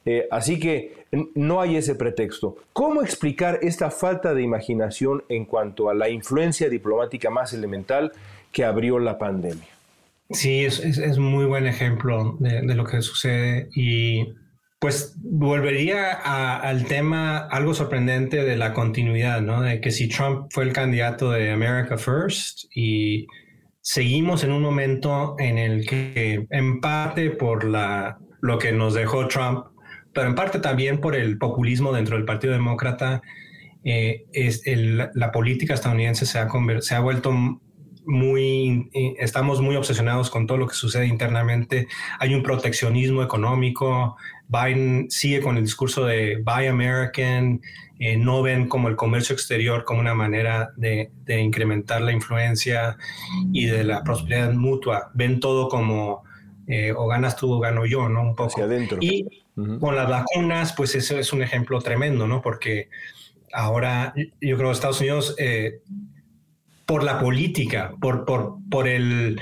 eh, 0.04 0.26
así 0.30 0.58
que 0.58 1.06
no 1.34 1.60
hay 1.60 1.76
ese 1.76 1.94
pretexto. 1.94 2.56
¿Cómo 2.72 3.02
explicar 3.02 3.58
esta 3.62 3.90
falta 3.90 4.32
de 4.34 4.42
imaginación 4.42 5.24
en 5.28 5.44
cuanto 5.44 5.90
a 5.90 5.94
la 5.94 6.08
influencia 6.08 6.68
diplomática 6.68 7.30
más 7.30 7.52
elemental 7.52 8.12
que 8.52 8.64
abrió 8.64 8.98
la 8.98 9.18
pandemia? 9.18 9.68
Sí, 10.30 10.64
es, 10.64 10.78
es, 10.78 11.18
muy 11.18 11.44
buen 11.44 11.66
ejemplo 11.66 12.36
de, 12.38 12.62
de, 12.62 12.74
lo 12.76 12.84
que 12.84 13.02
sucede 13.02 13.68
y 13.74 14.32
pues 14.78 15.14
volvería 15.18 16.12
al 16.12 16.86
tema 16.86 17.38
algo 17.38 17.74
sorprendente 17.74 18.44
de 18.44 18.56
la 18.56 18.72
continuidad, 18.72 19.42
¿no? 19.42 19.60
De 19.60 19.80
que 19.80 19.90
si 19.90 20.08
Trump 20.08 20.46
fue 20.50 20.64
el 20.64 20.72
candidato 20.72 21.32
de 21.32 21.50
America 21.50 21.98
First 21.98 22.64
y 22.74 23.26
seguimos 23.80 24.44
en 24.44 24.52
un 24.52 24.62
momento 24.62 25.36
en 25.38 25.58
el 25.58 25.86
que 25.86 26.46
en 26.48 26.80
parte 26.80 27.30
por 27.30 27.64
la, 27.64 28.18
lo 28.40 28.58
que 28.58 28.72
nos 28.72 28.94
dejó 28.94 29.28
Trump, 29.28 29.66
pero 30.12 30.28
en 30.28 30.34
parte 30.34 30.58
también 30.58 31.00
por 31.00 31.14
el 31.14 31.38
populismo 31.38 31.92
dentro 31.92 32.16
del 32.16 32.24
Partido 32.24 32.52
Demócrata, 32.52 33.22
eh, 33.84 34.26
es 34.32 34.66
el, 34.66 35.08
la 35.14 35.32
política 35.32 35.74
estadounidense 35.74 36.26
se 36.26 36.38
ha, 36.38 36.48
se 36.80 36.94
ha 36.94 37.00
vuelto 37.00 37.32
muy, 38.10 38.90
eh, 38.92 39.14
estamos 39.18 39.60
muy 39.60 39.76
obsesionados 39.76 40.30
con 40.30 40.46
todo 40.46 40.58
lo 40.58 40.66
que 40.66 40.74
sucede 40.74 41.06
internamente. 41.06 41.86
Hay 42.18 42.34
un 42.34 42.42
proteccionismo 42.42 43.22
económico. 43.22 44.16
Biden 44.48 45.06
sigue 45.10 45.40
con 45.40 45.56
el 45.56 45.64
discurso 45.64 46.04
de 46.04 46.42
Buy 46.44 46.66
American. 46.66 47.60
Eh, 47.98 48.16
no 48.16 48.42
ven 48.42 48.68
como 48.68 48.88
el 48.88 48.96
comercio 48.96 49.34
exterior 49.34 49.84
como 49.84 50.00
una 50.00 50.14
manera 50.14 50.70
de, 50.76 51.12
incrementar 51.28 52.00
la 52.00 52.12
influencia 52.12 52.96
y 53.52 53.66
de 53.66 53.84
la 53.84 54.02
prosperidad 54.02 54.52
mutua. 54.52 55.10
Ven 55.14 55.38
todo 55.38 55.68
como 55.68 56.24
eh, 56.66 56.92
o 56.96 57.06
ganas 57.06 57.36
tú 57.36 57.52
o 57.52 57.60
gano 57.60 57.84
yo, 57.84 58.08
¿no? 58.08 58.22
Un 58.22 58.34
poco. 58.34 58.52
Hacia 58.52 58.64
adentro. 58.64 58.98
Y 59.00 59.26
con 59.80 59.96
las 59.96 60.08
vacunas, 60.08 60.72
pues 60.72 60.94
eso 60.94 61.18
es 61.18 61.32
un 61.32 61.42
ejemplo 61.42 61.80
tremendo, 61.80 62.26
¿no? 62.26 62.42
Porque 62.42 62.88
ahora 63.52 64.14
yo 64.40 64.56
creo 64.56 64.68
que 64.68 64.72
Estados 64.72 65.00
Unidos 65.00 65.36
por 66.86 67.04
la 67.04 67.20
política, 67.20 67.92
por, 68.00 68.24
por, 68.24 68.56
por 68.68 68.88
el, 68.88 69.40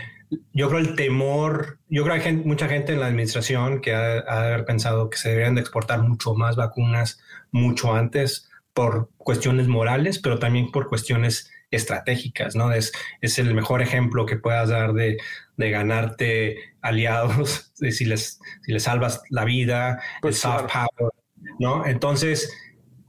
yo 0.52 0.68
creo 0.68 0.80
el 0.80 0.96
temor, 0.96 1.78
yo 1.88 2.04
creo 2.04 2.20
que 2.20 2.28
hay 2.28 2.36
mucha 2.36 2.68
gente 2.68 2.92
en 2.92 3.00
la 3.00 3.06
administración 3.06 3.80
que 3.80 3.94
ha, 3.94 4.18
ha 4.18 4.64
pensado 4.66 5.08
que 5.08 5.16
se 5.16 5.30
deberían 5.30 5.54
de 5.54 5.62
exportar 5.62 6.02
mucho 6.02 6.34
más 6.34 6.56
vacunas 6.56 7.18
mucho 7.50 7.94
antes 7.94 8.50
por 8.74 9.10
cuestiones 9.16 9.66
morales, 9.66 10.18
pero 10.18 10.38
también 10.38 10.70
por 10.70 10.88
cuestiones 10.88 11.50
estratégicas, 11.70 12.56
¿no? 12.56 12.72
Es, 12.72 12.92
es 13.20 13.38
el 13.38 13.54
mejor 13.54 13.82
ejemplo 13.82 14.26
que 14.26 14.36
puedas 14.36 14.70
dar 14.70 14.92
de, 14.92 15.18
de 15.56 15.70
ganarte 15.70 16.56
aliados, 16.80 17.72
de 17.78 17.92
si 17.92 18.04
les, 18.04 18.40
si 18.62 18.72
les 18.72 18.82
salvas 18.82 19.22
la 19.30 19.44
vida, 19.44 19.94
el 20.16 20.20
pues 20.22 20.38
soft 20.38 20.72
power, 20.72 21.12
¿no? 21.58 21.86
Entonces, 21.86 22.52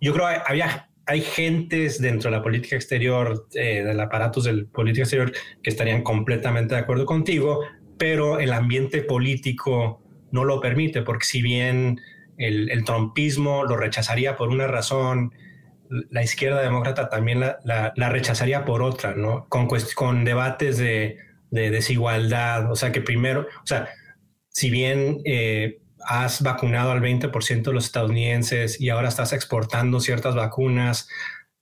yo 0.01 0.13
creo 0.13 0.27
que 0.27 0.41
había 0.45 0.85
hay 1.09 1.21
gentes 1.21 1.99
dentro 1.99 2.29
de 2.29 2.37
la 2.37 2.43
política 2.43 2.75
exterior, 2.75 3.47
eh, 3.55 3.83
del 3.83 3.99
aparato 3.99 4.41
de 4.41 4.65
política 4.65 5.01
exterior, 5.03 5.31
que 5.63 5.71
estarían 5.71 6.03
completamente 6.03 6.75
de 6.75 6.81
acuerdo 6.81 7.07
contigo, 7.07 7.61
pero 7.97 8.39
el 8.39 8.53
ambiente 8.53 9.01
político 9.01 10.03
no 10.31 10.45
lo 10.45 10.61
permite, 10.61 11.01
porque 11.01 11.25
si 11.25 11.41
bien 11.41 11.99
el, 12.37 12.69
el 12.69 12.83
trompismo 12.83 13.63
lo 13.63 13.75
rechazaría 13.75 14.37
por 14.37 14.49
una 14.49 14.67
razón, 14.67 15.33
la 15.89 16.23
izquierda 16.23 16.61
demócrata 16.61 17.09
también 17.09 17.39
la, 17.39 17.93
rechazaría 17.95 18.63
por 18.63 18.81
otra, 18.83 19.15
¿no? 19.15 19.47
Con, 19.49 19.67
con 19.95 20.23
debates 20.23 20.77
de, 20.77 21.17
desigualdad, 21.51 22.71
o 22.71 22.75
sea 22.75 22.91
que 22.91 23.01
primero, 23.01 23.47
o 23.63 23.65
sea, 23.65 23.89
si 24.49 24.69
bien 24.69 25.19
eh, 25.25 25.79
has 26.05 26.43
vacunado 26.43 26.91
al 26.91 27.01
20% 27.01 27.63
de 27.63 27.73
los 27.73 27.85
estadounidenses 27.85 28.79
y 28.79 28.89
ahora 28.89 29.09
estás 29.09 29.33
exportando 29.33 29.99
ciertas 29.99 30.35
vacunas, 30.35 31.07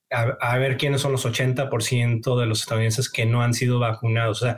a, 0.09 0.57
ver 0.57 0.77
quiénes 0.77 1.01
son 1.01 1.11
los 1.11 1.25
80% 1.25 2.39
de 2.39 2.45
los 2.45 2.61
estadounidenses 2.61 3.09
que 3.09 3.25
no 3.25 3.41
han 3.41 3.53
sido 3.53 3.79
vacunados. 3.79 4.41
O 4.41 4.45
sea, 4.45 4.57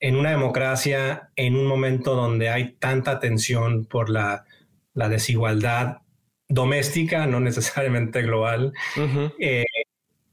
en 0.00 0.16
una 0.16 0.30
democracia, 0.30 1.30
en 1.36 1.56
un 1.56 1.66
momento 1.66 2.14
donde 2.14 2.48
hay 2.48 2.74
tanta 2.74 3.18
tensión 3.20 3.86
por 3.86 4.10
la, 4.10 4.44
la 4.92 5.08
desigualdad 5.08 5.98
doméstica, 6.54 7.26
no 7.26 7.40
necesariamente 7.40 8.22
global, 8.22 8.72
eh, 9.38 9.64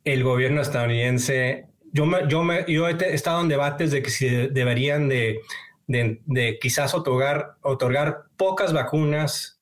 el 0.04 0.24
gobierno 0.24 0.62
estadounidense, 0.62 1.66
yo, 1.92 2.06
me, 2.06 2.28
yo, 2.28 2.44
me, 2.44 2.64
yo 2.68 2.88
he 2.88 3.14
estado 3.14 3.42
en 3.42 3.50
debates 3.50 3.92
de 3.92 4.02
que 4.02 4.10
si 4.10 4.28
deberían 4.30 5.10
de, 5.10 5.42
de, 5.88 6.60
quizás 6.62 6.94
otorgar, 6.94 7.56
otorgar 7.62 8.24
pocas 8.38 8.72
vacunas. 8.72 9.60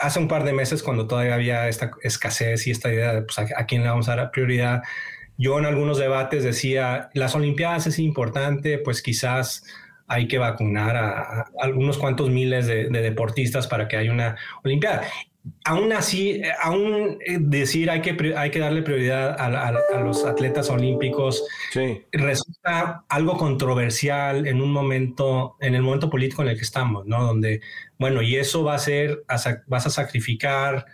Hace 0.00 0.18
un 0.18 0.28
par 0.28 0.44
de 0.44 0.52
meses, 0.52 0.82
cuando 0.82 1.06
todavía 1.06 1.34
había 1.34 1.68
esta 1.68 1.92
escasez 2.02 2.66
y 2.66 2.72
esta 2.72 2.92
idea 2.92 3.14
de 3.14 3.22
pues, 3.22 3.38
a, 3.38 3.66
quién 3.66 3.82
le 3.82 3.88
vamos 3.88 4.08
a 4.08 4.16
dar 4.16 4.30
prioridad, 4.32 4.82
yo 5.38 5.58
en 5.58 5.64
algunos 5.64 5.98
debates 5.98 6.44
decía, 6.44 7.10
las 7.14 7.34
Olimpiadas 7.34 7.86
es 7.86 7.98
importante, 7.98 8.78
pues 8.78 9.02
quizás 9.02 9.64
hay 10.08 10.28
que 10.28 10.38
vacunar 10.38 10.96
a, 10.96 11.46
algunos 11.60 11.96
cuantos 11.96 12.28
miles 12.28 12.66
de, 12.66 12.88
de, 12.90 13.02
deportistas 13.02 13.66
para 13.66 13.88
que 13.88 13.96
haya 13.96 14.12
una 14.12 14.36
Olimpiada 14.62 15.04
aún 15.64 15.92
así, 15.92 16.30
eh, 16.30 16.52
aún 16.62 17.18
eh, 17.26 17.38
decir 17.40 17.90
hay 17.90 18.00
que, 18.00 18.34
hay 18.36 18.50
que 18.50 18.58
darle 18.58 18.82
prioridad 18.82 19.36
a, 19.38 20.00
los 20.00 20.24
atletas 20.24 20.70
olímpicos 20.70 21.44
resulta 22.12 23.04
algo 23.08 23.36
controversial 23.36 24.46
en 24.46 24.60
un 24.60 24.72
momento, 24.72 25.56
en 25.60 25.74
el 25.74 25.82
momento 25.82 26.10
político 26.10 26.42
en 26.42 26.48
el 26.48 26.56
que 26.56 26.64
estamos, 26.64 27.06
¿no? 27.06 27.24
Donde, 27.24 27.60
bueno, 27.98 28.22
y 28.22 28.36
eso 28.36 28.64
va 28.64 28.74
a 28.74 28.78
ser, 28.78 29.24
vas 29.66 29.86
a 29.86 29.90
sacrificar 29.90 30.86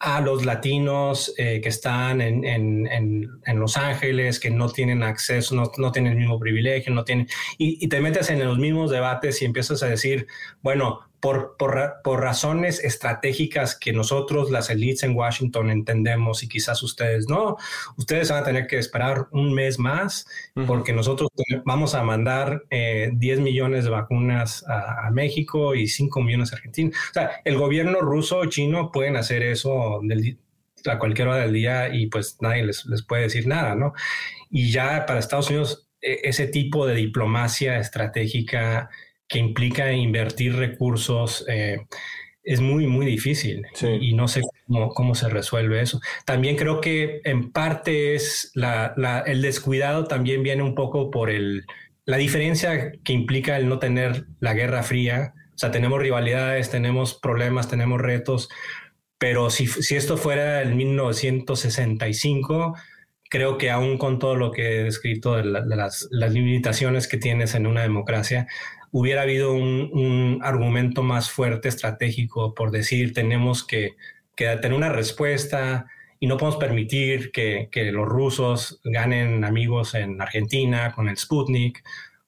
a 0.00 0.20
los 0.20 0.44
latinos 0.44 1.32
eh, 1.38 1.60
que 1.62 1.70
están 1.70 2.20
en, 2.20 2.44
en, 2.44 3.58
Los 3.58 3.76
Ángeles, 3.76 4.38
que 4.38 4.50
no 4.50 4.68
tienen 4.68 5.02
acceso, 5.02 5.54
no, 5.54 5.70
no 5.78 5.92
tienen 5.92 6.12
el 6.12 6.18
mismo 6.18 6.38
privilegio, 6.38 6.92
no 6.92 7.04
tienen, 7.04 7.26
y, 7.56 7.82
y, 7.82 7.88
te 7.88 8.00
metes 8.00 8.28
en 8.28 8.44
los 8.44 8.58
mismos 8.58 8.90
debates 8.90 9.40
y 9.40 9.46
empiezas 9.46 9.82
a 9.82 9.86
decir, 9.86 10.26
bueno, 10.62 11.00
por, 11.24 11.56
por, 11.56 12.20
razones 12.20 12.84
estratégicas 12.84 13.78
que 13.78 13.94
nosotros, 13.94 14.50
las 14.50 14.68
elites 14.68 15.04
en 15.04 15.16
Washington, 15.16 15.70
entendemos 15.70 16.42
y 16.42 16.48
quizás 16.48 16.82
ustedes 16.82 17.30
no. 17.30 17.56
Ustedes 17.96 18.28
van 18.30 18.42
a 18.42 18.44
tener 18.44 18.66
que 18.66 18.76
esperar 18.76 19.28
un 19.30 19.54
mes 19.54 19.78
más 19.78 20.26
porque 20.66 20.92
nosotros 20.92 21.30
vamos 21.64 21.94
a 21.94 22.02
mandar 22.02 22.64
10 22.68 22.70
eh, 22.70 23.40
millones 23.40 23.84
de 23.84 23.90
vacunas 23.90 24.66
a, 24.68 25.10
México 25.12 25.74
y 25.74 25.86
5 25.86 26.20
millones 26.20 26.52
a 26.52 26.56
Argentina. 26.56 26.90
O 26.90 27.14
sea, 27.14 27.30
el 27.42 27.56
gobierno 27.56 28.02
ruso 28.02 28.40
o 28.40 28.46
chino 28.46 28.92
pueden 28.92 29.16
hacer 29.16 29.42
eso 29.42 30.02
a 30.84 30.98
cualquier 30.98 31.28
hora 31.28 31.38
del 31.38 31.54
día 31.54 31.88
y 31.94 32.08
pues 32.08 32.36
nadie 32.42 32.66
les, 32.66 32.84
les 32.84 33.02
puede 33.02 33.22
decir 33.22 33.46
nada, 33.46 33.74
¿no? 33.74 33.94
Y 34.50 34.72
ya 34.72 35.06
para 35.06 35.20
Estados 35.20 35.48
Unidos, 35.48 35.88
e, 36.02 36.20
ese 36.24 36.48
tipo 36.48 36.86
de 36.86 36.96
diplomacia 36.96 37.78
estratégica 37.78 38.90
que 39.34 39.40
implica 39.40 39.92
invertir 39.92 40.54
recursos 40.54 41.44
eh, 41.48 41.80
es 42.44 42.60
muy, 42.60 42.86
muy 42.86 43.04
difícil 43.04 43.66
y 43.82 44.14
no 44.14 44.28
sé 44.28 44.42
cómo, 44.68 44.90
cómo, 44.90 45.16
se 45.16 45.28
resuelve 45.28 45.80
eso. 45.80 46.00
También 46.24 46.54
creo 46.54 46.80
que 46.80 47.20
en 47.24 47.50
parte 47.50 48.14
es 48.14 48.52
la, 48.54 48.94
el 49.26 49.42
descuidado 49.42 50.04
también 50.04 50.44
viene 50.44 50.62
un 50.62 50.76
poco 50.76 51.10
por 51.10 51.30
el, 51.30 51.66
la 52.04 52.16
diferencia 52.16 52.92
que 53.02 53.12
implica 53.12 53.56
el 53.56 53.68
no 53.68 53.80
tener 53.80 54.26
la 54.38 54.54
Guerra 54.54 54.84
Fría. 54.84 55.34
O 55.52 55.58
sea, 55.58 55.72
tenemos 55.72 56.00
rivalidades, 56.00 56.70
tenemos 56.70 57.14
problemas, 57.14 57.68
tenemos 57.68 58.00
retos, 58.00 58.48
pero 59.18 59.50
si, 59.50 59.66
si 59.66 59.96
esto 59.96 60.16
fuera 60.16 60.62
el 60.62 60.76
1965, 60.76 62.76
creo 63.30 63.58
que 63.58 63.72
aún 63.72 63.98
con 63.98 64.20
todo 64.20 64.36
lo 64.36 64.52
que 64.52 64.62
he 64.62 64.84
descrito 64.84 65.34
de, 65.34 65.42
las, 65.42 66.06
las, 66.12 66.32
limitaciones 66.32 67.08
que 67.08 67.16
tienes 67.16 67.56
en 67.56 67.66
una 67.66 67.82
democracia, 67.82 68.46
hubiera 68.94 69.22
habido 69.22 69.52
un, 69.52 70.38
argumento 70.42 71.02
más 71.02 71.28
fuerte 71.28 71.68
estratégico 71.68 72.54
por 72.54 72.70
decir 72.70 73.12
tenemos 73.12 73.66
que, 73.66 73.96
tener 74.36 74.72
una 74.72 74.88
respuesta 74.88 75.86
y 76.20 76.28
no 76.28 76.36
podemos 76.36 76.60
permitir 76.60 77.32
que, 77.32 77.68
los 77.92 78.06
rusos 78.06 78.80
ganen 78.84 79.44
amigos 79.44 79.94
en 79.94 80.20
Argentina 80.20 80.92
con 80.94 81.08
el 81.08 81.16
Sputnik 81.16 81.82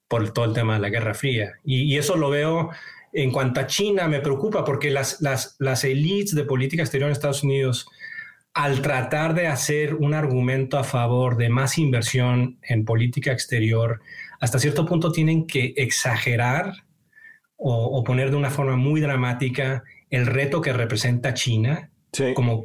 por 0.08 0.32
todo 0.32 0.44
el 0.44 0.54
tema 0.54 0.74
de 0.74 0.80
la 0.80 0.88
Guerra 0.88 1.14
Fría. 1.14 1.54
Y, 1.64 1.96
eso 1.96 2.16
lo 2.16 2.30
veo 2.30 2.70
en 3.12 3.30
cuanto 3.30 3.60
a 3.60 3.68
China, 3.68 4.08
me 4.08 4.20
preocupa 4.20 4.64
porque 4.64 4.90
las, 4.90 5.20
las, 5.20 5.54
las 5.60 5.84
élites 5.84 6.34
de 6.34 6.44
política 6.44 6.82
exterior 6.82 7.08
en 7.08 7.12
Estados 7.12 7.44
Unidos, 7.44 7.86
al 8.56 8.80
tratar 8.80 9.34
de 9.34 9.48
hacer 9.48 9.96
un 9.96 10.14
argumento 10.14 10.78
a 10.78 10.84
favor 10.84 11.36
de 11.36 11.50
más 11.50 11.76
inversión 11.76 12.58
en 12.62 12.86
política 12.86 13.30
exterior, 13.30 14.00
hasta 14.40 14.58
cierto 14.58 14.86
punto 14.86 15.12
tienen 15.12 15.46
que 15.46 15.74
exagerar 15.76 16.72
o, 17.58 18.02
poner 18.02 18.30
de 18.30 18.36
una 18.36 18.50
forma 18.50 18.76
muy 18.76 19.02
dramática 19.02 19.84
el 20.08 20.24
reto 20.24 20.62
que 20.62 20.72
representa 20.72 21.34
China, 21.34 21.90
como 22.34 22.64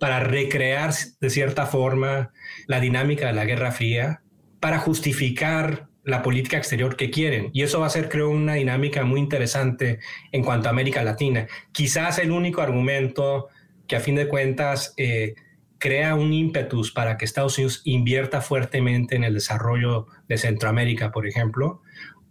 para 0.00 0.20
recrear 0.20 0.94
de 1.20 1.28
cierta 1.28 1.66
forma 1.66 2.32
la 2.66 2.80
dinámica 2.80 3.26
de 3.26 3.34
la 3.34 3.44
Guerra 3.44 3.70
Fría, 3.70 4.22
para 4.60 4.78
justificar 4.78 5.88
la 6.04 6.22
política 6.22 6.56
exterior 6.56 6.96
que 6.96 7.10
quieren. 7.10 7.50
Y 7.52 7.64
eso 7.64 7.80
va 7.80 7.86
a 7.86 7.90
ser, 7.90 8.08
creo, 8.08 8.30
una 8.30 8.54
dinámica 8.54 9.04
muy 9.04 9.20
interesante 9.20 9.98
en 10.32 10.42
cuanto 10.42 10.68
a 10.68 10.70
América 10.70 11.04
Latina. 11.04 11.46
Quizás 11.72 12.18
el 12.18 12.30
único 12.30 12.62
argumento 12.62 13.48
que 13.88 13.96
a 13.96 14.00
fin 14.00 14.14
de 14.14 14.28
cuentas 14.28 14.94
eh, 14.96 15.34
crea 15.78 16.14
un 16.14 16.32
ímpetus 16.32 16.92
para 16.92 17.16
que 17.16 17.24
Estados 17.24 17.58
Unidos 17.58 17.82
invierta 17.84 18.40
fuertemente 18.40 19.16
en 19.16 19.24
el 19.24 19.34
desarrollo 19.34 20.06
de 20.28 20.38
Centroamérica, 20.38 21.10
por 21.10 21.26
ejemplo, 21.26 21.82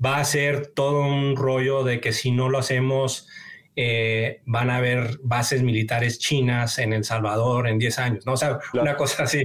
va 0.03 0.20
a 0.20 0.26
ser 0.26 0.68
todo 0.68 1.01
un 1.01 1.36
rollo 1.36 1.84
de 1.84 1.99
que 1.99 2.12
si 2.12 2.32
no 2.32 2.49
lo 2.49 2.60
hacemos, 2.60 3.28
eh, 3.76 4.41
van 4.45 4.70
a 4.70 4.78
haber 4.78 5.20
bases 5.24 5.64
militares 5.64 6.20
chinas 6.20 6.78
en 6.78 6.93
El 6.93 7.03
Salvador 7.03 7.68
en 7.68 7.80
10 7.80 7.99
años, 7.99 8.26
¿no? 8.26 8.34
O 8.34 8.38
sea, 8.38 8.60
una 8.74 8.95
cosa 8.95 9.24
así. 9.24 9.43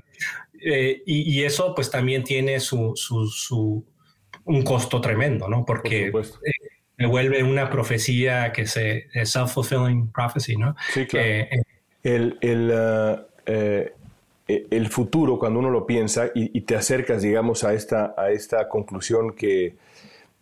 Eh, 0.64 1.02
y, 1.06 1.42
eso 1.42 1.74
pues 1.74 1.90
también 1.90 2.22
tiene 2.22 2.60
su, 2.60 2.92
su, 2.94 3.84
un 4.44 4.62
costo 4.62 5.00
tremendo, 5.00 5.48
¿no? 5.48 5.64
Porque 5.64 6.12
me 6.96 7.06
vuelve 7.06 7.42
una 7.42 7.68
profecía 7.68 8.52
que 8.52 8.66
se, 8.66 9.08
self-fulfilling 9.12 10.12
prophecy, 10.12 10.56
¿no? 10.56 10.76
Sí, 10.92 11.04
claro. 11.06 11.46
El, 12.02 12.38
el 12.40 12.70
eh, 13.46 13.92
e, 14.48 14.66
el 14.70 14.88
futuro, 14.88 15.38
cuando 15.38 15.58
uno 15.58 15.70
lo 15.70 15.86
piensa 15.86 16.30
y, 16.34 16.60
te 16.62 16.74
acercas, 16.74 17.22
digamos, 17.22 17.64
a 17.64 17.74
esta, 17.74 18.14
a 18.16 18.30
esta 18.30 18.68
conclusión 18.68 19.32
que, 19.34 19.74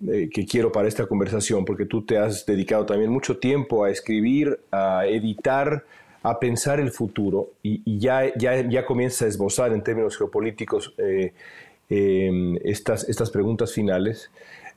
eh, 0.06 0.28
que 0.32 0.46
quiero 0.46 0.72
para 0.72 0.88
esta 0.88 1.06
conversación, 1.06 1.64
porque 1.64 1.84
tú 1.86 2.02
te 2.02 2.18
has 2.18 2.46
dedicado 2.46 2.86
también 2.86 3.10
mucho 3.10 3.38
tiempo 3.38 3.84
a 3.84 3.90
escribir, 3.90 4.60
a 4.70 5.06
editar, 5.06 5.84
a 6.22 6.38
pensar 6.38 6.80
el 6.80 6.90
futuro 6.90 7.52
y, 7.62 7.98
ya, 7.98 8.34
ya, 8.36 8.68
ya 8.68 8.84
comienza 8.84 9.24
a 9.24 9.28
esbozar 9.28 9.72
en 9.72 9.82
términos 9.82 10.18
geopolíticos 10.18 10.94
eh, 10.98 11.32
em, 11.88 12.56
estas, 12.62 13.08
estas 13.08 13.30
preguntas 13.30 13.72
finales. 13.72 14.30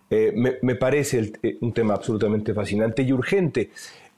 me, 0.09 0.57
me, 0.61 0.75
parece 0.75 1.33
un 1.61 1.73
tema 1.73 1.95
absolutamente 1.95 2.53
fascinante 2.53 3.01
y 3.01 3.11
urgente. 3.11 3.71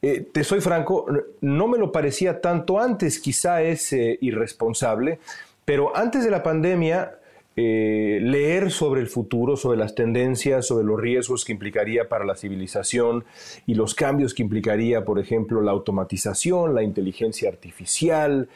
Eh, 0.07 0.23
te 0.31 0.43
soy 0.43 0.61
franco, 0.61 1.07
no 1.41 1.67
me 1.67 1.79
lo 1.79 1.91
parecía 1.91 2.39
tanto 2.39 2.79
antes, 2.79 3.19
quizá 3.19 3.63
es 3.63 3.91
eh, 3.91 4.19
irresponsable, 4.21 5.17
pero 5.65 5.97
antes 5.97 6.23
de 6.23 6.29
la 6.29 6.43
pandemia, 6.43 7.17
eh, 7.55 8.19
leer 8.21 8.69
sobre 8.69 9.01
el 9.01 9.07
futuro, 9.07 9.57
sobre 9.57 9.79
las 9.79 9.95
tendencias, 9.95 10.67
sobre 10.67 10.85
los 10.85 11.01
riesgos 11.01 11.43
que 11.43 11.53
implicaría 11.53 12.07
para 12.07 12.23
la 12.23 12.35
civilización 12.35 13.25
y 13.65 13.73
los 13.73 13.95
cambios 13.95 14.35
que 14.35 14.43
implicaría, 14.43 15.03
por 15.05 15.17
ejemplo, 15.17 15.59
la 15.63 15.71
automatización, 15.71 16.75
la 16.75 16.83
inteligencia 16.83 17.49
artificial, 17.49 18.47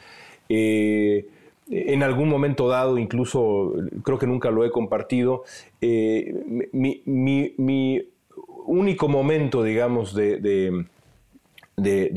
en 0.49 2.03
algún 2.03 2.29
momento 2.29 2.67
dado, 2.67 2.99
incluso 2.99 3.73
creo 4.03 4.19
que 4.19 4.27
nunca 4.27 4.51
lo 4.51 4.65
he 4.65 4.69
compartido, 4.69 5.45
mi, 5.81 7.01
único 8.67 9.07
momento, 9.07 9.63
digamos, 9.63 10.13
de 10.13 10.37
de, 10.37 10.85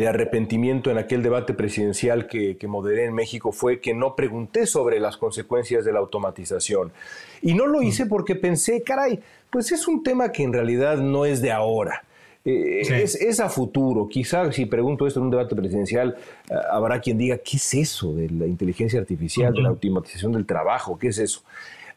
arrepentimiento 0.09 0.91
en 0.91 0.99
aquel 0.99 1.23
debate 1.23 1.55
presidencial 1.55 2.27
que, 2.27 2.57
que, 2.57 2.67
moderé 2.67 3.05
en 3.05 3.15
México 3.15 3.53
fue 3.53 3.81
que 3.81 3.95
no 3.95 4.17
pregunté 4.17 4.67
sobre 4.67 5.01
las 5.01 5.17
consecuencias 5.17 5.85
de 5.85 5.93
la 5.93 5.99
automatización. 5.99 6.93
Y 7.41 7.55
no 7.55 7.67
lo 7.67 7.81
mm. 7.81 7.85
hice 7.85 8.07
porque 8.07 8.35
pensé, 8.35 8.83
caray, 8.83 9.21
pues 9.51 9.73
es 9.73 9.87
un 9.87 10.03
tema 10.03 10.33
que 10.33 10.43
en 10.43 10.53
realidad 10.53 10.99
no 10.99 11.25
es 11.25 11.43
de 11.43 11.53
ahora. 11.53 12.05
Eh, 12.45 12.81
es, 12.81 13.41
a 13.41 13.49
futuro. 13.49 14.09
Quizá 14.09 14.51
si 14.51 14.67
pregunto 14.67 15.07
esto 15.07 15.21
en 15.21 15.27
un 15.27 15.31
debate 15.31 15.55
presidencial, 15.55 16.17
eh, 16.51 16.55
habrá 16.71 17.01
quien 17.01 17.17
diga, 17.17 17.39
¿qué 17.39 17.57
es 17.57 17.75
eso 17.75 18.15
de 18.15 18.29
la 18.31 18.47
inteligencia 18.47 18.99
artificial, 18.99 19.53
de 19.53 19.63
la 19.63 19.69
automatización 19.69 20.33
del 20.33 20.45
trabajo? 20.45 20.99
¿Qué 20.99 21.09
es 21.09 21.19
eso? 21.19 21.43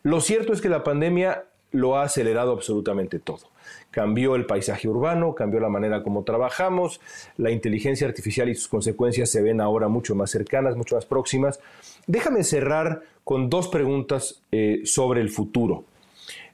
Lo 0.04 0.22
cierto 0.22 0.54
es 0.54 0.62
que 0.62 0.70
la 0.70 0.84
pandemia 0.84 1.46
lo 1.76 1.98
ha 1.98 2.04
acelerado 2.04 2.52
absolutamente 2.52 3.20
todo. 3.20 3.50
Cambió 3.92 4.36
el 4.36 4.46
paisaje 4.46 4.88
urbano, 4.88 5.36
cambió 5.36 5.60
la 5.60 5.70
manera 5.70 6.04
como 6.04 6.24
trabajamos, 6.24 7.02
la 7.38 7.52
inteligencia 7.52 8.08
artificial 8.08 8.50
y 8.50 8.56
sus 8.56 8.68
consecuencias 8.68 9.30
se 9.30 9.42
ven 9.42 9.62
ahora 9.62 9.88
mucho 9.88 10.16
más 10.16 10.32
cercanas, 10.32 10.76
mucho 10.76 10.96
más 10.96 11.06
próximas. 11.06 11.60
Déjame 12.08 12.44
cerrar 12.44 13.04
con 13.24 13.50
dos 13.50 13.68
preguntas 13.68 14.42
eh, 14.52 14.82
sobre 14.86 15.22
el 15.22 15.30
futuro. 15.30 15.84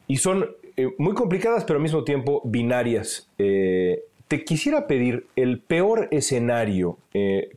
Y 0.08 0.18
son 0.18 0.50
eh, 0.78 0.90
muy 0.98 1.14
complicadas, 1.14 1.64
pero 1.66 1.78
al 1.78 1.84
mismo 1.84 2.04
tiempo 2.04 2.42
binarias. 2.46 3.30
Eh, 3.38 4.04
te 4.28 4.46
quisiera 4.46 4.88
pedir 4.88 5.28
el 5.36 5.60
peor 5.60 6.08
escenario. 6.12 6.98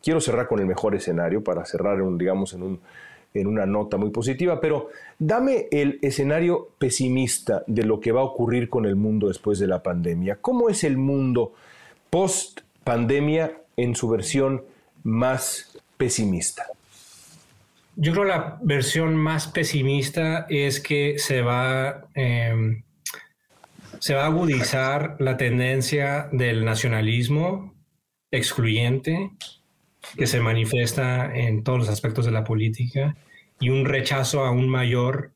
Quiero 0.03 0.21
cerrar 0.21 0.49
con 0.49 0.59
el 0.59 0.67
mejor 0.67 0.97
escenario 0.97 1.45
para 1.45 1.65
cerrar, 1.65 1.99
digamos, 2.19 2.53
en, 2.53 2.65
un, 2.65 2.81
en 3.35 3.49
una 3.49 3.66
nota 3.66 3.97
muy 3.97 4.11
positiva, 4.11 4.61
pero 4.61 4.89
dame 5.18 5.66
el 5.72 5.99
escenario 6.03 6.70
pesimista 6.78 7.64
de 7.66 7.82
lo 7.82 7.99
que 8.01 8.12
va 8.12 8.20
a 8.20 8.24
ocurrir 8.24 8.68
con 8.68 8.87
el 8.87 8.95
mundo 8.95 9.28
después 9.28 9.59
de 9.59 9.66
la 9.66 9.82
pandemia. 9.82 10.39
¿Cómo 10.41 10.70
es 10.70 10.85
el 10.85 10.97
mundo 10.97 11.53
post 12.11 12.61
pandemia 12.85 13.53
en 13.76 13.97
su 13.97 14.09
versión 14.09 14.62
más 15.03 15.76
pesimista? 15.97 16.66
Yo 17.97 18.12
creo 18.12 18.24
la 18.24 18.59
versión 18.62 19.16
más 19.16 19.49
pesimista 19.49 20.47
es 20.49 20.80
que 20.80 21.18
se 21.18 21.43
va 21.43 22.07
em, 22.14 22.82
se 23.99 24.14
va 24.14 24.24
a 24.24 24.26
agudizar 24.26 25.16
la 25.18 25.37
tendencia 25.37 26.28
del 26.30 26.64
nacionalismo 26.64 27.72
excluyente 28.30 29.30
que 30.16 30.26
se 30.26 30.41
manifiesta 30.41 31.35
en 31.35 31.64
todos 31.64 31.78
los 31.78 31.89
aspectos 31.89 32.26
de 32.26 32.32
la 32.32 32.45
política 32.45 33.16
y 33.61 33.71
un 33.71 33.85
rechazo 33.85 34.45
aún 34.45 34.69
mayor 34.69 35.33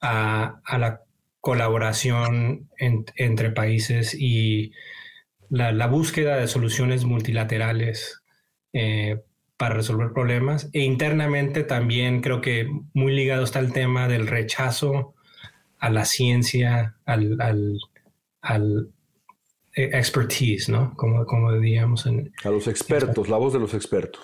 a, 0.00 0.60
la 0.78 1.02
colaboración 1.40 2.68
entre 2.78 3.50
países 3.50 4.14
y 4.14 4.72
la, 5.48 5.86
búsqueda 5.86 6.36
de 6.36 6.48
soluciones 6.48 7.04
multilaterales 7.04 8.22
eh, 8.72 9.20
para 9.56 9.74
resolver 9.74 10.12
problemas. 10.12 10.68
E 10.72 10.80
internamente 10.80 11.62
también 11.62 12.20
creo 12.20 12.40
que 12.40 12.68
muy 12.94 13.12
ligado 13.12 13.44
está 13.44 13.58
el 13.58 13.72
tema 13.72 14.08
del 14.08 14.26
rechazo 14.26 15.14
a 15.78 15.90
la 15.90 16.04
ciencia, 16.04 16.96
al, 17.04 17.36
al 18.40 18.92
eh, 19.74 19.88
expertise, 19.94 20.68
¿no? 20.68 20.94
Como, 20.96 21.24
como 21.24 21.50
diríamos 21.52 22.04
en... 22.04 22.30
A 22.44 22.50
los 22.50 22.68
expertos, 22.68 23.30
la 23.30 23.38
voz 23.38 23.54
de 23.54 23.58
los 23.58 23.72
expertos. 23.72 24.22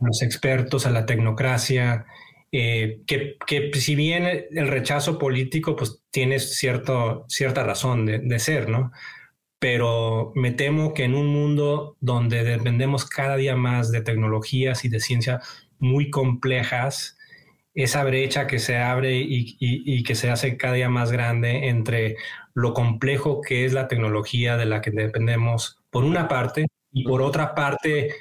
A 0.00 0.06
los 0.06 0.22
expertos, 0.22 0.86
a 0.86 0.90
la 0.90 1.06
tecnocracia, 1.06 2.04
eh, 2.52 3.02
que, 3.06 3.36
que, 3.46 3.70
si 3.74 3.94
bien 3.94 4.24
el 4.50 4.68
rechazo 4.68 5.18
político 5.18 5.76
pues 5.76 6.02
tiene 6.10 6.38
cierto, 6.38 7.26
cierta 7.28 7.62
razón 7.64 8.06
de, 8.06 8.38
ser, 8.38 8.68
¿no? 8.68 8.92
Pero 9.58 10.32
me 10.34 10.52
temo 10.52 10.94
que 10.94 11.04
en 11.04 11.14
un 11.14 11.26
mundo 11.26 11.96
donde 12.00 12.44
dependemos 12.44 13.04
cada 13.06 13.36
día 13.36 13.56
más 13.56 13.90
de 13.90 14.00
tecnologías 14.00 14.84
y 14.84 14.88
de 14.88 15.00
ciencia 15.00 15.40
muy 15.78 16.10
complejas, 16.10 17.18
esa 17.74 18.02
brecha 18.04 18.46
que 18.46 18.58
se 18.58 18.78
abre 18.78 19.18
y, 19.18 19.56
y, 19.60 20.02
que 20.02 20.14
se 20.14 20.30
hace 20.30 20.56
cada 20.56 20.74
día 20.74 20.88
más 20.88 21.12
grande 21.12 21.68
entre 21.68 22.16
lo 22.54 22.74
complejo 22.74 23.40
que 23.40 23.64
es 23.64 23.72
la 23.72 23.88
tecnología 23.88 24.56
de 24.56 24.66
la 24.66 24.80
que 24.80 24.90
dependemos, 24.90 25.78
por 25.90 26.04
una 26.04 26.28
parte, 26.28 26.66
y 26.92 27.04
por 27.04 27.22
otra 27.22 27.54
parte, 27.54 28.14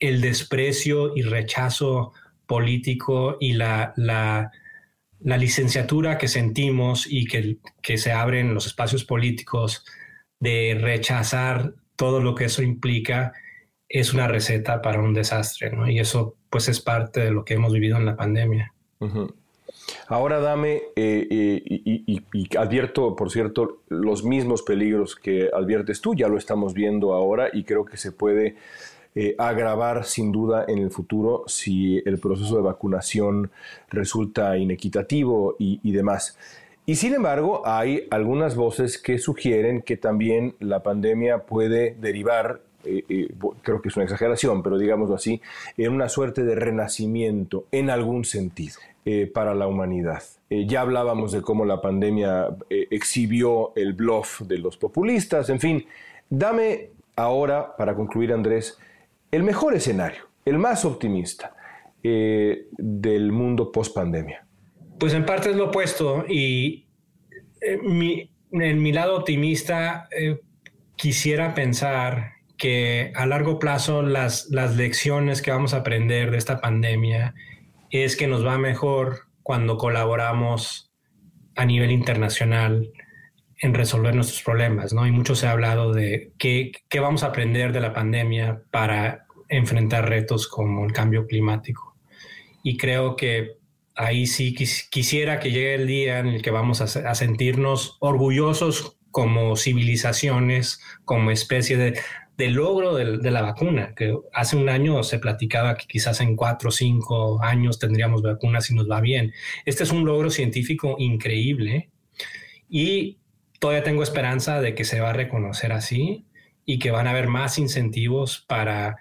el 0.00 0.20
desprecio 0.20 1.16
y 1.16 1.22
rechazo 1.22 2.12
político 2.46 3.36
y 3.40 3.54
la, 3.54 3.92
la, 3.96 4.50
licenciatura 5.20 6.18
que 6.18 6.28
sentimos 6.28 7.06
y 7.10 7.26
que, 7.26 7.58
que 7.82 7.96
se 7.98 8.12
abren 8.12 8.54
los 8.54 8.66
espacios 8.66 9.04
políticos 9.04 9.84
de 10.38 10.76
rechazar 10.80 11.74
todo 11.96 12.20
lo 12.20 12.34
que 12.34 12.44
eso 12.44 12.62
implica, 12.62 13.32
es 13.88 14.12
una 14.12 14.28
receta 14.28 14.82
para 14.82 15.00
un 15.00 15.14
desastre, 15.14 15.70
¿no? 15.70 15.88
Y 15.88 15.98
eso 15.98 16.36
pues 16.50 16.68
es 16.68 16.80
parte 16.80 17.20
de 17.20 17.30
lo 17.30 17.44
que 17.44 17.54
hemos 17.54 17.72
vivido 17.72 17.96
en 17.96 18.06
la 18.06 18.16
pandemia. 18.16 18.72
Ahora 20.08 20.40
dame, 20.40 20.82
eh, 20.96 21.26
eh, 21.30 21.62
y, 21.66 22.56
advierto, 22.56 23.16
por 23.16 23.30
cierto, 23.30 23.82
los 23.88 24.24
mismos 24.24 24.62
peligros 24.62 25.16
que 25.16 25.50
adviertes 25.52 26.00
tú, 26.00 26.14
ya 26.14 26.28
lo 26.28 26.38
estamos 26.38 26.74
viendo 26.74 27.12
ahora 27.12 27.48
y 27.52 27.64
creo 27.64 27.84
que 27.84 27.96
se 27.96 28.12
puede 28.12 28.56
eh, 29.14 29.34
agravar 29.38 30.04
sin 30.04 30.32
duda 30.32 30.64
en 30.68 30.78
el 30.78 30.90
futuro 30.90 31.44
si 31.46 32.02
el 32.04 32.18
proceso 32.18 32.56
de 32.56 32.62
vacunación 32.62 33.50
resulta 33.90 34.56
inequitativo 34.58 35.56
y 35.58 35.92
demás. 35.92 36.38
Y 36.86 36.96
sin 36.96 37.14
embargo, 37.14 37.62
hay 37.64 38.06
algunas 38.10 38.56
voces 38.56 38.98
que 38.98 39.18
sugieren 39.18 39.82
que 39.82 39.96
también 39.96 40.54
la 40.60 40.82
pandemia 40.82 41.44
puede 41.44 41.94
derivar 41.94 42.60
creo 43.62 43.80
que 43.80 43.88
es 43.88 43.96
una 43.96 44.04
exageración, 44.04 44.62
pero 44.62 44.76
digámoslo 44.76 45.14
así, 45.14 45.40
en 45.78 45.92
una 45.94 46.10
suerte 46.10 46.44
de 46.44 46.54
renacimiento 46.54 47.64
en 47.72 47.88
algún 47.88 48.26
sentido. 48.26 48.74
Eh, 49.06 49.26
para 49.26 49.54
la 49.54 49.66
humanidad. 49.66 50.22
Eh, 50.48 50.64
ya 50.66 50.80
hablábamos 50.80 51.30
de 51.30 51.42
cómo 51.42 51.66
la 51.66 51.82
pandemia 51.82 52.56
eh, 52.70 52.86
exhibió 52.90 53.74
el 53.76 53.92
bluff 53.92 54.40
de 54.40 54.56
los 54.56 54.78
populistas, 54.78 55.50
en 55.50 55.60
fin, 55.60 55.84
dame 56.30 56.88
ahora, 57.14 57.76
para 57.76 57.94
concluir 57.94 58.32
Andrés, 58.32 58.78
el 59.34 59.42
mejor 59.42 59.74
escenario, 59.74 60.28
el 60.44 60.58
más 60.58 60.84
optimista 60.84 61.54
del 62.02 63.32
mundo 63.32 63.72
post 63.72 63.94
pandemia. 63.94 64.46
Pues 64.98 65.14
en 65.14 65.24
parte 65.24 65.50
es 65.50 65.56
lo 65.56 65.68
opuesto 65.68 66.24
y 66.28 66.86
en 67.60 68.82
mi 68.82 68.92
lado 68.92 69.16
optimista 69.16 70.08
quisiera 70.96 71.54
pensar 71.54 72.34
que 72.56 73.12
a 73.14 73.26
largo 73.26 73.58
plazo 73.58 74.02
las, 74.02 74.50
las 74.50 74.76
lecciones 74.76 75.42
que 75.42 75.50
vamos 75.50 75.74
a 75.74 75.78
aprender 75.78 76.30
de 76.30 76.38
esta 76.38 76.60
pandemia 76.60 77.34
es 77.90 78.16
que 78.16 78.26
nos 78.26 78.46
va 78.46 78.58
mejor 78.58 79.20
cuando 79.42 79.76
colaboramos 79.76 80.92
a 81.56 81.64
nivel 81.64 81.90
internacional 81.90 82.92
en 83.58 83.74
resolver 83.74 84.14
nuestros 84.14 84.42
problemas, 84.42 84.92
¿no? 84.92 85.06
Y 85.06 85.12
mucho 85.12 85.34
se 85.34 85.46
ha 85.46 85.52
hablado 85.52 85.92
de 85.92 86.32
qué, 86.38 86.72
qué 86.88 87.00
vamos 87.00 87.22
a 87.22 87.28
aprender 87.28 87.72
de 87.72 87.80
la 87.80 87.92
pandemia 87.92 88.62
para 88.70 89.23
enfrentar 89.48 90.08
retos 90.08 90.48
como 90.48 90.84
el 90.84 90.92
cambio 90.92 91.26
climático. 91.26 91.96
Y 92.62 92.76
creo 92.76 93.16
que 93.16 93.58
ahí 93.94 94.26
sí 94.26 94.54
quisiera 94.54 95.38
que 95.38 95.50
llegue 95.50 95.74
el 95.74 95.86
día 95.86 96.18
en 96.18 96.26
el 96.26 96.42
que 96.42 96.50
vamos 96.50 96.80
a, 96.80 97.10
a 97.10 97.14
sentirnos 97.14 97.96
orgullosos 98.00 98.96
como 99.10 99.56
civilizaciones, 99.56 100.80
como 101.04 101.30
especie 101.30 101.76
de 101.76 102.00
del 102.36 102.54
logro 102.54 102.94
de, 102.94 103.30
la 103.30 103.42
vacuna, 103.42 103.94
que 103.94 104.16
hace 104.32 104.56
un 104.56 104.68
año 104.68 105.02
se 105.04 105.18
platicaba 105.18 105.76
que 105.76 105.86
quizás 105.86 106.20
en 106.20 106.34
cuatro 106.34 106.70
o 106.70 106.72
cinco 106.72 107.40
años 107.42 107.78
tendríamos 107.78 108.22
vacunas 108.22 108.66
si 108.66 108.74
nos 108.74 108.90
va 108.90 109.00
bien. 109.00 109.32
Este 109.64 109.84
es 109.84 109.92
un 109.92 110.04
logro 110.04 110.30
científico 110.30 110.96
increíble 110.98 111.90
y 112.68 113.18
todavía 113.60 113.84
tengo 113.84 114.02
esperanza 114.02 114.60
de 114.60 114.74
que 114.74 114.84
se 114.84 115.00
va 115.00 115.10
a 115.10 115.12
reconocer 115.12 115.72
así 115.72 116.26
y 116.66 116.78
que 116.78 116.90
van 116.90 117.06
a 117.06 117.10
haber 117.10 117.28
más 117.28 117.58
incentivos 117.58 118.44
para, 118.48 118.96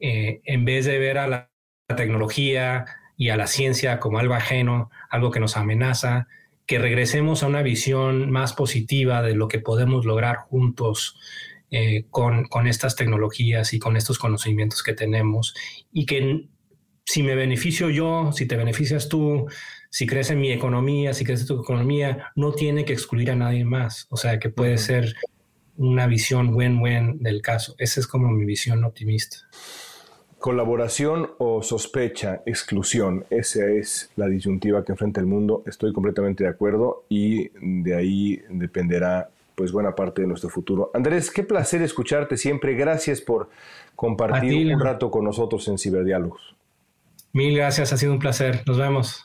eh, 0.00 0.40
en 0.44 0.64
vez 0.64 0.84
de 0.84 0.98
ver 0.98 1.18
a 1.18 1.26
la, 1.26 1.50
tecnología 1.96 2.84
y 3.16 3.28
a 3.28 3.36
la 3.36 3.46
ciencia 3.46 4.00
como 4.00 4.18
algo 4.18 4.34
ajeno, 4.34 4.90
algo 5.08 5.30
que 5.30 5.38
nos 5.38 5.56
amenaza, 5.56 6.26
que 6.66 6.80
regresemos 6.80 7.42
a 7.42 7.46
una 7.46 7.62
visión 7.62 8.28
más 8.28 8.52
positiva 8.54 9.22
de 9.22 9.36
lo 9.36 9.46
que 9.46 9.60
podemos 9.60 10.04
lograr 10.04 10.36
juntos 10.36 11.16
eh, 11.70 12.06
con, 12.10 12.48
estas 12.66 12.96
tecnologías 12.96 13.72
y 13.72 13.78
con 13.78 13.96
estos 13.96 14.18
conocimientos 14.18 14.82
que 14.82 14.94
tenemos 14.94 15.54
y 15.92 16.06
que 16.06 16.48
si 17.04 17.22
me 17.22 17.36
beneficio 17.36 17.88
yo, 17.88 18.32
si 18.32 18.46
te 18.46 18.56
beneficias 18.56 19.08
tú, 19.08 19.46
si 19.90 20.06
crece 20.06 20.34
mi 20.34 20.50
economía, 20.50 21.14
si 21.14 21.24
crece 21.24 21.46
tu 21.46 21.60
economía, 21.60 22.32
no 22.34 22.52
tiene 22.52 22.84
que 22.84 22.92
excluir 22.92 23.30
a 23.30 23.36
nadie 23.36 23.64
más. 23.64 24.08
O 24.10 24.16
sea, 24.16 24.40
que 24.40 24.50
puede 24.50 24.76
ser 24.78 25.14
una 25.76 26.06
visión 26.06 26.52
buen-buen 26.52 27.18
del 27.22 27.42
caso. 27.42 27.74
Esa 27.78 28.00
es 28.00 28.06
como 28.06 28.28
mi 28.30 28.44
visión 28.44 28.82
optimista. 28.84 29.38
Colaboración 30.46 31.32
o 31.38 31.60
sospecha, 31.60 32.42
exclusión, 32.46 33.24
esa 33.30 33.66
es 33.66 34.12
la 34.14 34.28
disyuntiva 34.28 34.84
que 34.84 34.92
enfrenta 34.92 35.20
el 35.20 35.26
mundo. 35.26 35.64
Estoy 35.66 35.92
completamente 35.92 36.44
de 36.44 36.50
acuerdo 36.50 37.02
y 37.08 37.48
de 37.60 37.96
ahí 37.96 38.40
dependerá 38.48 39.28
pues 39.56 39.72
buena 39.72 39.96
parte 39.96 40.22
de 40.22 40.28
nuestro 40.28 40.48
futuro. 40.48 40.92
Andrés, 40.94 41.32
qué 41.32 41.42
placer 41.42 41.82
escucharte 41.82 42.36
siempre. 42.36 42.74
Gracias 42.74 43.20
por 43.20 43.48
compartir 43.96 44.72
un 44.72 44.78
rato 44.78 45.10
con 45.10 45.24
nosotros 45.24 45.66
en 45.66 45.78
Ciberdiálogos. 45.78 46.54
Mil 47.32 47.56
gracias, 47.56 47.92
ha 47.92 47.96
sido 47.96 48.12
un 48.12 48.20
placer. 48.20 48.62
Nos 48.68 48.78
vemos. 48.78 49.24